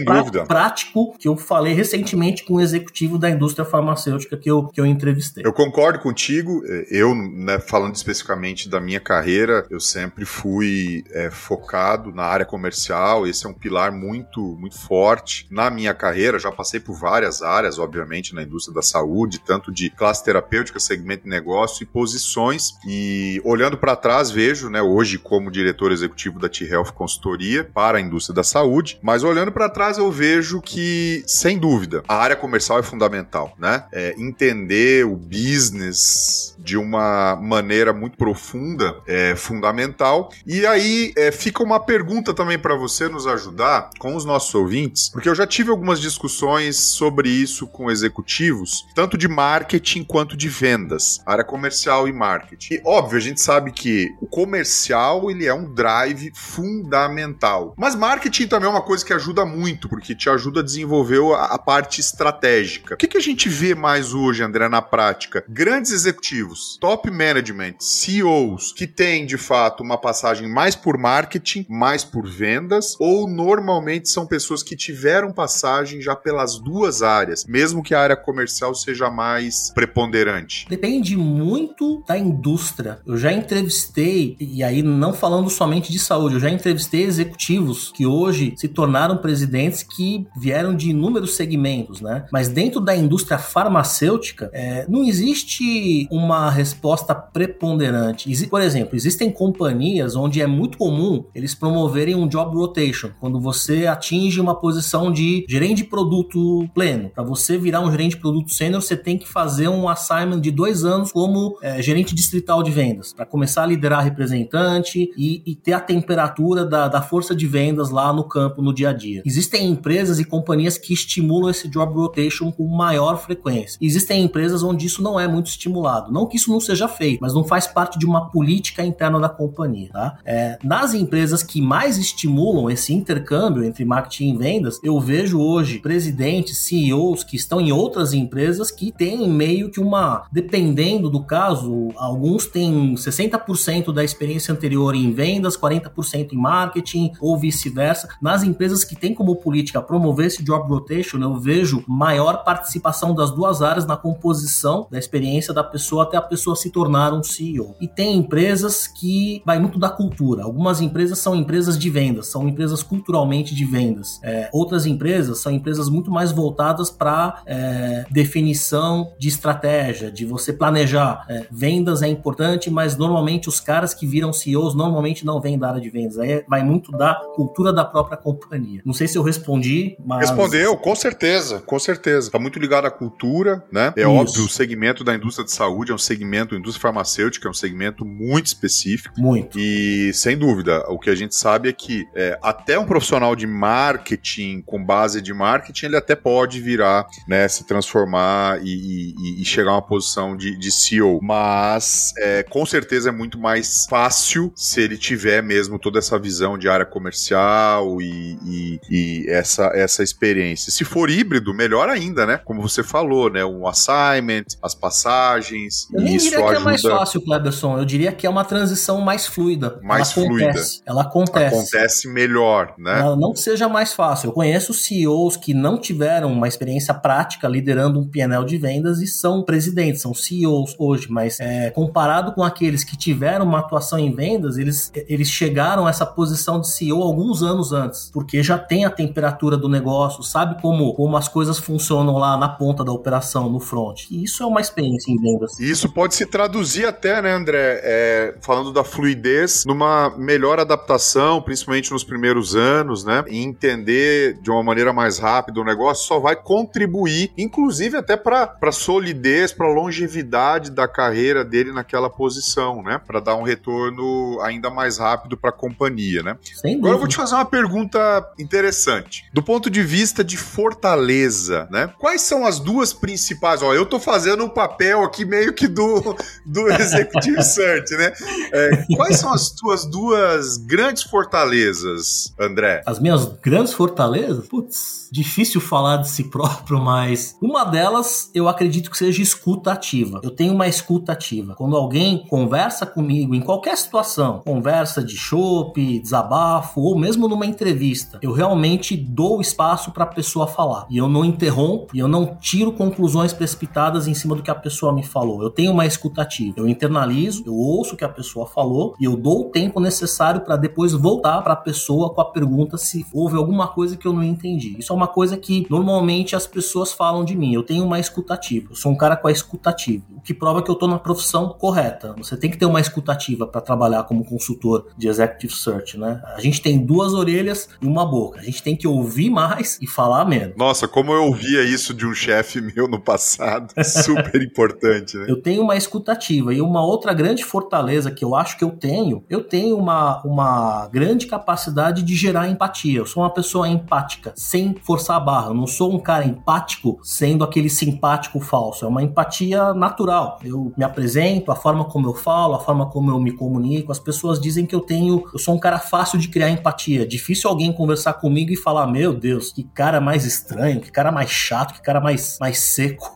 prático 0.46 1.16
que 1.18 1.26
eu 1.26 1.36
falei 1.36 1.72
recentemente 1.72 2.44
com 2.44 2.54
um 2.54 2.60
executivo 2.76 3.18
da 3.18 3.30
indústria 3.30 3.64
farmacêutica 3.64 4.36
que 4.36 4.50
eu, 4.50 4.66
que 4.68 4.80
eu 4.80 4.86
entrevistei. 4.86 5.44
Eu 5.44 5.52
concordo 5.52 5.98
contigo. 5.98 6.62
Eu, 6.90 7.14
né, 7.14 7.58
falando 7.58 7.94
especificamente 7.94 8.68
da 8.68 8.80
minha 8.80 9.00
carreira, 9.00 9.66
eu 9.70 9.80
sempre 9.80 10.24
fui 10.24 11.04
é, 11.10 11.30
focado 11.30 12.12
na 12.12 12.24
área 12.24 12.46
comercial. 12.46 13.26
Esse 13.26 13.46
é 13.46 13.48
um 13.48 13.54
pilar 13.54 13.92
muito, 13.92 14.40
muito 14.40 14.78
forte 14.78 15.46
na 15.50 15.70
minha 15.70 15.94
carreira. 15.94 16.38
Já 16.38 16.52
passei 16.52 16.80
por 16.80 16.94
várias 16.94 17.42
áreas, 17.42 17.78
obviamente, 17.78 18.34
na 18.34 18.42
indústria 18.42 18.74
da 18.74 18.82
saúde, 18.82 19.40
tanto 19.40 19.72
de 19.72 19.90
classe 19.90 20.24
terapêutica, 20.24 20.78
segmento 20.78 21.24
de 21.24 21.30
negócio 21.30 21.82
e 21.82 21.86
posições. 21.86 22.72
E 22.86 23.40
olhando 23.44 23.76
para 23.76 23.96
trás, 23.96 24.30
vejo, 24.30 24.68
né, 24.68 24.82
hoje 24.82 25.18
como 25.18 25.50
diretor 25.50 25.92
executivo 25.92 26.38
da 26.38 26.48
T-Health 26.48 26.92
Consultoria 26.94 27.64
para 27.64 27.98
a 27.98 28.00
indústria 28.00 28.34
da 28.34 28.42
saúde, 28.42 28.98
mas 29.02 29.22
olhando 29.22 29.52
para 29.52 29.68
trás 29.68 29.98
eu 29.98 30.10
vejo 30.10 30.60
que, 30.60 31.22
sem 31.26 31.58
dúvida, 31.58 32.02
a 32.08 32.16
área 32.16 32.36
comercial 32.36 32.65
é 32.78 32.82
fundamental, 32.82 33.54
né? 33.58 33.84
É, 33.92 34.14
entender 34.18 35.06
o 35.06 35.16
business 35.16 36.55
de 36.66 36.76
uma 36.76 37.36
maneira 37.36 37.92
muito 37.92 38.18
profunda 38.18 39.00
é 39.06 39.36
fundamental. 39.36 40.32
E 40.44 40.66
aí 40.66 41.12
é, 41.16 41.30
fica 41.30 41.62
uma 41.62 41.78
pergunta 41.78 42.34
também 42.34 42.58
para 42.58 42.74
você 42.74 43.08
nos 43.08 43.24
ajudar 43.24 43.90
com 44.00 44.16
os 44.16 44.24
nossos 44.24 44.52
ouvintes, 44.52 45.08
porque 45.08 45.28
eu 45.28 45.34
já 45.34 45.46
tive 45.46 45.70
algumas 45.70 46.00
discussões 46.00 46.76
sobre 46.76 47.28
isso 47.28 47.68
com 47.68 47.88
executivos, 47.88 48.84
tanto 48.96 49.16
de 49.16 49.28
marketing 49.28 50.02
quanto 50.02 50.36
de 50.36 50.48
vendas, 50.48 51.20
área 51.24 51.44
comercial 51.44 52.08
e 52.08 52.12
marketing. 52.12 52.74
E 52.74 52.82
óbvio, 52.84 53.16
a 53.16 53.22
gente 53.22 53.40
sabe 53.40 53.70
que 53.70 54.12
o 54.20 54.26
comercial 54.26 55.30
ele 55.30 55.46
é 55.46 55.54
um 55.54 55.72
drive 55.72 56.32
fundamental, 56.34 57.74
mas 57.78 57.94
marketing 57.94 58.48
também 58.48 58.68
é 58.68 58.72
uma 58.72 58.82
coisa 58.82 59.04
que 59.04 59.12
ajuda 59.12 59.46
muito, 59.46 59.88
porque 59.88 60.16
te 60.16 60.28
ajuda 60.28 60.60
a 60.60 60.64
desenvolver 60.64 61.22
a, 61.36 61.44
a 61.44 61.58
parte 61.58 62.00
estratégica. 62.00 62.94
O 62.94 62.96
que, 62.96 63.06
que 63.06 63.16
a 63.16 63.22
gente 63.22 63.48
vê 63.48 63.72
mais 63.72 64.12
hoje, 64.12 64.42
André, 64.42 64.68
na 64.68 64.82
prática? 64.82 65.44
Grandes 65.48 65.92
executivos 65.92 66.55
top 66.80 67.10
management, 67.10 67.74
CEOs 67.78 68.72
que 68.72 68.86
têm 68.86 69.26
de 69.26 69.36
fato 69.36 69.82
uma 69.82 69.98
passagem 69.98 70.48
mais 70.48 70.74
por 70.74 70.98
marketing, 70.98 71.66
mais 71.68 72.04
por 72.04 72.28
vendas, 72.28 72.96
ou 72.98 73.28
normalmente 73.28 74.08
são 74.08 74.26
pessoas 74.26 74.62
que 74.62 74.76
tiveram 74.76 75.32
passagem 75.32 76.00
já 76.00 76.14
pelas 76.14 76.58
duas 76.58 77.02
áreas, 77.02 77.44
mesmo 77.46 77.82
que 77.82 77.94
a 77.94 78.00
área 78.00 78.16
comercial 78.16 78.74
seja 78.74 79.10
mais 79.10 79.70
preponderante? 79.74 80.66
Depende 80.68 81.16
muito 81.16 82.02
da 82.06 82.16
indústria. 82.16 83.00
Eu 83.06 83.16
já 83.16 83.32
entrevistei, 83.32 84.36
e 84.38 84.62
aí 84.62 84.82
não 84.82 85.12
falando 85.12 85.50
somente 85.50 85.92
de 85.92 85.98
saúde, 85.98 86.34
eu 86.34 86.40
já 86.40 86.50
entrevistei 86.50 87.02
executivos 87.02 87.92
que 87.94 88.06
hoje 88.06 88.54
se 88.56 88.68
tornaram 88.68 89.18
presidentes 89.18 89.82
que 89.82 90.26
vieram 90.36 90.74
de 90.74 90.90
inúmeros 90.90 91.36
segmentos, 91.36 92.00
né? 92.00 92.26
Mas 92.32 92.48
dentro 92.48 92.80
da 92.80 92.96
indústria 92.96 93.38
farmacêutica, 93.38 94.50
é, 94.52 94.86
não 94.88 95.04
existe 95.04 96.06
uma 96.10 96.45
resposta 96.50 97.14
preponderante. 97.14 98.46
Por 98.46 98.60
exemplo, 98.60 98.96
existem 98.96 99.30
companhias 99.30 100.16
onde 100.16 100.40
é 100.40 100.46
muito 100.46 100.78
comum 100.78 101.24
eles 101.34 101.54
promoverem 101.54 102.14
um 102.14 102.28
job 102.28 102.56
rotation, 102.56 103.10
quando 103.20 103.40
você 103.40 103.86
atinge 103.86 104.40
uma 104.40 104.54
posição 104.54 105.10
de 105.10 105.44
gerente 105.48 105.76
de 105.76 105.84
produto 105.84 106.66
pleno. 106.74 107.10
Para 107.10 107.22
você 107.22 107.58
virar 107.58 107.80
um 107.80 107.90
gerente 107.90 108.14
de 108.14 108.20
produto 108.20 108.52
sênior, 108.52 108.80
você 108.80 108.96
tem 108.96 109.18
que 109.18 109.28
fazer 109.28 109.68
um 109.68 109.88
assignment 109.88 110.40
de 110.40 110.50
dois 110.50 110.84
anos 110.84 111.12
como 111.12 111.58
é, 111.62 111.82
gerente 111.82 112.14
distrital 112.14 112.62
de 112.62 112.70
vendas, 112.70 113.12
para 113.12 113.26
começar 113.26 113.64
a 113.64 113.66
liderar 113.66 114.02
representante 114.02 115.10
e, 115.16 115.42
e 115.44 115.54
ter 115.54 115.72
a 115.72 115.80
temperatura 115.80 116.64
da, 116.64 116.88
da 116.88 117.02
força 117.02 117.34
de 117.34 117.46
vendas 117.46 117.90
lá 117.90 118.12
no 118.12 118.24
campo, 118.24 118.62
no 118.62 118.72
dia 118.72 118.90
a 118.90 118.92
dia. 118.92 119.22
Existem 119.24 119.70
empresas 119.70 120.18
e 120.18 120.24
companhias 120.24 120.78
que 120.78 120.92
estimulam 120.92 121.50
esse 121.50 121.68
job 121.68 121.94
rotation 121.94 122.50
com 122.50 122.66
maior 122.66 123.18
frequência. 123.18 123.78
Existem 123.80 124.22
empresas 124.22 124.62
onde 124.62 124.86
isso 124.86 125.02
não 125.02 125.18
é 125.18 125.28
muito 125.28 125.48
estimulado. 125.48 126.12
Não 126.12 126.26
que 126.26 126.35
que 126.36 126.40
isso 126.40 126.50
não 126.50 126.60
seja 126.60 126.86
feito, 126.86 127.20
mas 127.20 127.32
não 127.32 127.42
faz 127.42 127.66
parte 127.66 127.98
de 127.98 128.04
uma 128.04 128.28
política 128.28 128.84
interna 128.84 129.18
da 129.18 129.28
companhia. 129.28 129.88
Tá? 129.92 130.18
É, 130.24 130.58
nas 130.62 130.92
empresas 130.92 131.42
que 131.42 131.62
mais 131.62 131.96
estimulam 131.96 132.70
esse 132.70 132.92
intercâmbio 132.92 133.64
entre 133.64 133.84
marketing 133.84 134.34
e 134.34 134.36
vendas, 134.36 134.78
eu 134.82 135.00
vejo 135.00 135.40
hoje 135.40 135.78
presidentes, 135.78 136.58
CEOs 136.58 137.24
que 137.24 137.36
estão 137.36 137.60
em 137.60 137.72
outras 137.72 138.12
empresas 138.12 138.70
que 138.70 138.92
têm 138.92 139.28
meio 139.28 139.70
que 139.70 139.80
uma, 139.80 140.26
dependendo 140.30 141.08
do 141.08 141.22
caso, 141.22 141.88
alguns 141.96 142.46
têm 142.46 142.94
60% 142.94 143.92
da 143.92 144.04
experiência 144.04 144.52
anterior 144.52 144.94
em 144.94 145.12
vendas, 145.12 145.56
40% 145.56 146.32
em 146.32 146.36
marketing 146.36 147.12
ou 147.20 147.38
vice-versa. 147.38 148.08
Nas 148.20 148.42
empresas 148.42 148.84
que 148.84 148.96
têm 148.96 149.14
como 149.14 149.36
política 149.36 149.80
promover 149.80 150.26
esse 150.26 150.42
job 150.42 150.68
rotation, 150.68 151.18
eu 151.18 151.36
vejo 151.36 151.84
maior 151.86 152.44
participação 152.44 153.14
das 153.14 153.30
duas 153.30 153.62
áreas 153.62 153.86
na 153.86 153.96
composição 153.96 154.86
da 154.90 154.98
experiência 154.98 155.54
da 155.54 155.62
pessoa 155.62 156.02
até 156.02 156.16
a 156.16 156.25
pessoa 156.26 156.56
se 156.56 156.70
tornar 156.70 157.12
um 157.12 157.22
CEO. 157.22 157.74
E 157.80 157.88
tem 157.88 158.16
empresas 158.16 158.86
que 158.86 159.42
vai 159.44 159.58
muito 159.58 159.78
da 159.78 159.88
cultura. 159.88 160.44
Algumas 160.44 160.80
empresas 160.80 161.18
são 161.18 161.34
empresas 161.34 161.78
de 161.78 161.90
vendas, 161.90 162.28
são 162.28 162.48
empresas 162.48 162.82
culturalmente 162.82 163.54
de 163.54 163.64
vendas. 163.64 164.20
É, 164.22 164.48
outras 164.52 164.86
empresas 164.86 165.40
são 165.40 165.52
empresas 165.52 165.88
muito 165.88 166.10
mais 166.10 166.32
voltadas 166.32 166.90
para 166.90 167.42
é, 167.46 168.04
definição 168.10 169.12
de 169.18 169.28
estratégia, 169.28 170.10
de 170.10 170.24
você 170.24 170.52
planejar. 170.52 171.24
É, 171.28 171.46
vendas 171.50 172.02
é 172.02 172.08
importante, 172.08 172.70
mas 172.70 172.96
normalmente 172.96 173.48
os 173.48 173.60
caras 173.60 173.94
que 173.94 174.06
viram 174.06 174.32
CEOs 174.32 174.74
normalmente 174.74 175.24
não 175.24 175.40
vêm 175.40 175.58
da 175.58 175.68
área 175.68 175.80
de 175.80 175.90
vendas. 175.90 176.18
Aí 176.18 176.44
vai 176.48 176.62
muito 176.62 176.92
da 176.92 177.14
cultura 177.34 177.72
da 177.72 177.84
própria 177.84 178.16
companhia. 178.16 178.82
Não 178.84 178.92
sei 178.92 179.08
se 179.08 179.16
eu 179.16 179.22
respondi, 179.22 179.96
mas. 180.04 180.30
Respondeu, 180.30 180.76
com 180.76 180.94
certeza, 180.94 181.60
com 181.60 181.78
certeza. 181.78 182.28
Está 182.28 182.38
muito 182.38 182.58
ligado 182.58 182.86
à 182.86 182.90
cultura, 182.90 183.64
né? 183.70 183.92
É 183.96 184.02
Isso. 184.02 184.10
óbvio, 184.10 184.44
o 184.44 184.48
segmento 184.48 185.04
da 185.04 185.14
indústria 185.14 185.44
de 185.44 185.52
saúde 185.52 185.92
é 185.92 185.94
um 185.94 185.98
segmento 186.06 186.54
indústria 186.54 186.82
farmacêutica 186.82 187.48
é 187.48 187.50
um 187.50 187.54
segmento 187.54 188.04
muito 188.04 188.46
específico. 188.46 189.20
Muito. 189.20 189.58
E, 189.58 190.12
sem 190.14 190.36
dúvida, 190.36 190.84
o 190.88 190.98
que 190.98 191.10
a 191.10 191.14
gente 191.14 191.34
sabe 191.34 191.68
é 191.68 191.72
que 191.72 192.06
é, 192.14 192.38
até 192.42 192.78
um 192.78 192.86
profissional 192.86 193.34
de 193.34 193.46
marketing, 193.46 194.62
com 194.62 194.82
base 194.82 195.20
de 195.20 195.34
marketing, 195.34 195.86
ele 195.86 195.96
até 195.96 196.14
pode 196.14 196.60
virar, 196.60 197.06
né, 197.28 197.46
se 197.48 197.66
transformar 197.66 198.60
e, 198.62 199.14
e, 199.18 199.42
e 199.42 199.44
chegar 199.44 199.72
a 199.72 199.74
uma 199.74 199.82
posição 199.82 200.36
de, 200.36 200.56
de 200.56 200.70
CEO. 200.70 201.20
Mas, 201.22 202.12
é, 202.18 202.42
com 202.42 202.64
certeza, 202.64 203.08
é 203.08 203.12
muito 203.12 203.38
mais 203.38 203.86
fácil 203.88 204.52
se 204.54 204.80
ele 204.80 204.96
tiver 204.96 205.42
mesmo 205.42 205.78
toda 205.78 205.98
essa 205.98 206.18
visão 206.18 206.56
de 206.56 206.68
área 206.68 206.86
comercial 206.86 208.00
e, 208.00 208.38
e, 208.44 208.80
e 208.90 209.26
essa, 209.28 209.70
essa 209.74 210.02
experiência. 210.02 210.70
Se 210.70 210.84
for 210.84 211.10
híbrido, 211.10 211.52
melhor 211.52 211.88
ainda, 211.88 212.26
né? 212.26 212.40
Como 212.44 212.62
você 212.62 212.82
falou, 212.82 213.30
né? 213.30 213.44
Um 213.44 213.66
assignment, 213.66 214.44
as 214.62 214.74
passagens. 214.74 215.88
Eu 215.96 216.02
nem 216.02 216.16
diria 216.16 216.44
que 216.44 216.54
é 216.54 216.58
mais 216.58 216.82
fácil, 216.82 217.20
Cleberson. 217.20 217.78
Eu 217.78 217.84
diria 217.84 218.12
que 218.12 218.26
é 218.26 218.30
uma 218.30 218.44
transição 218.44 219.00
mais 219.00 219.26
fluida. 219.26 219.80
Mais 219.82 220.16
ela 220.16 220.26
fluida. 220.26 220.50
Acontece. 220.50 220.82
Ela 220.84 221.02
acontece. 221.02 221.56
Acontece 221.56 222.08
melhor, 222.08 222.74
né? 222.78 223.00
Ela 223.00 223.16
não 223.16 223.32
que 223.32 223.40
seja 223.40 223.68
mais 223.68 223.92
fácil. 223.92 224.28
Eu 224.28 224.32
conheço 224.32 224.74
CEOs 224.74 225.36
que 225.36 225.54
não 225.54 225.78
tiveram 225.78 226.32
uma 226.32 226.48
experiência 226.48 226.92
prática 226.92 227.48
liderando 227.48 228.00
um 228.00 228.08
PNL 228.08 228.44
de 228.44 228.58
vendas 228.58 229.00
e 229.00 229.06
são 229.06 229.42
presidentes, 229.42 230.02
são 230.02 230.14
CEOs 230.14 230.74
hoje, 230.78 231.06
mas 231.10 231.40
é, 231.40 231.70
comparado 231.70 232.32
com 232.32 232.42
aqueles 232.42 232.84
que 232.84 232.96
tiveram 232.96 233.44
uma 233.44 233.60
atuação 233.60 233.98
em 233.98 234.14
vendas, 234.14 234.58
eles, 234.58 234.92
eles 235.08 235.28
chegaram 235.28 235.86
a 235.86 235.90
essa 235.90 236.04
posição 236.04 236.60
de 236.60 236.68
CEO 236.68 237.02
alguns 237.02 237.42
anos 237.42 237.72
antes, 237.72 238.10
porque 238.12 238.42
já 238.42 238.58
tem 238.58 238.84
a 238.84 238.90
temperatura 238.90 239.56
do 239.56 239.68
negócio, 239.68 240.22
sabe 240.22 240.60
como, 240.60 240.92
como 240.94 241.16
as 241.16 241.28
coisas 241.28 241.58
funcionam 241.58 242.18
lá 242.18 242.36
na 242.36 242.48
ponta 242.48 242.84
da 242.84 242.92
operação, 242.92 243.48
no 243.48 243.60
front. 243.60 244.10
E 244.10 244.24
isso 244.24 244.42
é 244.42 244.46
uma 244.46 244.60
experiência 244.60 245.10
em 245.10 245.16
vendas. 245.16 245.58
Isso 245.58 245.85
pode 245.88 246.14
se 246.14 246.26
traduzir 246.26 246.86
até, 246.86 247.20
né, 247.20 247.32
André, 247.32 247.80
é, 247.82 248.34
falando 248.40 248.72
da 248.72 248.84
fluidez, 248.84 249.64
numa 249.66 250.10
melhor 250.16 250.58
adaptação, 250.58 251.40
principalmente 251.42 251.90
nos 251.92 252.04
primeiros 252.04 252.54
anos, 252.54 253.04
né, 253.04 253.24
e 253.28 253.42
entender 253.42 254.38
de 254.40 254.50
uma 254.50 254.62
maneira 254.62 254.92
mais 254.92 255.18
rápida 255.18 255.60
o 255.60 255.64
negócio 255.64 256.06
só 256.06 256.18
vai 256.18 256.36
contribuir, 256.36 257.30
inclusive 257.36 257.96
até 257.96 258.16
para 258.16 258.72
solidez, 258.72 259.52
para 259.52 259.68
longevidade 259.68 260.70
da 260.70 260.88
carreira 260.88 261.44
dele 261.44 261.72
naquela 261.72 262.10
posição, 262.10 262.82
né, 262.82 263.00
para 263.06 263.20
dar 263.20 263.36
um 263.36 263.42
retorno 263.42 264.40
ainda 264.42 264.70
mais 264.70 264.98
rápido 264.98 265.36
para 265.36 265.50
a 265.50 265.52
companhia, 265.52 266.22
né. 266.22 266.36
Agora 266.64 266.94
eu 266.94 266.98
vou 266.98 267.08
te 267.08 267.16
fazer 267.16 267.34
uma 267.34 267.44
pergunta 267.44 267.98
interessante. 268.38 269.24
Do 269.32 269.42
ponto 269.42 269.70
de 269.70 269.82
vista 269.82 270.22
de 270.22 270.36
fortaleza, 270.36 271.68
né, 271.70 271.90
quais 271.98 272.22
são 272.22 272.46
as 272.46 272.58
duas 272.58 272.92
principais? 272.92 273.62
Ó, 273.62 273.74
eu 273.74 273.86
tô 273.86 273.98
fazendo 273.98 274.44
um 274.44 274.48
papel 274.48 275.02
aqui 275.02 275.24
meio 275.24 275.52
que 275.52 275.68
do, 275.76 276.16
do 276.46 276.68
Executive 276.72 277.42
Search, 277.44 277.94
né? 277.94 278.12
É, 278.50 278.84
quais 278.96 279.18
são 279.18 279.32
as 279.32 279.50
tuas 279.50 279.84
duas 279.84 280.56
grandes 280.56 281.02
fortalezas, 281.02 282.34
André? 282.40 282.82
As 282.86 282.98
minhas 282.98 283.26
grandes 283.42 283.74
fortalezas? 283.74 284.48
Putz, 284.48 285.08
difícil 285.12 285.60
falar 285.60 285.98
de 285.98 286.08
si 286.08 286.24
próprio, 286.24 286.80
mas 286.80 287.36
uma 287.42 287.64
delas 287.64 288.30
eu 288.34 288.48
acredito 288.48 288.90
que 288.90 288.96
seja 288.96 289.20
escuta 289.20 289.72
ativa. 289.72 290.20
Eu 290.22 290.30
tenho 290.30 290.54
uma 290.54 290.66
escuta 290.66 291.12
ativa. 291.12 291.54
Quando 291.54 291.76
alguém 291.76 292.26
conversa 292.26 292.86
comigo 292.86 293.34
em 293.34 293.40
qualquer 293.40 293.76
situação, 293.76 294.40
conversa 294.44 295.04
de 295.04 295.16
chope, 295.16 296.00
desabafo 296.00 296.80
ou 296.80 296.98
mesmo 296.98 297.28
numa 297.28 297.44
entrevista, 297.44 298.18
eu 298.22 298.32
realmente 298.32 298.96
dou 298.96 299.40
espaço 299.40 299.90
para 299.90 300.04
a 300.04 300.08
pessoa 300.08 300.46
falar. 300.46 300.86
E 300.88 300.96
eu 300.96 301.08
não 301.08 301.24
interrompo 301.24 301.94
e 301.94 301.98
eu 301.98 302.08
não 302.08 302.34
tiro 302.36 302.72
conclusões 302.72 303.32
precipitadas 303.32 304.08
em 304.08 304.14
cima 304.14 304.34
do 304.34 304.42
que 304.42 304.50
a 304.50 304.54
pessoa 304.54 304.92
me 304.92 305.02
falou. 305.02 305.42
Eu 305.42 305.50
tenho 305.50 305.65
uma 305.68 305.86
escuta 305.86 306.22
ativa. 306.22 306.54
Eu 306.58 306.68
internalizo, 306.68 307.42
eu 307.46 307.54
ouço 307.54 307.94
o 307.94 307.96
que 307.96 308.04
a 308.04 308.08
pessoa 308.08 308.46
falou 308.46 308.94
e 309.00 309.04
eu 309.04 309.16
dou 309.16 309.42
o 309.42 309.50
tempo 309.50 309.80
necessário 309.80 310.40
para 310.40 310.56
depois 310.56 310.92
voltar 310.92 311.42
para 311.42 311.52
a 311.52 311.56
pessoa 311.56 312.12
com 312.12 312.20
a 312.20 312.24
pergunta 312.24 312.76
se 312.76 313.06
houve 313.12 313.36
alguma 313.36 313.68
coisa 313.68 313.96
que 313.96 314.06
eu 314.06 314.12
não 314.12 314.22
entendi. 314.22 314.76
Isso 314.78 314.92
é 314.92 314.96
uma 314.96 315.08
coisa 315.08 315.36
que 315.36 315.66
normalmente 315.70 316.34
as 316.36 316.46
pessoas 316.46 316.92
falam 316.92 317.24
de 317.24 317.36
mim. 317.36 317.54
Eu 317.54 317.62
tenho 317.62 317.84
uma 317.84 317.98
escutativa. 317.98 318.68
Eu 318.70 318.76
sou 318.76 318.92
um 318.92 318.96
cara 318.96 319.16
com 319.16 319.28
a 319.28 319.32
escutativa, 319.32 320.04
o 320.14 320.20
que 320.20 320.34
prova 320.34 320.62
que 320.62 320.70
eu 320.70 320.74
estou 320.74 320.88
na 320.88 320.98
profissão 320.98 321.48
correta. 321.50 322.14
Você 322.18 322.36
tem 322.36 322.50
que 322.50 322.58
ter 322.58 322.66
uma 322.66 322.80
escutativa 322.80 323.46
para 323.46 323.60
trabalhar 323.60 324.04
como 324.04 324.24
consultor 324.24 324.88
de 324.96 325.08
executive 325.08 325.54
search, 325.54 325.98
né? 325.98 326.20
A 326.34 326.40
gente 326.40 326.60
tem 326.60 326.84
duas 326.84 327.14
orelhas 327.14 327.68
e 327.80 327.86
uma 327.86 328.04
boca. 328.04 328.40
A 328.40 328.42
gente 328.42 328.62
tem 328.62 328.76
que 328.76 328.86
ouvir 328.86 329.30
mais 329.30 329.78
e 329.80 329.86
falar 329.86 330.24
menos. 330.24 330.56
Nossa, 330.56 330.88
como 330.88 331.12
eu 331.12 331.24
ouvia 331.24 331.62
isso 331.62 331.94
de 331.94 332.06
um 332.06 332.14
chefe 332.14 332.60
meu 332.60 332.88
no 332.88 333.00
passado. 333.00 333.72
Super 333.84 334.42
importante, 334.42 335.16
né? 335.16 335.26
Eu 335.28 335.40
tenho 335.40 335.55
uma 335.58 335.76
escutativa 335.76 336.52
e 336.52 336.60
uma 336.60 336.84
outra 336.84 337.12
grande 337.12 337.44
fortaleza 337.44 338.10
que 338.10 338.24
eu 338.24 338.34
acho 338.34 338.56
que 338.56 338.64
eu 338.64 338.70
tenho, 338.70 339.24
eu 339.28 339.42
tenho 339.42 339.76
uma, 339.76 340.22
uma 340.22 340.88
grande 340.88 341.26
capacidade 341.26 342.02
de 342.02 342.14
gerar 342.14 342.48
empatia. 342.48 342.98
Eu 342.98 343.06
sou 343.06 343.22
uma 343.22 343.30
pessoa 343.30 343.68
empática, 343.68 344.32
sem 344.36 344.74
forçar 344.82 345.16
a 345.16 345.20
barra. 345.20 345.48
Eu 345.48 345.54
não 345.54 345.66
sou 345.66 345.92
um 345.92 345.98
cara 345.98 346.24
empático 346.24 346.98
sendo 347.02 347.44
aquele 347.44 347.68
simpático 347.68 348.40
falso. 348.40 348.84
É 348.84 348.88
uma 348.88 349.02
empatia 349.02 349.74
natural. 349.74 350.38
Eu 350.44 350.72
me 350.76 350.84
apresento, 350.84 351.50
a 351.50 351.56
forma 351.56 351.84
como 351.84 352.08
eu 352.08 352.14
falo, 352.14 352.54
a 352.54 352.60
forma 352.60 352.86
como 352.90 353.10
eu 353.10 353.18
me 353.18 353.32
comunico. 353.32 353.92
As 353.92 353.98
pessoas 353.98 354.40
dizem 354.40 354.66
que 354.66 354.74
eu 354.74 354.80
tenho, 354.80 355.24
eu 355.32 355.38
sou 355.38 355.54
um 355.54 355.58
cara 355.58 355.78
fácil 355.78 356.18
de 356.18 356.28
criar 356.28 356.50
empatia. 356.50 357.06
Difícil 357.06 357.48
alguém 357.48 357.72
conversar 357.72 358.14
comigo 358.14 358.52
e 358.52 358.56
falar: 358.56 358.86
Meu 358.86 359.14
Deus, 359.14 359.52
que 359.52 359.64
cara 359.64 360.00
mais 360.00 360.24
estranho, 360.24 360.80
que 360.80 360.90
cara 360.90 361.12
mais 361.12 361.30
chato, 361.30 361.74
que 361.74 361.82
cara 361.82 362.00
mais, 362.00 362.38
mais 362.40 362.58
seco. 362.58 363.12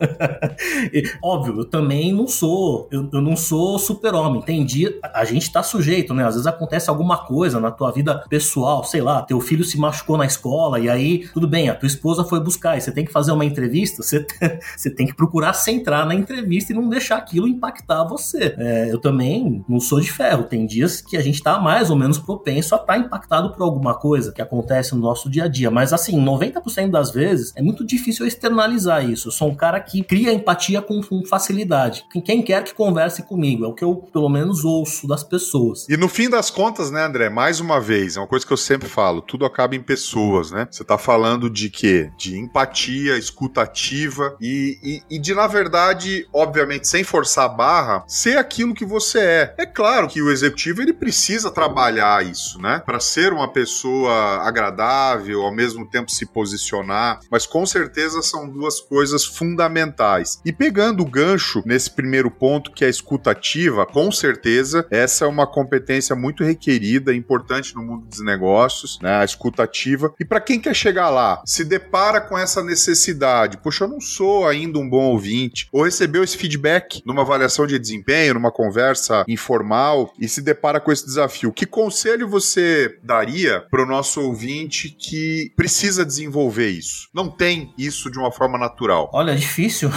Óbvio, 1.23 1.59
eu 1.59 1.65
também 1.69 2.13
não 2.13 2.27
sou, 2.31 2.87
eu, 2.91 3.07
eu 3.13 3.21
não 3.21 3.35
sou 3.35 3.77
super-homem. 3.77 4.41
Tem 4.41 4.65
dia, 4.65 4.97
a 5.13 5.23
gente 5.23 5.51
tá 5.51 5.61
sujeito, 5.61 6.13
né? 6.13 6.25
Às 6.25 6.33
vezes 6.33 6.47
acontece 6.47 6.89
alguma 6.89 7.17
coisa 7.25 7.59
na 7.59 7.69
tua 7.69 7.91
vida 7.91 8.23
pessoal, 8.29 8.83
sei 8.83 9.01
lá, 9.01 9.21
teu 9.21 9.39
filho 9.39 9.63
se 9.63 9.77
machucou 9.77 10.17
na 10.17 10.25
escola 10.25 10.79
e 10.79 10.89
aí, 10.89 11.27
tudo 11.33 11.47
bem, 11.47 11.69
a 11.69 11.75
tua 11.75 11.87
esposa 11.87 12.23
foi 12.23 12.39
buscar 12.39 12.77
e 12.77 12.81
você 12.81 12.91
tem 12.91 13.05
que 13.05 13.11
fazer 13.11 13.31
uma 13.31 13.45
entrevista, 13.45 14.01
você, 14.01 14.25
você 14.75 14.89
tem 14.89 15.05
que 15.05 15.15
procurar 15.15 15.53
centrar 15.53 16.05
na 16.05 16.15
entrevista 16.15 16.71
e 16.71 16.75
não 16.75 16.89
deixar 16.89 17.17
aquilo 17.17 17.47
impactar 17.47 18.03
você. 18.05 18.55
É, 18.57 18.91
eu 18.91 18.99
também 18.99 19.63
não 19.67 19.79
sou 19.79 19.99
de 19.99 20.11
ferro. 20.11 20.43
Tem 20.43 20.65
dias 20.65 21.01
que 21.01 21.17
a 21.17 21.21
gente 21.21 21.41
tá 21.41 21.59
mais 21.59 21.89
ou 21.89 21.95
menos 21.95 22.17
propenso 22.17 22.75
a 22.75 22.77
estar 22.77 22.93
tá 22.93 22.99
impactado 22.99 23.51
por 23.53 23.63
alguma 23.63 23.93
coisa 23.93 24.31
que 24.31 24.41
acontece 24.41 24.95
no 24.95 25.01
nosso 25.01 25.29
dia 25.29 25.45
a 25.45 25.47
dia. 25.47 25.69
Mas 25.69 25.93
assim, 25.93 26.19
90% 26.23 26.89
das 26.89 27.11
vezes 27.11 27.53
é 27.55 27.61
muito 27.61 27.85
difícil 27.85 28.25
eu 28.25 28.27
externalizar 28.27 29.07
isso. 29.07 29.27
Eu 29.27 29.31
sou 29.31 29.49
um 29.49 29.55
cara 29.55 29.79
que 29.79 30.03
cria 30.03 30.33
empatia 30.33 30.81
com, 30.81 31.01
com 31.01 31.25
facilidade. 31.25 32.05
Quem 32.21 32.41
quer 32.41 32.63
que 32.63 32.73
converse 32.73 33.23
comigo, 33.23 33.65
é 33.65 33.67
o 33.67 33.73
que 33.73 33.83
eu 33.83 33.95
pelo 33.95 34.29
menos 34.29 34.63
ouço 34.63 35.07
das 35.07 35.23
pessoas. 35.23 35.87
E 35.89 35.97
no 35.97 36.07
fim 36.07 36.29
das 36.29 36.49
contas, 36.49 36.91
né, 36.91 37.03
André, 37.03 37.29
mais 37.29 37.59
uma 37.59 37.79
vez, 37.79 38.17
é 38.17 38.19
uma 38.19 38.27
coisa 38.27 38.45
que 38.45 38.53
eu 38.53 38.57
sempre 38.57 38.87
falo, 38.87 39.21
tudo 39.21 39.45
acaba 39.45 39.75
em 39.75 39.81
pessoas, 39.81 40.51
né? 40.51 40.67
Você 40.69 40.83
tá 40.83 40.97
falando 40.97 41.49
de 41.49 41.69
quê? 41.69 42.11
De 42.17 42.37
empatia, 42.37 43.17
escutativa 43.17 44.35
e, 44.39 44.77
e, 44.83 45.15
e 45.15 45.19
de, 45.19 45.33
na 45.33 45.47
verdade, 45.47 46.27
obviamente, 46.33 46.87
sem 46.87 47.03
forçar 47.03 47.45
a 47.45 47.49
barra, 47.49 48.03
ser 48.07 48.37
aquilo 48.37 48.73
que 48.73 48.85
você 48.85 49.19
é. 49.19 49.55
É 49.57 49.65
claro 49.65 50.07
que 50.07 50.21
o 50.21 50.31
executivo, 50.31 50.81
ele 50.81 50.93
precisa 50.93 51.51
trabalhar 51.51 52.25
isso, 52.25 52.59
né? 52.59 52.81
Para 52.85 52.99
ser 52.99 53.33
uma 53.33 53.47
pessoa 53.47 54.41
agradável, 54.41 55.41
ao 55.41 55.53
mesmo 55.53 55.87
tempo 55.89 56.11
se 56.11 56.25
posicionar, 56.25 57.19
mas 57.29 57.45
com 57.45 57.65
certeza 57.65 58.21
são 58.21 58.49
duas 58.49 58.79
coisas 58.79 59.25
fundamentais. 59.25 60.39
E 60.45 60.51
pegando 60.51 61.01
o 61.01 61.09
gancho 61.09 61.61
nesse 61.65 61.91
primeiro 62.01 62.31
ponto, 62.31 62.71
que 62.71 62.83
é 62.83 62.87
a 62.87 62.89
escutativa, 62.89 63.85
com 63.85 64.11
certeza 64.11 64.87
essa 64.89 65.25
é 65.25 65.27
uma 65.27 65.45
competência 65.45 66.15
muito 66.15 66.43
requerida, 66.43 67.13
importante 67.13 67.75
no 67.75 67.83
mundo 67.83 68.07
dos 68.07 68.23
negócios, 68.23 68.97
né? 69.01 69.17
A 69.17 69.23
escutativa. 69.23 70.11
E 70.19 70.25
para 70.25 70.41
quem 70.41 70.59
quer 70.59 70.75
chegar 70.75 71.09
lá, 71.09 71.43
se 71.45 71.63
depara 71.63 72.19
com 72.19 72.35
essa 72.35 72.63
necessidade, 72.63 73.57
poxa, 73.57 73.83
eu 73.83 73.87
não 73.87 74.01
sou 74.01 74.47
ainda 74.47 74.79
um 74.79 74.89
bom 74.89 75.11
ouvinte, 75.11 75.67
ou 75.71 75.83
recebeu 75.83 76.23
esse 76.23 76.37
feedback 76.37 77.03
numa 77.05 77.21
avaliação 77.21 77.67
de 77.67 77.77
desempenho, 77.77 78.33
numa 78.33 78.51
conversa 78.51 79.23
informal 79.27 80.11
e 80.19 80.27
se 80.27 80.41
depara 80.41 80.79
com 80.79 80.91
esse 80.91 81.05
desafio, 81.05 81.53
que 81.53 81.65
conselho 81.65 82.27
você 82.27 82.97
daria 83.03 83.61
para 83.69 83.83
o 83.83 83.85
nosso 83.85 84.21
ouvinte 84.21 84.89
que 84.89 85.51
precisa 85.55 86.03
desenvolver 86.03 86.69
isso? 86.69 87.09
Não 87.13 87.29
tem 87.29 87.73
isso 87.77 88.09
de 88.09 88.17
uma 88.17 88.31
forma 88.31 88.57
natural. 88.57 89.09
Olha, 89.13 89.31
é 89.31 89.35
difícil. 89.35 89.91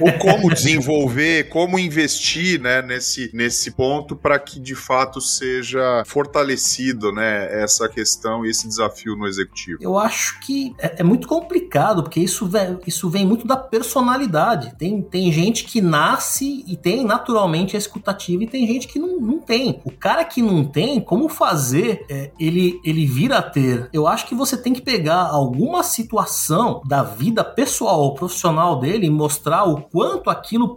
Ou 0.00 0.12
como 0.18 0.52
desenvolver, 0.54 1.31
como 1.42 1.78
investir 1.78 2.60
né, 2.60 2.82
nesse, 2.82 3.30
nesse 3.32 3.70
ponto 3.70 4.16
para 4.16 4.38
que 4.38 4.58
de 4.58 4.74
fato 4.74 5.20
seja 5.20 6.02
fortalecido 6.04 7.12
né, 7.12 7.62
essa 7.62 7.88
questão 7.88 8.44
e 8.44 8.50
esse 8.50 8.66
desafio 8.66 9.16
no 9.16 9.26
executivo? 9.26 9.78
Eu 9.80 9.98
acho 9.98 10.40
que 10.40 10.74
é, 10.78 10.96
é 10.98 11.02
muito 11.02 11.28
complicado, 11.28 12.02
porque 12.02 12.20
isso 12.20 12.46
vem, 12.46 12.78
isso 12.86 13.08
vem 13.08 13.24
muito 13.24 13.46
da 13.46 13.56
personalidade. 13.56 14.74
Tem, 14.76 15.00
tem 15.00 15.30
gente 15.30 15.64
que 15.64 15.80
nasce 15.80 16.64
e 16.66 16.76
tem 16.76 17.04
naturalmente 17.04 17.76
a 17.76 17.78
escutativa 17.78 18.42
e 18.42 18.46
tem 18.46 18.66
gente 18.66 18.88
que 18.88 18.98
não, 18.98 19.20
não 19.20 19.38
tem. 19.38 19.80
O 19.84 19.90
cara 19.90 20.24
que 20.24 20.42
não 20.42 20.64
tem, 20.64 21.00
como 21.00 21.28
fazer 21.28 22.04
é, 22.08 22.30
ele, 22.38 22.80
ele 22.84 23.06
vir 23.06 23.32
a 23.32 23.42
ter? 23.42 23.88
Eu 23.92 24.06
acho 24.06 24.26
que 24.26 24.34
você 24.34 24.56
tem 24.56 24.72
que 24.72 24.80
pegar 24.80 25.26
alguma 25.28 25.82
situação 25.82 26.82
da 26.86 27.02
vida 27.02 27.44
pessoal 27.44 28.00
ou 28.00 28.14
profissional 28.14 28.80
dele 28.80 29.06
e 29.06 29.10
mostrar 29.10 29.64
o 29.64 29.82
quanto 29.82 30.30
aquilo 30.30 30.74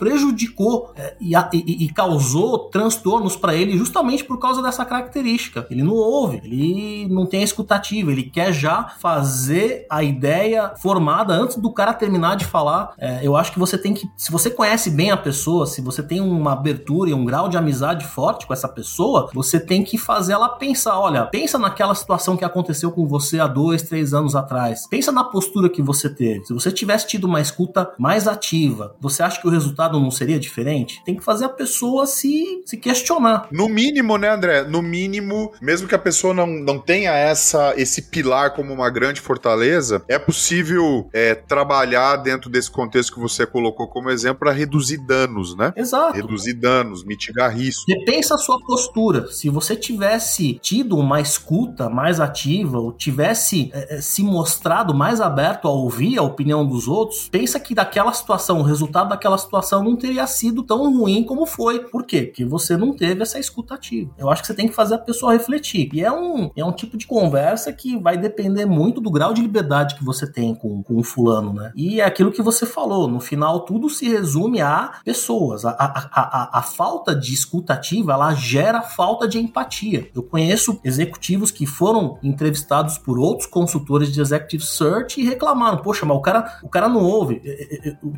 é, 0.98 1.16
e, 1.20 1.34
e, 1.36 1.86
e, 1.86 1.94
causou 1.94 2.70
transtornos 2.70 3.36
para 3.36 3.56
ele 3.56 3.78
justamente 3.78 4.24
por 4.24 4.40
causa 4.40 4.62
dessa 4.62 4.86
característica. 4.86 5.66
Ele 5.70 5.84
não 5.84 5.94
ouve, 5.94 6.42
ele 6.44 7.08
não 7.10 7.26
tem 7.26 7.42
a 7.42 7.44
escutativa, 7.44 8.12
ele 8.12 8.24
quer 8.24 8.54
já 8.54 8.96
fazer 9.00 9.86
a 9.90 10.04
ideia 10.04 10.74
formada 10.82 11.34
antes 11.34 11.58
do 11.58 11.72
cara 11.72 11.94
terminar 11.94 12.36
de 12.36 12.46
falar. 12.46 12.94
É, 12.98 13.20
eu 13.24 13.36
acho 13.36 13.52
que 13.52 13.60
você 13.60 13.78
tem 13.78 13.94
que, 13.94 14.10
se 14.18 14.32
você 14.32 14.50
conhece 14.50 14.90
bem 14.90 15.12
a 15.12 15.18
pessoa, 15.18 15.66
se 15.66 15.82
você 15.82 16.04
tem 16.04 16.22
uma 16.22 16.54
abertura 16.54 17.10
e 17.10 17.14
um 17.14 17.26
grau 17.26 17.50
de 17.50 17.58
amizade 17.58 18.06
forte 18.06 18.46
com 18.46 18.54
essa 18.54 18.68
pessoa, 18.68 19.30
você 19.34 19.60
tem 19.60 19.84
que 19.84 19.98
fazer 19.98 20.34
ela 20.34 20.50
pensar: 20.50 21.00
olha, 21.00 21.26
pensa 21.26 21.58
naquela 21.58 21.96
situação 21.96 22.38
que 22.38 22.46
aconteceu 22.46 22.92
com 22.92 23.08
você 23.08 23.40
há 23.40 23.48
dois, 23.48 23.82
três 23.84 24.14
anos 24.14 24.36
atrás. 24.36 24.88
Pensa 24.88 25.12
na 25.12 25.24
postura 25.24 25.70
que 25.70 25.82
você 25.82 26.10
teve. 26.10 26.46
Se 26.46 26.54
você 26.54 26.72
tivesse 26.72 27.08
tido 27.08 27.26
uma 27.26 27.42
escuta 27.42 27.92
mais 27.98 28.28
ativa, 28.28 28.96
você 29.00 29.24
acha 29.24 29.40
que 29.40 29.48
o 29.48 29.52
resultado 29.52 30.00
não 30.00 30.12
seria 30.12 30.35
diferente? 30.40 31.02
Tem 31.06 31.16
que 31.16 31.24
fazer 31.24 31.46
a 31.46 31.50
pessoa 31.50 32.06
se, 32.06 32.62
se 32.66 32.78
questionar. 32.78 33.48
No 33.52 33.68
mínimo, 33.68 34.18
né, 34.18 34.30
André? 34.30 34.64
No 34.64 34.82
mínimo, 34.82 35.52
mesmo 35.62 35.88
que 35.88 35.96
a 35.96 36.00
pessoa 36.00 36.34
não, 36.34 36.48
não 36.48 36.80
tenha 36.80 37.12
essa, 37.12 37.74
esse 37.78 38.04
pilar 38.04 38.54
como 38.54 38.74
uma 38.74 38.90
grande 38.90 39.22
fortaleza, 39.22 40.04
é 40.08 40.18
possível 40.20 41.10
é, 41.14 41.36
trabalhar 41.36 42.18
dentro 42.18 42.50
desse 42.50 42.70
contexto 42.72 43.14
que 43.14 43.20
você 43.20 43.46
colocou 43.46 43.88
como 43.88 44.10
exemplo 44.10 44.40
para 44.40 44.52
reduzir 44.52 44.98
danos, 44.98 45.56
né? 45.56 45.74
Exato. 45.76 46.16
Reduzir 46.16 46.54
danos, 46.54 47.04
mitigar 47.04 47.56
risco. 47.56 47.84
Repensa 47.88 48.36
a 48.36 48.38
sua 48.38 48.60
postura. 48.60 49.28
Se 49.32 49.50
você 49.50 49.76
tivesse 49.76 50.60
tido 50.62 50.98
uma 50.98 51.22
escuta 51.22 51.90
mais 51.90 52.20
ativa, 52.20 52.80
ou 52.80 52.92
tivesse 52.92 53.70
é, 53.74 54.02
se 54.02 54.24
mostrado 54.24 54.94
mais 54.94 55.22
aberto 55.22 55.68
a 55.68 55.72
ouvir 55.72 56.18
a 56.18 56.24
opinião 56.24 56.66
dos 56.66 56.88
outros, 56.88 57.30
pensa 57.30 57.60
que 57.60 57.76
daquela 57.76 58.14
situação, 58.14 58.60
o 58.60 58.64
resultado 58.64 59.10
daquela 59.10 59.38
situação 59.38 59.84
não 59.84 59.96
teria 59.96 60.25
sido 60.28 60.64
tão 60.64 60.92
ruim 60.98 61.24
como 61.24 61.46
foi. 61.46 61.80
Por 61.80 62.06
quê? 62.06 62.24
Porque 62.24 62.46
você 62.46 62.78
não 62.78 62.94
teve 62.94 63.22
essa 63.22 63.40
escuta 63.40 63.76
ativa. 63.76 64.12
Eu 64.18 64.30
acho 64.30 64.42
que 64.42 64.48
você 64.48 64.54
tem 64.54 64.68
que 64.68 64.76
fazer 64.76 64.96
a 64.96 65.00
pessoa 65.00 65.34
refletir. 65.34 65.90
E 65.94 66.04
é 66.04 66.12
um, 66.12 66.50
é 66.56 66.64
um 66.64 66.72
tipo 66.72 66.98
de 66.98 67.06
conversa 67.06 67.72
que 67.72 67.98
vai 67.98 68.18
depender 68.18 68.66
muito 68.66 69.02
do 69.02 69.12
grau 69.12 69.34
de 69.34 69.42
liberdade 69.42 69.96
que 69.96 70.04
você 70.04 70.32
tem 70.32 70.56
com, 70.56 70.84
com 70.84 70.98
o 70.98 71.04
fulano, 71.04 71.54
né? 71.54 71.72
E 71.76 72.02
é 72.02 72.06
aquilo 72.06 72.32
que 72.32 72.42
você 72.42 72.66
falou, 72.66 73.08
no 73.08 73.20
final 73.20 73.62
tudo 73.62 73.90
se 73.90 74.08
resume 74.08 74.62
a 74.62 75.00
pessoas. 75.04 75.66
A, 75.66 75.72
a, 75.72 76.10
a, 76.12 76.60
a 76.60 76.62
falta 76.62 77.16
de 77.16 77.34
escuta 77.34 77.74
ativa, 77.74 78.14
ela 78.14 78.34
gera 78.34 78.82
falta 78.82 79.28
de 79.28 79.40
empatia. 79.40 80.10
Eu 80.14 80.24
conheço 80.24 80.80
executivos 80.84 81.52
que 81.52 81.66
foram 81.66 82.18
entrevistados 82.24 82.98
por 82.98 83.18
outros 83.20 83.48
consultores 83.48 84.12
de 84.12 84.22
executive 84.22 84.64
search 84.64 85.20
e 85.20 85.26
reclamaram, 85.26 85.78
poxa, 85.78 86.06
mas 86.06 86.18
o 86.18 86.22
cara, 86.22 86.60
o 86.64 86.70
cara 86.70 86.90
não 86.90 87.04
ouve. 87.04 87.42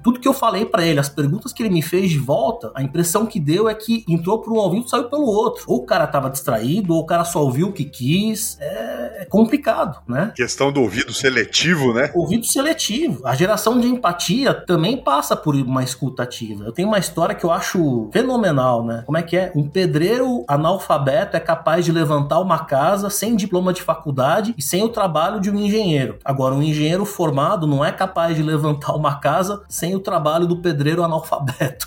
Tudo 0.03 0.19
que 0.19 0.27
eu 0.27 0.33
falei 0.33 0.65
para 0.65 0.85
ele, 0.85 0.99
as 0.99 1.09
perguntas 1.09 1.53
que 1.53 1.61
ele 1.63 1.69
me 1.69 1.81
fez 1.81 1.96
fez 1.97 2.11
de 2.11 2.19
volta, 2.19 2.71
a 2.75 2.83
impressão 2.83 3.25
que 3.25 3.39
deu 3.39 3.67
é 3.67 3.73
que 3.73 4.05
entrou 4.07 4.39
por 4.39 4.53
um 4.53 4.57
ouvido 4.57 4.85
e 4.85 4.89
saiu 4.89 5.05
pelo 5.05 5.25
outro. 5.25 5.63
Ou 5.67 5.77
o 5.77 5.85
cara 5.85 6.05
tava 6.05 6.29
distraído, 6.29 6.93
ou 6.93 7.01
o 7.01 7.05
cara 7.05 7.25
só 7.25 7.41
ouviu 7.41 7.69
o 7.69 7.73
que 7.73 7.85
quis. 7.85 8.55
É, 8.61 9.21
é 9.21 9.25
complicado, 9.25 9.99
né? 10.07 10.31
Questão 10.35 10.71
do 10.71 10.81
ouvido 10.81 11.11
seletivo, 11.11 11.93
né? 11.93 12.11
Ouvido 12.13 12.45
seletivo. 12.45 13.25
A 13.25 13.33
geração 13.33 13.79
de 13.79 13.87
empatia 13.87 14.53
também 14.53 14.97
passa 14.97 15.35
por 15.35 15.55
uma 15.55 15.83
escuta 15.83 16.21
ativa. 16.21 16.65
Eu 16.65 16.71
tenho 16.71 16.87
uma 16.87 16.99
história 16.99 17.33
que 17.33 17.43
eu 17.43 17.51
acho 17.51 18.09
fenomenal, 18.13 18.85
né? 18.85 19.01
Como 19.05 19.17
é 19.17 19.23
que 19.23 19.35
é? 19.35 19.51
Um 19.55 19.67
pedreiro 19.67 20.45
analfabeto 20.47 21.35
é 21.35 21.39
capaz 21.39 21.83
de 21.83 21.91
levantar 21.91 22.39
uma 22.39 22.59
casa 22.65 23.09
sem 23.09 23.35
diploma 23.35 23.73
de 23.73 23.81
faculdade 23.81 24.53
e 24.55 24.61
sem 24.61 24.83
o 24.83 24.89
trabalho 24.89 25.39
de 25.39 25.49
um 25.49 25.57
engenheiro. 25.57 26.19
Agora, 26.23 26.53
um 26.53 26.61
engenheiro 26.61 27.05
formado 27.05 27.65
não 27.65 27.83
é 27.83 27.91
capaz 27.91 28.35
de 28.35 28.43
levantar 28.43 28.93
uma 28.93 29.19
casa 29.19 29.63
sem 29.67 29.95
o 29.95 29.99
trabalho 29.99 30.45
do 30.45 30.61
pedreiro 30.61 31.03
analfabeto. 31.03 31.86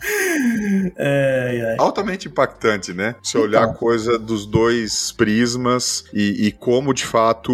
é, 0.96 1.74
é. 1.76 1.76
Altamente 1.78 2.28
impactante, 2.28 2.92
né? 2.92 3.14
Se 3.22 3.36
olhar 3.36 3.62
então. 3.62 3.72
a 3.72 3.74
coisa 3.74 4.18
dos 4.18 4.46
dois 4.46 5.12
prismas 5.12 6.04
e, 6.12 6.46
e, 6.46 6.52
como 6.52 6.94
de 6.94 7.04
fato 7.04 7.52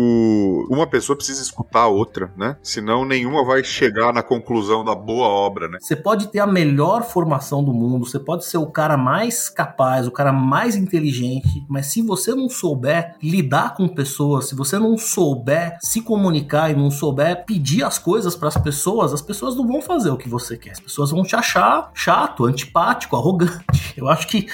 uma 0.70 0.86
pessoa 0.86 1.16
precisa 1.16 1.42
escutar 1.42 1.82
a 1.82 1.88
outra, 1.88 2.32
né? 2.36 2.56
Senão 2.62 3.04
nenhuma 3.04 3.44
vai 3.44 3.62
chegar 3.64 4.12
na 4.12 4.22
conclusão 4.22 4.84
da 4.84 4.94
boa 4.94 5.26
obra, 5.26 5.68
né? 5.68 5.78
Você 5.80 5.96
pode 5.96 6.28
ter 6.28 6.38
a 6.38 6.46
melhor 6.46 7.02
formação 7.04 7.62
do 7.62 7.72
mundo, 7.72 8.06
você 8.06 8.18
pode 8.18 8.44
ser 8.44 8.58
o 8.58 8.66
cara 8.66 8.96
mais 8.96 9.48
capaz, 9.48 10.06
o 10.06 10.10
cara 10.10 10.32
mais 10.32 10.76
inteligente, 10.76 11.64
mas 11.68 11.86
se 11.86 12.02
você 12.02 12.34
não 12.34 12.48
souber 12.48 13.16
lidar 13.22 13.74
com 13.74 13.88
pessoas, 13.88 14.48
se 14.48 14.54
você 14.54 14.78
não 14.78 14.96
souber 14.96 15.78
se 15.80 16.00
comunicar 16.00 16.70
e 16.70 16.76
não 16.76 16.90
souber 16.90 17.44
pedir 17.44 17.82
as 17.82 17.98
coisas 17.98 18.34
para 18.36 18.48
as 18.48 18.56
pessoas, 18.56 19.12
as 19.12 19.22
pessoas 19.22 19.56
não 19.56 19.66
vão 19.66 19.82
fazer 19.82 20.10
o 20.10 20.16
que 20.16 20.28
você 20.28 20.56
quer. 20.56 20.72
As 20.72 20.80
pessoas 20.80 21.10
vão 21.10 21.22
te 21.22 21.34
achar 21.34 21.90
chato, 21.94 22.35
antipático, 22.44 23.16
arrogante. 23.16 23.94
Eu 23.96 24.08
acho 24.08 24.26
que 24.28 24.46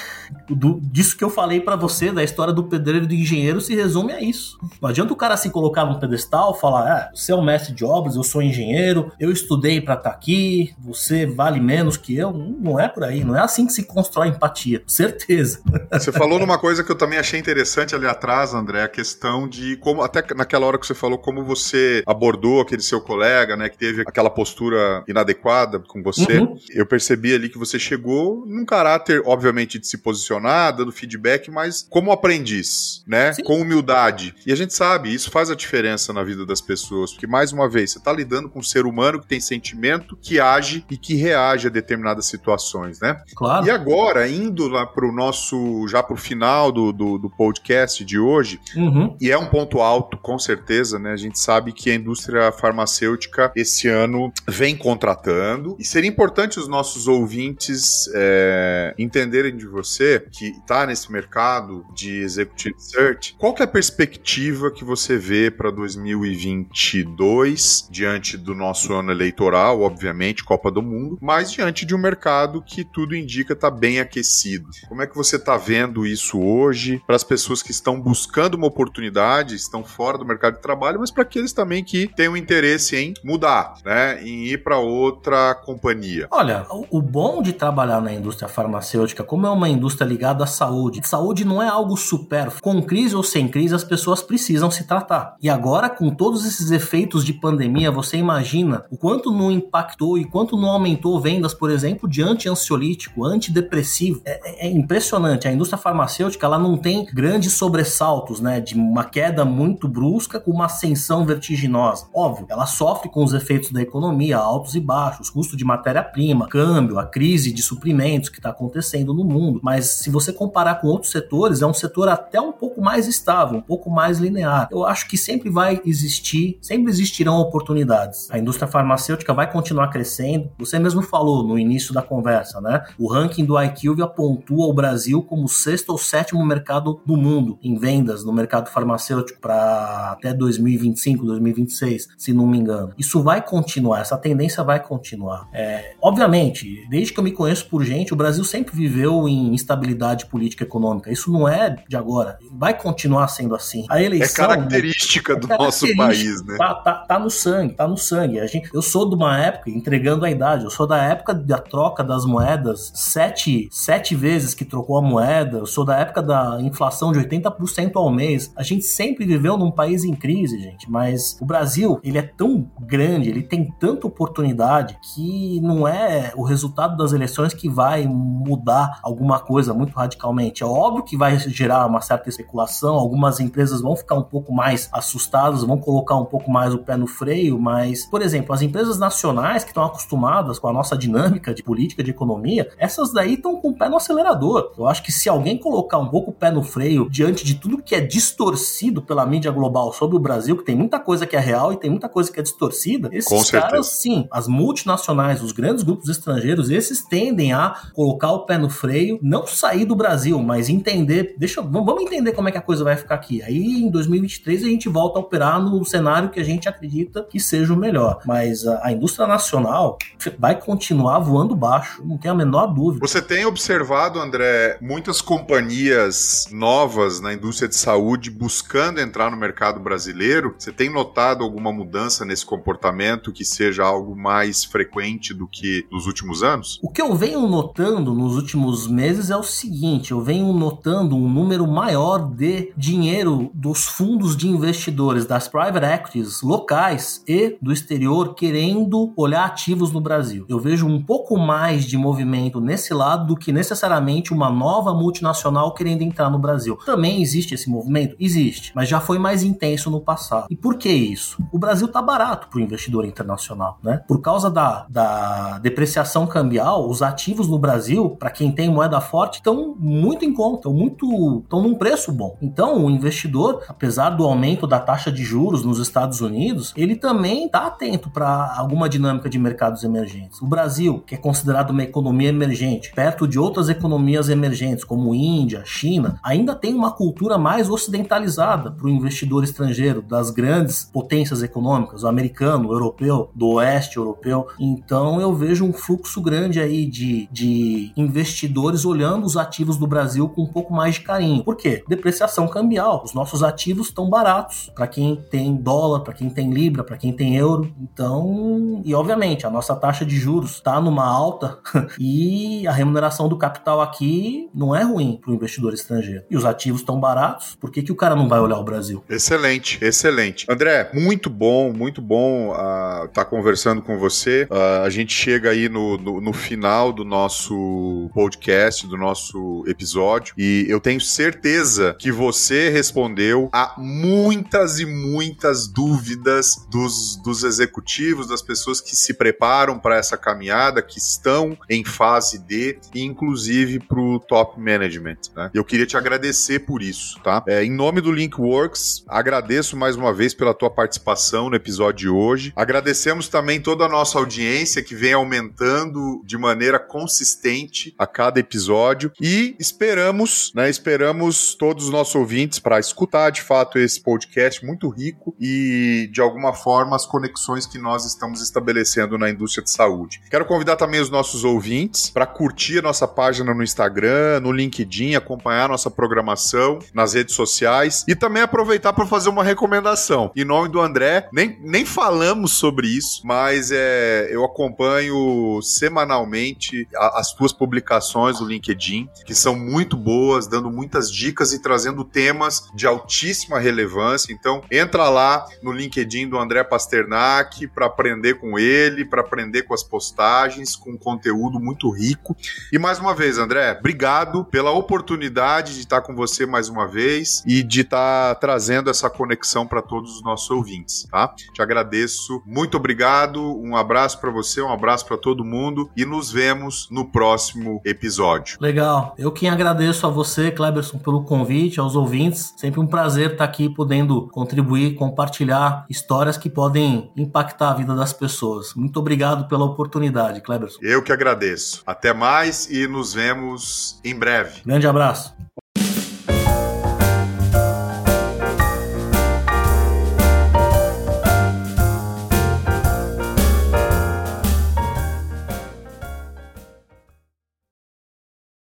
do, 0.49 0.79
disso 0.81 1.17
que 1.17 1.23
eu 1.23 1.29
falei 1.29 1.59
para 1.59 1.75
você, 1.75 2.11
da 2.11 2.23
história 2.23 2.53
do 2.53 2.63
pedreiro 2.63 3.05
e 3.05 3.07
do 3.07 3.13
engenheiro, 3.13 3.61
se 3.61 3.75
resume 3.75 4.13
a 4.13 4.21
isso. 4.21 4.57
Não 4.81 4.89
adianta 4.89 5.13
o 5.13 5.15
cara 5.15 5.37
se 5.37 5.49
colocar 5.49 5.85
num 5.85 5.99
pedestal, 5.99 6.57
falar, 6.57 6.91
ah, 6.91 7.11
você 7.13 7.31
é 7.31 7.35
o 7.35 7.41
mestre 7.41 7.73
de 7.73 7.85
obras, 7.85 8.15
eu 8.15 8.23
sou 8.23 8.41
engenheiro, 8.41 9.11
eu 9.19 9.31
estudei 9.31 9.79
para 9.79 9.95
estar 9.95 10.09
tá 10.09 10.15
aqui, 10.15 10.73
você 10.79 11.25
vale 11.25 11.59
menos 11.59 11.97
que 11.97 12.15
eu. 12.15 12.33
Não 12.33 12.79
é 12.79 12.87
por 12.87 13.03
aí, 13.03 13.23
não 13.23 13.35
é 13.35 13.41
assim 13.41 13.65
que 13.65 13.73
se 13.73 13.83
constrói 13.83 14.29
empatia, 14.29 14.83
certeza. 14.87 15.61
Você 15.93 16.11
falou 16.11 16.39
numa 16.39 16.57
coisa 16.57 16.83
que 16.83 16.91
eu 16.91 16.97
também 16.97 17.19
achei 17.19 17.39
interessante 17.39 17.95
ali 17.95 18.07
atrás, 18.07 18.53
André, 18.53 18.83
a 18.83 18.87
questão 18.87 19.47
de 19.47 19.77
como, 19.77 20.01
até 20.01 20.23
naquela 20.35 20.65
hora 20.65 20.77
que 20.77 20.85
você 20.85 20.93
falou, 20.93 21.17
como 21.17 21.43
você 21.43 22.03
abordou 22.05 22.61
aquele 22.61 22.81
seu 22.81 22.99
colega, 22.99 23.55
né, 23.55 23.69
que 23.69 23.77
teve 23.77 24.01
aquela 24.01 24.29
postura 24.29 25.03
inadequada 25.07 25.79
com 25.79 26.01
você. 26.01 26.39
Uhum. 26.39 26.57
Eu 26.71 26.85
percebi 26.85 27.33
ali 27.33 27.47
que 27.47 27.57
você 27.57 27.77
chegou 27.77 28.45
num 28.45 28.65
caráter, 28.65 29.21
obviamente, 29.25 29.77
de 29.79 29.87
se 29.87 29.97
posicionar, 29.97 30.32
dando 30.39 30.91
feedback, 30.91 31.49
mas 31.49 31.85
como 31.89 32.11
aprendiz, 32.11 33.03
né? 33.07 33.33
Sim. 33.33 33.43
Com 33.43 33.61
humildade. 33.61 34.35
E 34.45 34.51
a 34.51 34.55
gente 34.55 34.73
sabe, 34.73 35.13
isso 35.13 35.29
faz 35.31 35.49
a 35.49 35.55
diferença 35.55 36.13
na 36.13 36.23
vida 36.23 36.45
das 36.45 36.61
pessoas, 36.61 37.11
porque 37.11 37.27
mais 37.27 37.51
uma 37.51 37.69
vez, 37.69 37.91
você 37.91 37.97
está 37.97 38.11
lidando 38.11 38.49
com 38.49 38.59
um 38.59 38.63
ser 38.63 38.85
humano 38.85 39.19
que 39.19 39.27
tem 39.27 39.39
sentimento, 39.39 40.17
que 40.21 40.39
age 40.39 40.85
e 40.89 40.97
que 40.97 41.15
reage 41.15 41.67
a 41.67 41.69
determinadas 41.69 42.25
situações, 42.25 42.99
né? 42.99 43.21
Claro. 43.35 43.65
E 43.65 43.71
agora, 43.71 44.27
indo 44.27 44.67
lá 44.67 44.85
para 44.85 45.05
o 45.05 45.11
nosso, 45.11 45.87
já 45.87 46.01
para 46.01 46.13
o 46.13 46.17
final 46.17 46.71
do, 46.71 46.91
do, 46.91 47.17
do, 47.17 47.29
podcast 47.29 48.03
de 48.05 48.19
hoje, 48.19 48.59
uhum. 48.75 49.15
e 49.19 49.31
é 49.31 49.37
um 49.37 49.47
ponto 49.47 49.79
alto, 49.79 50.17
com 50.17 50.37
certeza, 50.37 50.99
né? 50.99 51.11
A 51.11 51.17
gente 51.17 51.39
sabe 51.39 51.71
que 51.71 51.89
a 51.89 51.95
indústria 51.95 52.51
farmacêutica 52.51 53.51
esse 53.55 53.87
ano 53.87 54.31
vem 54.47 54.75
contratando, 54.75 55.75
e 55.79 55.83
seria 55.83 56.09
importante 56.09 56.59
os 56.59 56.67
nossos 56.67 57.07
ouvintes 57.07 58.09
é, 58.13 58.93
entenderem 58.97 59.55
de 59.55 59.65
você 59.65 60.22
que 60.31 60.47
está 60.47 60.85
nesse 60.85 61.11
mercado 61.11 61.85
de 61.93 62.21
executive 62.21 62.75
search, 62.77 63.35
qual 63.37 63.53
é 63.59 63.63
a 63.63 63.67
perspectiva 63.67 64.71
que 64.71 64.83
você 64.83 65.17
vê 65.17 65.51
para 65.51 65.71
2022 65.71 67.87
diante 67.89 68.37
do 68.37 68.55
nosso 68.55 68.93
ano 68.93 69.11
eleitoral, 69.11 69.81
obviamente, 69.81 70.43
Copa 70.43 70.71
do 70.71 70.81
Mundo, 70.81 71.17
mas 71.21 71.51
diante 71.51 71.85
de 71.85 71.95
um 71.95 71.97
mercado 71.97 72.61
que 72.61 72.83
tudo 72.83 73.15
indica 73.15 73.53
está 73.53 73.69
bem 73.69 73.99
aquecido. 73.99 74.69
Como 74.87 75.01
é 75.01 75.07
que 75.07 75.15
você 75.15 75.37
está 75.37 75.57
vendo 75.57 76.05
isso 76.05 76.39
hoje 76.39 77.01
para 77.05 77.15
as 77.15 77.23
pessoas 77.23 77.61
que 77.61 77.71
estão 77.71 77.99
buscando 77.99 78.55
uma 78.55 78.67
oportunidade, 78.67 79.55
estão 79.55 79.83
fora 79.83 80.17
do 80.17 80.25
mercado 80.25 80.55
de 80.55 80.61
trabalho, 80.61 80.99
mas 80.99 81.11
para 81.11 81.23
aqueles 81.23 81.53
também 81.53 81.83
que 81.83 82.07
têm 82.07 82.29
um 82.29 82.37
interesse 82.37 82.95
em 82.95 83.13
mudar, 83.23 83.75
né, 83.85 84.21
em 84.23 84.45
ir 84.45 84.63
para 84.63 84.77
outra 84.77 85.55
companhia? 85.55 86.27
Olha, 86.31 86.65
o 86.69 87.01
bom 87.01 87.41
de 87.41 87.53
trabalhar 87.53 88.01
na 88.01 88.13
indústria 88.13 88.47
farmacêutica, 88.47 89.23
como 89.23 89.45
é 89.45 89.49
uma 89.49 89.69
indústria 89.69 90.07
ligada 90.13 90.43
à 90.43 90.47
saúde, 90.47 91.01
saúde 91.03 91.43
não 91.43 91.61
é 91.61 91.67
algo 91.67 91.97
supérfluo. 91.97 92.61
Com 92.61 92.81
crise 92.81 93.15
ou 93.15 93.23
sem 93.23 93.47
crise, 93.47 93.75
as 93.75 93.83
pessoas 93.83 94.21
precisam 94.21 94.69
se 94.69 94.85
tratar. 94.85 95.35
E 95.41 95.49
agora, 95.49 95.89
com 95.89 96.09
todos 96.09 96.45
esses 96.45 96.71
efeitos 96.71 97.25
de 97.25 97.33
pandemia, 97.33 97.91
você 97.91 98.17
imagina 98.17 98.85
o 98.91 98.97
quanto 98.97 99.31
não 99.31 99.51
impactou 99.51 100.17
e 100.17 100.25
quanto 100.25 100.57
não 100.57 100.69
aumentou 100.69 101.19
vendas, 101.19 101.53
por 101.53 101.69
exemplo, 101.69 102.09
de 102.09 102.21
anti-ansiolítico, 102.21 103.25
antidepressivo. 103.25 104.21
É, 104.25 104.67
é, 104.67 104.71
impressionante. 104.71 105.47
A 105.47 105.51
indústria 105.51 105.77
farmacêutica 105.77 106.45
ela 106.45 106.59
não 106.59 106.77
tem 106.77 107.05
grandes 107.05 107.53
sobressaltos, 107.53 108.39
né? 108.39 108.59
De 108.59 108.75
uma 108.75 109.03
queda 109.03 109.45
muito 109.45 109.87
brusca 109.87 110.39
com 110.39 110.51
uma 110.51 110.65
ascensão 110.65 111.25
vertiginosa. 111.25 112.07
Óbvio, 112.13 112.45
ela 112.49 112.65
sofre 112.65 113.09
com 113.09 113.23
os 113.23 113.33
efeitos 113.33 113.71
da 113.71 113.81
economia, 113.81 114.37
altos 114.37 114.75
e 114.75 114.79
baixos, 114.79 115.29
custo 115.29 115.55
de 115.55 115.65
matéria-prima, 115.65 116.47
câmbio, 116.47 116.99
a 116.99 117.05
crise 117.05 117.51
de 117.51 117.61
suprimentos 117.61 118.29
que 118.29 118.37
está 118.37 118.49
acontecendo 118.49 119.13
no 119.13 119.23
mundo. 119.23 119.59
Mas 119.63 120.02
se 120.03 120.09
você 120.09 120.33
comparar 120.33 120.81
com 120.81 120.87
outros 120.87 121.13
setores, 121.13 121.61
é 121.61 121.65
um 121.65 121.73
setor 121.73 122.09
até 122.09 122.41
um 122.41 122.51
pouco 122.51 122.81
mais 122.81 123.07
estável, 123.07 123.59
um 123.59 123.61
pouco 123.61 123.89
mais 123.89 124.19
linear. 124.19 124.67
Eu 124.69 124.85
acho 124.85 125.07
que 125.07 125.17
sempre 125.17 125.49
vai 125.49 125.81
existir, 125.85 126.57
sempre 126.61 126.91
existirão 126.91 127.37
oportunidades. 127.39 128.29
A 128.29 128.37
indústria 128.37 128.67
farmacêutica 128.67 129.33
vai 129.33 129.49
continuar 129.49 129.87
crescendo. 129.87 130.51
Você 130.59 130.77
mesmo 130.77 131.01
falou 131.01 131.41
no 131.41 131.57
início 131.57 131.93
da 131.93 132.01
conversa, 132.01 132.59
né? 132.59 132.83
O 132.99 133.09
ranking 133.09 133.45
do 133.45 133.57
IQVIA 133.57 134.05
pontua 134.05 134.65
o 134.65 134.73
Brasil 134.73 135.23
como 135.23 135.45
o 135.45 135.47
sexto 135.47 135.91
ou 135.91 135.97
sétimo 135.97 136.45
mercado 136.45 136.99
do 137.05 137.15
mundo 137.15 137.57
em 137.63 137.77
vendas 137.77 138.25
no 138.25 138.33
mercado 138.33 138.69
farmacêutico 138.69 139.39
para 139.39 140.11
até 140.11 140.33
2025, 140.33 141.25
2026, 141.25 142.09
se 142.17 142.33
não 142.33 142.45
me 142.45 142.57
engano. 142.57 142.91
Isso 142.97 143.23
vai 143.23 143.41
continuar, 143.41 144.01
essa 144.01 144.17
tendência 144.17 144.65
vai 144.65 144.83
continuar. 144.83 145.47
É, 145.53 145.93
obviamente, 146.01 146.85
desde 146.89 147.13
que 147.13 147.19
eu 147.21 147.23
me 147.23 147.31
conheço 147.31 147.69
por 147.69 147.85
gente, 147.85 148.11
o 148.11 148.17
Brasil 148.17 148.43
sempre 148.43 148.75
viveu 148.75 149.29
em 149.29 149.53
instabilidade 149.53 149.92
política 150.25 150.63
e 150.63 150.67
econômica. 150.67 151.11
Isso 151.11 151.31
não 151.31 151.47
é 151.47 151.75
de 151.87 151.95
agora. 151.95 152.37
Vai 152.51 152.77
continuar 152.77 153.27
sendo 153.27 153.55
assim. 153.55 153.85
A 153.89 154.01
eleição. 154.01 154.45
É 154.45 154.47
característica 154.47 155.35
do 155.35 155.51
é 155.51 155.57
nosso 155.57 155.95
país, 155.95 156.43
né? 156.43 156.57
Tá, 156.57 156.73
tá, 156.75 156.93
tá, 156.93 157.19
no 157.19 157.29
sangue, 157.29 157.73
tá 157.73 157.87
no 157.87 157.97
sangue. 157.97 158.39
A 158.39 158.47
gente, 158.47 158.69
eu 158.73 158.81
sou 158.81 159.09
de 159.09 159.15
uma 159.15 159.37
época, 159.37 159.69
entregando 159.69 160.25
a 160.25 160.31
idade, 160.31 160.63
eu 160.63 160.69
sou 160.69 160.87
da 160.87 160.97
época 160.97 161.33
da 161.33 161.57
troca 161.57 162.03
das 162.03 162.25
moedas, 162.25 162.91
sete, 162.93 163.67
sete 163.71 164.15
vezes 164.15 164.53
que 164.53 164.65
trocou 164.65 164.97
a 164.97 165.01
moeda, 165.01 165.57
eu 165.57 165.65
sou 165.65 165.83
da 165.85 165.97
época 165.97 166.21
da 166.21 166.57
inflação 166.61 167.11
de 167.11 167.19
80% 167.19 167.91
ao 167.95 168.11
mês. 168.11 168.51
A 168.55 168.63
gente 168.63 168.83
sempre 168.83 169.25
viveu 169.25 169.57
num 169.57 169.71
país 169.71 170.03
em 170.03 170.13
crise, 170.13 170.59
gente, 170.59 170.89
mas 170.89 171.37
o 171.41 171.45
Brasil, 171.45 171.99
ele 172.03 172.17
é 172.17 172.21
tão 172.21 172.69
grande, 172.79 173.29
ele 173.29 173.43
tem 173.43 173.71
tanta 173.79 174.07
oportunidade 174.07 174.97
que 175.13 175.59
não 175.61 175.87
é 175.87 176.31
o 176.35 176.43
resultado 176.43 176.95
das 176.95 177.13
eleições 177.13 177.53
que 177.53 177.69
vai 177.69 178.07
mudar 178.07 178.99
alguma 179.01 179.39
coisa 179.39 179.73
muito 179.73 179.82
radicalmente. 179.91 180.63
É 180.63 180.65
óbvio 180.65 181.03
que 181.03 181.17
vai 181.17 181.37
gerar 181.37 181.85
uma 181.85 182.01
certa 182.01 182.29
especulação, 182.29 182.95
algumas 182.95 183.39
empresas 183.39 183.81
vão 183.81 183.95
ficar 183.95 184.15
um 184.15 184.23
pouco 184.23 184.53
mais 184.53 184.89
assustadas, 184.91 185.63
vão 185.63 185.77
colocar 185.77 186.15
um 186.15 186.25
pouco 186.25 186.51
mais 186.51 186.73
o 186.73 186.79
pé 186.79 186.95
no 186.95 187.07
freio, 187.07 187.59
mas, 187.59 188.05
por 188.05 188.21
exemplo, 188.21 188.53
as 188.53 188.61
empresas 188.61 188.99
nacionais 188.99 189.63
que 189.63 189.71
estão 189.71 189.83
acostumadas 189.83 190.59
com 190.59 190.67
a 190.67 190.73
nossa 190.73 190.97
dinâmica 190.97 191.53
de 191.53 191.63
política 191.63 192.03
de 192.03 192.11
economia, 192.11 192.69
essas 192.77 193.11
daí 193.11 193.33
estão 193.33 193.55
com 193.55 193.69
o 193.69 193.77
pé 193.77 193.89
no 193.89 193.97
acelerador. 193.97 194.71
Eu 194.77 194.87
acho 194.87 195.03
que 195.03 195.11
se 195.11 195.29
alguém 195.29 195.57
colocar 195.57 195.97
um 195.97 196.07
pouco 196.07 196.31
o 196.31 196.33
pé 196.33 196.51
no 196.51 196.63
freio 196.63 197.09
diante 197.09 197.45
de 197.45 197.55
tudo 197.55 197.81
que 197.81 197.95
é 197.95 198.01
distorcido 198.01 199.01
pela 199.01 199.25
mídia 199.25 199.51
global 199.51 199.91
sobre 199.93 200.15
o 200.15 200.19
Brasil, 200.19 200.57
que 200.57 200.63
tem 200.63 200.75
muita 200.75 200.99
coisa 200.99 201.25
que 201.25 201.35
é 201.35 201.39
real 201.39 201.73
e 201.73 201.77
tem 201.77 201.89
muita 201.89 202.09
coisa 202.09 202.31
que 202.31 202.39
é 202.39 202.43
distorcida, 202.43 203.09
esses 203.11 203.51
caras, 203.51 203.87
sim, 203.87 204.27
as 204.31 204.47
multinacionais, 204.47 205.41
os 205.41 205.51
grandes 205.51 205.83
grupos 205.83 206.09
estrangeiros, 206.09 206.69
esses 206.69 207.03
tendem 207.03 207.53
a 207.53 207.75
colocar 207.93 208.31
o 208.31 208.45
pé 208.45 208.57
no 208.57 208.69
freio, 208.69 209.19
não 209.21 209.45
sair 209.45 209.72
do 209.83 209.95
Brasil, 209.95 210.39
mas 210.41 210.69
entender, 210.69 211.35
deixa, 211.37 211.61
vamos 211.61 212.03
entender 212.03 212.31
como 212.33 212.47
é 212.47 212.51
que 212.51 212.57
a 212.57 212.61
coisa 212.61 212.83
vai 212.83 212.95
ficar 212.95 213.15
aqui. 213.15 213.41
Aí 213.41 213.83
em 213.83 213.89
2023 213.89 214.63
a 214.63 214.67
gente 214.67 214.87
volta 214.87 215.17
a 215.17 215.21
operar 215.21 215.61
no 215.61 215.83
cenário 215.83 216.29
que 216.29 216.39
a 216.39 216.43
gente 216.43 216.69
acredita 216.69 217.23
que 217.23 217.39
seja 217.39 217.73
o 217.73 217.77
melhor. 217.77 218.19
Mas 218.25 218.67
a, 218.67 218.87
a 218.87 218.91
indústria 218.91 219.27
nacional 219.27 219.97
vai 220.37 220.59
continuar 220.59 221.19
voando 221.19 221.55
baixo, 221.55 222.03
não 222.05 222.17
tem 222.17 222.29
a 222.29 222.35
menor 222.35 222.67
dúvida. 222.67 223.05
Você 223.05 223.21
tem 223.21 223.45
observado, 223.45 224.19
André, 224.19 224.77
muitas 224.81 225.21
companhias 225.21 226.47
novas 226.51 227.19
na 227.19 227.33
indústria 227.33 227.67
de 227.67 227.75
saúde 227.75 228.29
buscando 228.29 228.99
entrar 228.99 229.31
no 229.31 229.37
mercado 229.37 229.79
brasileiro? 229.79 230.55
Você 230.57 230.71
tem 230.71 230.91
notado 230.91 231.43
alguma 231.43 231.71
mudança 231.71 232.25
nesse 232.25 232.45
comportamento 232.45 233.31
que 233.31 233.43
seja 233.43 233.83
algo 233.83 234.15
mais 234.15 234.63
frequente 234.63 235.33
do 235.33 235.47
que 235.47 235.85
nos 235.91 236.05
últimos 236.05 236.43
anos? 236.43 236.79
O 236.81 236.89
que 236.89 237.01
eu 237.01 237.13
venho 237.15 237.47
notando 237.47 238.13
nos 238.13 238.35
últimos 238.35 238.87
meses 238.87 239.29
é 239.29 239.37
o 239.37 239.43
seguinte: 239.63 240.11
eu 240.11 240.21
venho 240.21 240.51
notando 240.51 241.15
um 241.15 241.29
número 241.29 241.65
maior 241.67 242.29
de 242.33 242.73
dinheiro 242.75 243.49
dos 243.53 243.85
fundos 243.85 244.35
de 244.35 244.47
investidores, 244.47 245.25
das 245.25 245.47
private 245.47 245.85
equities 245.85 246.41
locais 246.41 247.23
e 247.27 247.57
do 247.61 247.71
exterior 247.71 248.35
querendo 248.35 249.13
olhar 249.15 249.45
ativos 249.45 249.91
no 249.91 250.01
Brasil. 250.01 250.45
Eu 250.49 250.59
vejo 250.59 250.87
um 250.87 251.01
pouco 251.01 251.37
mais 251.37 251.85
de 251.85 251.97
movimento 251.97 252.59
nesse 252.59 252.93
lado 252.93 253.27
do 253.27 253.35
que 253.37 253.51
necessariamente 253.51 254.33
uma 254.33 254.49
nova 254.49 254.93
multinacional 254.93 255.73
querendo 255.73 256.01
entrar 256.01 256.29
no 256.29 256.39
Brasil. 256.39 256.77
Também 256.85 257.21
existe 257.21 257.53
esse 257.53 257.69
movimento? 257.69 258.15
Existe, 258.19 258.71
mas 258.75 258.89
já 258.89 258.99
foi 258.99 259.17
mais 259.17 259.43
intenso 259.43 259.89
no 259.89 260.01
passado. 260.01 260.47
E 260.49 260.55
por 260.55 260.77
que 260.77 260.89
isso? 260.89 261.41
O 261.51 261.59
Brasil 261.59 261.87
está 261.87 262.01
barato 262.01 262.47
para 262.47 262.57
o 262.59 262.61
investidor 262.61 263.05
internacional, 263.05 263.77
né? 263.83 264.01
Por 264.07 264.21
causa 264.21 264.49
da, 264.49 264.85
da 264.89 265.59
depreciação 265.59 266.25
cambial, 266.25 266.89
os 266.89 267.01
ativos 267.01 267.47
no 267.47 267.59
Brasil, 267.59 268.09
para 268.09 268.31
quem 268.31 268.51
tem 268.51 268.69
moeda 268.69 268.99
forte, 268.99 269.41
estão 269.43 269.75
muito 269.77 270.23
em 270.23 270.33
conta, 270.33 270.69
muito, 270.69 271.41
estão 271.43 271.61
num 271.61 271.75
preço 271.75 272.13
bom. 272.13 272.37
Então, 272.41 272.85
o 272.85 272.89
investidor, 272.89 273.61
apesar 273.67 274.11
do 274.11 274.23
aumento 274.23 274.65
da 274.65 274.79
taxa 274.79 275.11
de 275.11 275.21
juros 275.21 275.65
nos 275.65 275.79
Estados 275.79 276.21
Unidos, 276.21 276.73
ele 276.77 276.95
também 276.95 277.45
está 277.45 277.67
atento 277.67 278.09
para 278.09 278.55
alguma 278.57 278.87
dinâmica 278.87 279.29
de 279.29 279.37
mercados 279.37 279.83
emergentes. 279.83 280.41
O 280.41 280.47
Brasil, 280.47 281.03
que 281.05 281.15
é 281.15 281.17
considerado 281.17 281.71
uma 281.71 281.83
economia 281.83 282.29
emergente, 282.29 282.93
perto 282.95 283.27
de 283.27 283.37
outras 283.37 283.67
economias 283.67 284.29
emergentes 284.29 284.85
como 284.85 285.13
Índia, 285.13 285.63
China, 285.65 286.17
ainda 286.23 286.55
tem 286.55 286.73
uma 286.73 286.91
cultura 286.91 287.37
mais 287.37 287.69
ocidentalizada 287.69 288.71
para 288.71 288.87
o 288.87 288.89
investidor 288.89 289.43
estrangeiro 289.43 290.01
das 290.01 290.29
grandes 290.29 290.85
potências 290.85 291.43
econômicas, 291.43 292.03
o 292.03 292.07
americano, 292.07 292.69
o 292.69 292.73
europeu, 292.73 293.29
do 293.35 293.47
oeste 293.55 293.97
europeu. 293.97 294.47
Então 294.57 295.19
eu 295.19 295.33
vejo 295.33 295.65
um 295.65 295.73
fluxo 295.73 296.21
grande 296.21 296.61
aí 296.61 296.85
de, 296.85 297.27
de 297.31 297.91
investidores 297.97 298.85
olhando 298.85 299.25
os 299.25 299.32
ativos 299.37 299.77
do 299.77 299.87
Brasil 299.87 300.27
com 300.29 300.43
um 300.43 300.47
pouco 300.47 300.73
mais 300.73 300.95
de 300.95 301.01
carinho. 301.01 301.43
Por 301.43 301.55
quê? 301.55 301.83
Depreciação 301.87 302.47
cambial. 302.47 303.03
Os 303.03 303.13
nossos 303.13 303.43
ativos 303.43 303.87
estão 303.87 304.09
baratos 304.09 304.71
para 304.75 304.87
quem 304.87 305.15
tem 305.29 305.55
dólar, 305.55 306.01
para 306.01 306.13
quem 306.13 306.29
tem 306.29 306.51
libra, 306.51 306.83
para 306.83 306.97
quem 306.97 307.13
tem 307.13 307.35
euro. 307.35 307.73
Então, 307.79 308.81
e 308.85 308.93
obviamente, 308.93 309.45
a 309.45 309.49
nossa 309.49 309.75
taxa 309.75 310.05
de 310.05 310.17
juros 310.17 310.51
está 310.51 310.79
numa 310.79 311.05
alta 311.05 311.59
e 311.99 312.67
a 312.67 312.71
remuneração 312.71 313.27
do 313.27 313.37
capital 313.37 313.81
aqui 313.81 314.49
não 314.53 314.75
é 314.75 314.83
ruim 314.83 315.19
para 315.21 315.31
o 315.31 315.33
investidor 315.35 315.73
estrangeiro. 315.73 316.23
E 316.29 316.35
os 316.35 316.45
ativos 316.45 316.81
estão 316.81 316.99
baratos, 316.99 317.55
por 317.55 317.71
que, 317.71 317.81
que 317.81 317.91
o 317.91 317.95
cara 317.95 318.15
não 318.15 318.27
vai 318.27 318.39
olhar 318.39 318.57
o 318.57 318.63
Brasil? 318.63 319.03
Excelente, 319.09 319.83
excelente. 319.83 320.45
André, 320.49 320.89
muito 320.93 321.29
bom, 321.29 321.71
muito 321.71 322.01
bom 322.01 322.51
estar 322.51 323.05
uh, 323.05 323.07
tá 323.09 323.25
conversando 323.25 323.81
com 323.81 323.97
você. 323.97 324.47
Uh, 324.49 324.83
a 324.83 324.89
gente 324.89 325.13
chega 325.13 325.49
aí 325.49 325.69
no, 325.69 325.97
no, 325.97 326.21
no 326.21 326.33
final 326.33 326.91
do 326.91 327.03
nosso 327.03 328.09
podcast, 328.13 328.87
do 328.87 328.97
nosso 328.97 329.22
episódio, 329.67 330.33
e 330.37 330.65
eu 330.67 330.79
tenho 330.79 330.99
certeza 330.99 331.95
que 331.99 332.11
você 332.11 332.69
respondeu 332.69 333.49
a 333.53 333.75
muitas 333.77 334.79
e 334.79 334.85
muitas 334.85 335.67
dúvidas 335.67 336.65
dos, 336.69 337.15
dos 337.17 337.43
executivos, 337.43 338.27
das 338.27 338.41
pessoas 338.41 338.81
que 338.81 338.95
se 338.95 339.13
preparam 339.13 339.79
para 339.79 339.97
essa 339.97 340.17
caminhada, 340.17 340.81
que 340.81 340.97
estão 340.97 341.57
em 341.69 341.83
fase 341.83 342.39
D, 342.39 342.79
e 342.93 343.01
inclusive 343.01 343.79
para 343.79 343.99
o 343.99 344.19
top 344.19 344.59
management. 344.59 345.17
Né? 345.35 345.51
Eu 345.53 345.63
queria 345.63 345.85
te 345.85 345.97
agradecer 345.97 346.59
por 346.59 346.81
isso, 346.81 347.19
tá? 347.21 347.43
É, 347.47 347.63
em 347.63 347.71
nome 347.71 348.01
do 348.01 348.11
Linkworks, 348.11 349.03
agradeço 349.07 349.77
mais 349.77 349.95
uma 349.95 350.13
vez 350.13 350.33
pela 350.33 350.53
tua 350.53 350.69
participação 350.69 351.49
no 351.49 351.55
episódio 351.55 351.93
de 351.93 352.09
hoje. 352.09 352.53
Agradecemos 352.55 353.27
também 353.27 353.61
toda 353.61 353.85
a 353.85 353.89
nossa 353.89 354.17
audiência 354.17 354.83
que 354.83 354.95
vem 354.95 355.13
aumentando 355.13 356.21
de 356.25 356.37
maneira 356.37 356.79
consistente 356.79 357.93
a 357.97 358.07
cada 358.07 358.39
episódio 358.39 359.11
e 359.19 359.55
esperamos, 359.59 360.51
né? 360.55 360.69
Esperamos 360.69 361.55
todos 361.55 361.85
os 361.85 361.89
nossos 361.91 362.15
ouvintes 362.15 362.59
para 362.59 362.79
escutar 362.79 363.29
de 363.29 363.41
fato 363.41 363.77
esse 363.77 364.01
podcast 364.01 364.65
muito 364.65 364.89
rico 364.89 365.35
e 365.39 366.09
de 366.11 366.21
alguma 366.21 366.53
forma 366.53 366.95
as 366.95 367.05
conexões 367.05 367.65
que 367.65 367.77
nós 367.77 368.05
estamos 368.05 368.41
estabelecendo 368.41 369.17
na 369.17 369.29
indústria 369.29 369.63
de 369.63 369.71
saúde. 369.71 370.21
Quero 370.29 370.45
convidar 370.45 370.75
também 370.75 370.99
os 370.99 371.09
nossos 371.09 371.43
ouvintes 371.43 372.09
para 372.09 372.25
curtir 372.25 372.79
a 372.79 372.81
nossa 372.81 373.07
página 373.07 373.53
no 373.53 373.63
Instagram, 373.63 374.39
no 374.41 374.51
LinkedIn, 374.51 375.15
acompanhar 375.15 375.69
nossa 375.69 375.89
programação 375.89 376.79
nas 376.93 377.13
redes 377.13 377.35
sociais 377.35 378.03
e 378.07 378.15
também 378.15 378.43
aproveitar 378.43 378.93
para 378.93 379.05
fazer 379.05 379.29
uma 379.29 379.43
recomendação. 379.43 380.31
Em 380.35 380.45
nome 380.45 380.69
do 380.69 380.79
André, 380.79 381.27
nem, 381.31 381.57
nem 381.61 381.85
falamos 381.85 382.53
sobre 382.53 382.87
isso, 382.87 383.21
mas 383.25 383.71
é, 383.71 384.27
eu 384.31 384.43
acompanho 384.43 385.61
semanalmente 385.61 386.87
as 386.95 387.33
tuas 387.33 387.51
publicações 387.51 388.39
no 388.39 388.47
LinkedIn, 388.47 389.02
que 389.25 389.35
são 389.35 389.55
muito 389.55 389.95
boas, 389.95 390.47
dando 390.47 390.69
muitas 390.69 391.11
dicas 391.11 391.53
e 391.53 391.61
trazendo 391.61 392.03
temas 392.03 392.67
de 392.73 392.87
altíssima 392.87 393.59
relevância. 393.59 394.33
Então, 394.33 394.61
entra 394.71 395.09
lá 395.09 395.45
no 395.61 395.71
LinkedIn 395.71 396.27
do 396.27 396.37
André 396.37 396.63
Pasternak 396.63 397.67
para 397.67 397.85
aprender 397.85 398.35
com 398.35 398.57
ele, 398.57 399.05
para 399.05 399.21
aprender 399.21 399.63
com 399.63 399.73
as 399.73 399.83
postagens, 399.83 400.75
com 400.75 400.97
conteúdo 400.97 401.59
muito 401.59 401.89
rico. 401.89 402.35
E 402.71 402.79
mais 402.79 402.99
uma 402.99 403.13
vez, 403.13 403.37
André, 403.37 403.77
obrigado 403.79 404.45
pela 404.45 404.71
oportunidade 404.71 405.73
de 405.73 405.79
estar 405.81 406.01
com 406.01 406.15
você 406.15 406.45
mais 406.45 406.69
uma 406.69 406.87
vez 406.87 407.43
e 407.45 407.63
de 407.63 407.81
estar 407.81 408.35
trazendo 408.35 408.89
essa 408.89 409.09
conexão 409.09 409.65
para 409.65 409.81
todos 409.81 410.15
os 410.15 410.23
nossos 410.23 410.49
ouvintes, 410.49 411.07
tá? 411.09 411.33
Te 411.53 411.61
agradeço, 411.61 412.41
muito 412.45 412.77
obrigado, 412.77 413.41
um 413.59 413.75
abraço 413.75 414.19
para 414.19 414.31
você, 414.31 414.61
um 414.61 414.71
abraço 414.71 415.05
para 415.05 415.17
todo 415.17 415.43
mundo 415.43 415.89
e 415.95 416.05
nos 416.05 416.31
vemos 416.31 416.87
no 416.91 417.11
próximo 417.11 417.81
episódio. 417.85 418.57
Legal. 418.93 419.15
Eu 419.17 419.31
quem 419.31 419.49
agradeço 419.49 420.05
a 420.05 420.09
você, 420.09 420.51
Kleberson, 420.51 420.99
pelo 420.99 421.23
convite, 421.23 421.79
aos 421.79 421.95
ouvintes. 421.95 422.53
Sempre 422.57 422.79
um 422.79 422.87
prazer 422.87 423.31
estar 423.31 423.43
aqui 423.43 423.69
podendo 423.69 424.27
contribuir, 424.29 424.95
compartilhar 424.95 425.85
histórias 425.89 426.37
que 426.37 426.49
podem 426.49 427.11
impactar 427.17 427.71
a 427.71 427.73
vida 427.73 427.95
das 427.95 428.13
pessoas. 428.13 428.73
Muito 428.75 428.99
obrigado 428.99 429.47
pela 429.47 429.65
oportunidade, 429.65 430.41
Kleberson. 430.41 430.79
Eu 430.81 431.01
que 431.01 431.11
agradeço. 431.11 431.81
Até 431.85 432.13
mais 432.13 432.69
e 432.69 432.87
nos 432.87 433.13
vemos 433.13 433.99
em 434.03 434.15
breve. 434.15 434.61
Grande 434.65 434.87
abraço. 434.87 435.33